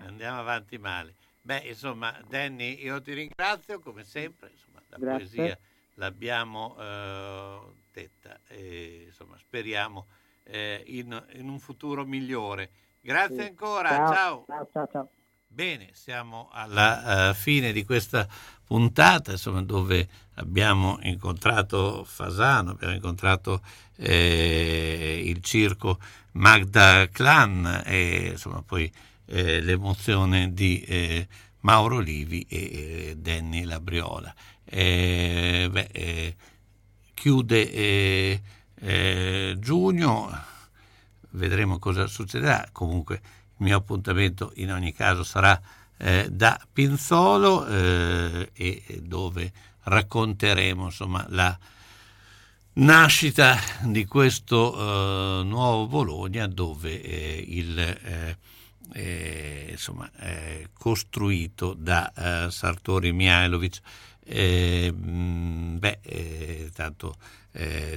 Andiamo 0.00 0.38
avanti 0.38 0.78
male. 0.78 1.14
Beh, 1.40 1.58
insomma, 1.68 2.16
Danny, 2.28 2.82
io 2.82 3.02
ti 3.02 3.12
ringrazio 3.12 3.80
come 3.80 4.04
sempre, 4.04 4.50
insomma, 4.50 4.80
la 4.88 4.98
Grazie. 4.98 5.18
poesia 5.18 5.58
l'abbiamo 5.94 6.76
eh, 6.78 7.60
detta 7.92 8.38
e 8.46 9.04
insomma, 9.06 9.36
speriamo 9.36 10.06
eh, 10.44 10.82
in, 10.86 11.24
in 11.34 11.48
un 11.48 11.58
futuro 11.58 12.04
migliore. 12.04 12.70
Grazie 13.00 13.42
Sì. 13.42 13.48
ancora, 13.48 13.88
ciao. 13.88 14.44
Ciao, 14.46 14.68
ciao, 14.72 14.88
ciao. 14.90 15.10
Bene, 15.54 15.90
siamo 15.92 16.48
alla 16.50 17.28
eh, 17.28 17.34
fine 17.34 17.72
di 17.72 17.84
questa 17.84 18.26
puntata, 18.64 19.32
insomma, 19.32 19.60
dove 19.60 20.08
abbiamo 20.36 20.98
incontrato 21.02 22.04
Fasano, 22.04 22.70
abbiamo 22.70 22.94
incontrato 22.94 23.60
eh, 23.96 25.20
il 25.22 25.42
circo 25.42 25.98
Magda 26.32 27.06
Clan 27.10 27.82
e 27.84 28.28
insomma 28.30 28.62
poi 28.62 28.90
eh, 29.26 29.60
l'emozione 29.60 30.54
di 30.54 30.80
eh, 30.84 31.28
Mauro 31.60 31.98
Livi 31.98 32.46
e 32.48 32.56
eh, 32.56 33.16
Danny 33.18 33.64
Labriola. 33.64 34.34
Eh, 34.64 35.68
beh, 35.70 35.88
eh, 35.92 36.36
chiude 37.12 38.40
giugno, 39.58 40.44
vedremo 41.32 41.78
cosa 41.78 42.06
succederà. 42.06 42.70
Comunque 42.72 43.20
il 43.56 43.64
mio 43.64 43.76
appuntamento 43.76 44.52
in 44.56 44.72
ogni 44.72 44.92
caso 44.92 45.22
sarà 45.24 45.60
eh, 45.98 46.28
da 46.30 46.60
Pinzolo 46.72 47.66
eh, 47.66 48.50
e 48.52 49.00
dove 49.02 49.52
racconteremo 49.84 50.86
insomma 50.86 51.24
la 51.28 51.56
nascita 52.74 53.58
di 53.82 54.04
questo 54.06 54.74
eh, 54.74 55.44
nuovo 55.44 55.86
Bologna 55.86 56.46
dove 56.46 57.00
eh, 57.02 57.44
il 57.46 57.78
eh, 57.78 58.36
eh, 58.94 59.68
insomma 59.70 60.10
costruito 60.72 61.74
da 61.74 62.48
Sartori 62.50 63.12
Mihailovic. 63.12 63.80
Eh, 64.24 64.92
beh 64.92 65.98
eh, 66.02 66.70
tanto 66.74 67.16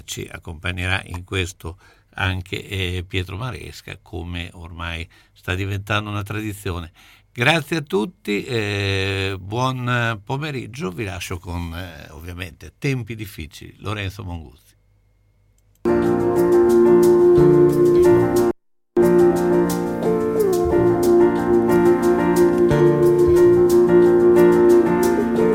ci 0.04 0.28
accompagnerà 0.30 1.02
in 1.06 1.24
questo 1.24 1.78
anche 2.16 3.06
Pietro 3.08 3.38
Maresca 3.38 3.98
come 4.02 4.50
ormai 4.54 5.08
sta 5.46 5.54
diventando 5.54 6.10
una 6.10 6.24
tradizione 6.24 6.92
Grazie 7.32 7.78
a 7.78 7.82
tutti, 7.82 8.46
eh, 8.46 9.36
buon 9.38 10.22
pomeriggio, 10.24 10.90
vi 10.90 11.04
lascio 11.04 11.38
con 11.38 11.76
eh, 11.76 12.10
ovviamente 12.12 12.76
tempi 12.80 13.14
difficili. 13.14 13.76
Lorenzo 13.80 14.24
Monguzzi. 14.24 14.74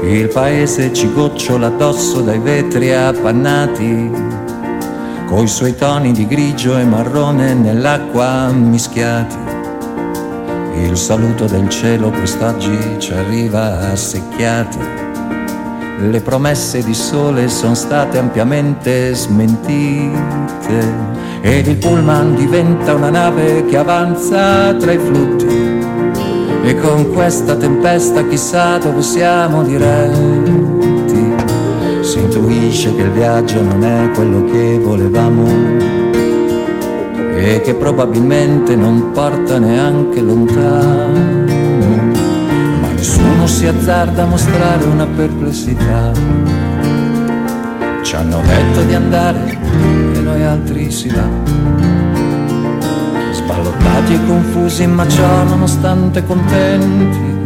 Il 0.04 0.28
paese 0.28 0.92
ci 0.92 1.10
gocciola 1.10 1.68
addosso 1.68 2.20
dai 2.20 2.40
vetri 2.40 2.92
appannati, 2.92 4.10
coi 5.26 5.48
suoi 5.48 5.74
toni 5.74 6.12
di 6.12 6.26
grigio 6.26 6.76
e 6.76 6.84
marrone 6.84 7.54
nell'acqua 7.54 8.52
mischiati. 8.52 9.49
Il 10.82 10.96
saluto 10.96 11.44
del 11.46 11.68
cielo 11.68 12.10
quest'oggi 12.10 12.96
ci 12.98 13.12
arriva 13.12 13.90
a 13.90 13.96
secchiati. 13.96 14.78
Le 15.98 16.20
promesse 16.20 16.82
di 16.82 16.94
sole 16.94 17.48
sono 17.48 17.74
state 17.74 18.18
ampiamente 18.18 19.14
smentite 19.14 20.18
ed 21.42 21.66
il 21.66 21.76
pullman 21.76 22.34
diventa 22.34 22.94
una 22.94 23.10
nave 23.10 23.64
che 23.66 23.76
avanza 23.76 24.74
tra 24.74 24.92
i 24.92 24.98
flutti 24.98 25.78
e 26.64 26.74
con 26.80 27.12
questa 27.12 27.54
tempesta 27.56 28.26
chissà 28.26 28.78
dove 28.78 29.02
siamo 29.02 29.62
diretti. 29.62 31.34
Si 32.00 32.18
intuisce 32.18 32.94
che 32.94 33.02
il 33.02 33.10
viaggio 33.10 33.62
non 33.62 33.84
è 33.84 34.10
quello 34.14 34.44
che 34.44 34.78
volevamo 34.78 35.99
e 37.42 37.62
che 37.62 37.74
probabilmente 37.74 38.76
non 38.76 39.12
porta 39.12 39.58
neanche 39.58 40.20
lontano. 40.20 41.44
Ma 42.80 42.88
nessuno 42.92 43.46
si 43.46 43.66
azzarda 43.66 44.24
a 44.24 44.26
mostrare 44.26 44.84
una 44.84 45.06
perplessità. 45.06 46.12
Ci 48.02 48.14
hanno 48.14 48.40
detto 48.42 48.82
di 48.82 48.94
andare 48.94 49.58
e 50.12 50.20
noi 50.20 50.42
altri 50.42 50.90
si 50.90 51.08
va. 51.08 51.28
Sballottati 53.32 54.14
e 54.14 54.26
confusi, 54.26 54.86
ma 54.86 55.08
ciò 55.08 55.44
nonostante 55.44 56.24
contenti. 56.24 57.38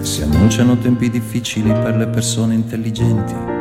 Si 0.00 0.22
annunciano 0.22 0.76
tempi 0.78 1.10
difficili 1.10 1.70
per 1.70 1.94
le 1.96 2.08
persone 2.08 2.54
intelligenti. 2.54 3.57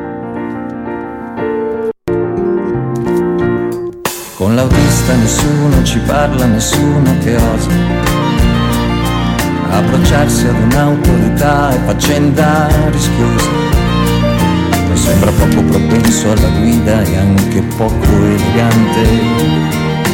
Con 4.38 4.54
l'autista 4.54 5.16
nessuno 5.16 5.84
ci 5.84 5.98
parla, 5.98 6.46
nessuno 6.46 7.18
che 7.24 7.36
osa 7.38 7.70
approcciarsi 9.68 10.46
ad 10.46 10.62
un'autorità 10.62 11.72
è 11.72 11.80
faccenda 11.84 12.68
rischiosa. 12.92 13.50
Sembra 14.94 15.32
poco 15.32 15.64
propenso 15.64 16.30
alla 16.34 16.50
guida 16.50 17.02
e 17.02 17.18
anche 17.18 17.64
poco 17.78 18.04
elegante. 18.04 19.10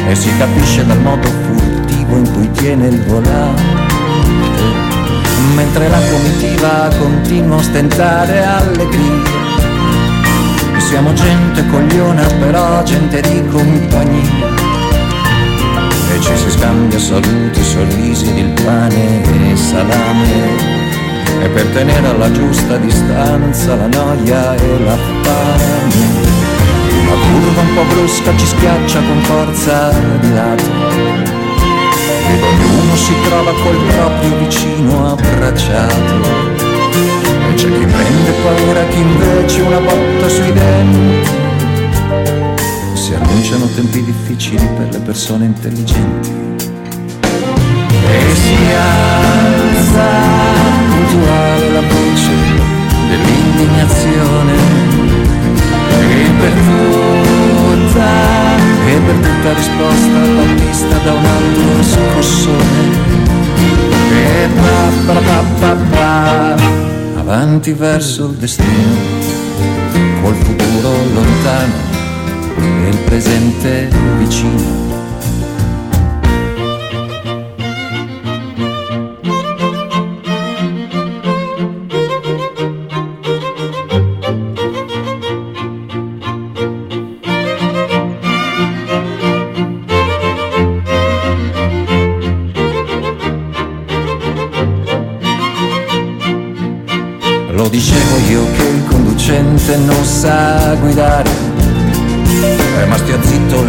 E 0.08 0.14
si 0.14 0.30
capisce 0.38 0.86
dal 0.86 1.00
modo 1.00 1.28
furtivo 1.28 2.16
in 2.16 2.32
cui 2.32 2.50
tiene 2.52 2.86
il 2.86 3.04
volante. 3.04 3.62
Mentre 5.54 5.88
la 5.90 6.00
comitiva 6.00 6.88
continua 6.98 7.56
a 7.56 7.58
ostentare 7.58 8.42
allegria. 8.42 9.43
Siamo 10.84 11.12
gente 11.14 11.66
cogliona, 11.70 12.26
però 12.38 12.82
gente 12.82 13.20
di 13.22 13.42
compagnia. 13.48 14.46
E 16.12 16.20
ci 16.20 16.36
si 16.36 16.50
scambia 16.50 16.98
saluti, 16.98 17.64
sorrisi 17.64 18.28
ed 18.28 18.36
il 18.36 18.62
pane 18.62 19.22
e 19.22 19.56
salame. 19.56 20.82
E 21.42 21.48
per 21.48 21.66
tenere 21.72 22.06
alla 22.06 22.30
giusta 22.30 22.76
distanza 22.76 23.74
la 23.74 23.86
noia 23.86 24.54
e 24.54 24.78
la 24.84 24.96
fame. 25.22 26.32
Una 27.00 27.16
curva 27.28 27.60
un 27.60 27.74
po' 27.74 27.94
brusca 27.94 28.36
ci 28.36 28.46
schiaccia 28.46 29.00
con 29.00 29.20
forza 29.22 29.90
di 30.20 30.32
lato. 30.32 30.70
Ed 32.28 32.42
ognuno 32.42 32.94
si 32.94 33.14
trova 33.26 33.52
col 33.62 33.76
proprio 33.88 34.36
vicino 34.36 35.12
abbracciato 35.12 36.53
c'è 37.54 37.68
chi 37.68 37.84
prende 37.86 38.30
paura, 38.42 38.84
chi 38.88 38.98
invece 39.00 39.60
una 39.62 39.80
botta 39.80 40.28
sui 40.28 40.52
denti 40.52 41.42
si 42.94 43.12
annunciano 43.12 43.66
tempi 43.74 44.02
difficili 44.02 44.66
per 44.76 44.88
le 44.90 44.98
persone 45.00 45.44
intelligenti. 45.44 46.30
E 48.06 48.34
si 48.34 48.56
alza 48.72 50.08
puntuale 50.88 51.70
la 51.70 51.80
voce 51.80 52.32
dell'indignazione 53.08 54.52
e 56.00 56.30
per 56.40 56.52
tutta, 56.52 58.08
e 58.86 59.00
per 59.04 59.16
tutta 59.16 59.52
risposta 59.52 60.18
battista 60.36 60.96
da 61.04 61.12
un 61.12 61.24
altro 61.24 61.82
scossone. 61.82 63.12
E 64.12 64.48
pa 64.54 65.12
pa 65.12 65.20
pa 65.20 65.44
pa 65.60 65.76
pa, 65.90 66.54
avanti 67.24 67.72
verso 67.72 68.26
il 68.26 68.36
destino, 68.36 68.96
col 70.22 70.34
futuro 70.34 70.90
lontano 71.14 71.72
e 72.58 72.88
il 72.90 72.98
presente 72.98 73.88
vicino. 74.18 74.83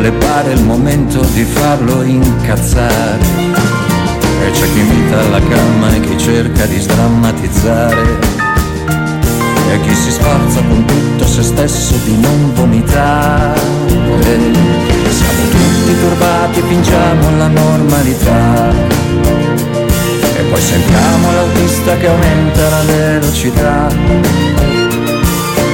Le 0.06 0.11
pare 0.11 0.52
il 0.52 0.64
momento 0.64 1.19
di 1.34 1.44
farlo 1.44 2.03
incazzare. 2.03 3.26
E 4.44 4.52
c'è 4.52 4.72
chi 4.72 4.80
invita 4.80 5.19
alla 5.19 5.40
calma 5.40 5.95
e 5.95 5.99
chi 5.99 6.15
cerca 6.19 6.65
di 6.68 6.80
sdrammatizzare. 6.80 8.19
E 9.72 9.82
chi 9.82 9.95
si 9.95 10.11
sforza 10.11 10.61
con 10.61 10.86
tutto 10.86 11.26
se 11.26 11.41
stesso 11.41 11.95
di 12.03 12.19
non 12.19 12.53
vomitare. 12.53 13.60
Siamo 15.10 15.44
tutti 15.49 15.99
turbati 15.99 16.61
fingiamo 16.68 17.38
la 17.38 17.48
normalità. 17.48 18.73
E 20.38 20.41
poi 20.52 20.61
sentiamo 20.61 21.32
l'autista 21.32 21.98
che 21.98 22.07
aumenta 22.07 22.69
la 22.69 22.82
velocità 22.86 24.74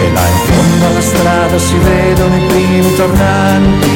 e 0.02 0.12
là 0.14 0.28
in 0.28 0.40
fondo 0.48 0.86
alla 0.88 1.02
strada 1.02 1.58
si 1.60 1.78
vedono 1.78 2.36
i 2.36 2.46
primi 2.48 2.96
tornanti. 2.96 3.90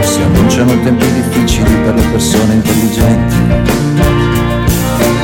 Si 0.00 0.20
annunciano 0.20 0.80
tempi 0.82 1.12
difficili 1.12 1.74
per 1.82 1.94
le 1.94 2.02
persone 2.12 2.54
intelligenti. 2.54 3.36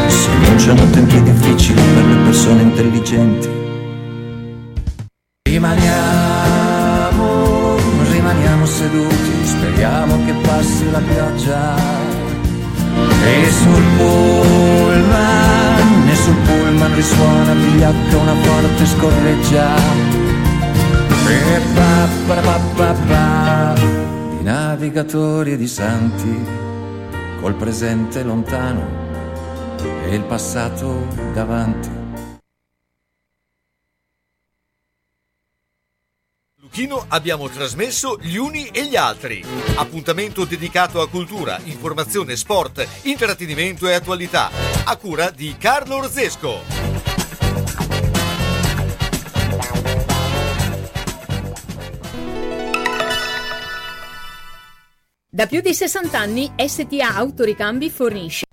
Si 0.09 0.29
annunciano 0.31 0.91
tempi 0.91 1.23
difficili 1.23 1.81
per 1.95 2.05
le 2.05 2.17
persone 2.25 2.63
intelligenti. 2.63 3.60
Navigatori 25.81 25.87
e 25.87 25.87
di 25.87 25.87
santi, 26.11 27.41
col 27.41 27.55
presente 27.55 28.23
lontano 28.23 28.99
e 30.05 30.15
il 30.15 30.23
passato 30.25 31.07
davanti. 31.33 31.99
Luchino 36.57 37.05
abbiamo 37.09 37.49
trasmesso 37.49 38.19
Gli 38.21 38.37
uni 38.37 38.67
e 38.67 38.87
gli 38.87 38.95
altri. 38.95 39.43
Appuntamento 39.77 40.45
dedicato 40.45 41.01
a 41.01 41.09
cultura, 41.09 41.59
informazione, 41.65 42.37
sport, 42.37 42.87
intrattenimento 43.03 43.89
e 43.89 43.95
attualità. 43.95 44.51
A 44.85 44.97
cura 44.97 45.31
di 45.31 45.57
Carlo 45.59 45.97
Orzesco. 45.97 46.80
Da 55.41 55.47
più 55.47 55.63
di 55.63 55.73
60 55.73 56.19
anni 56.19 56.53
STA 56.55 57.15
Autoricambi 57.15 57.89
fornisce 57.89 58.45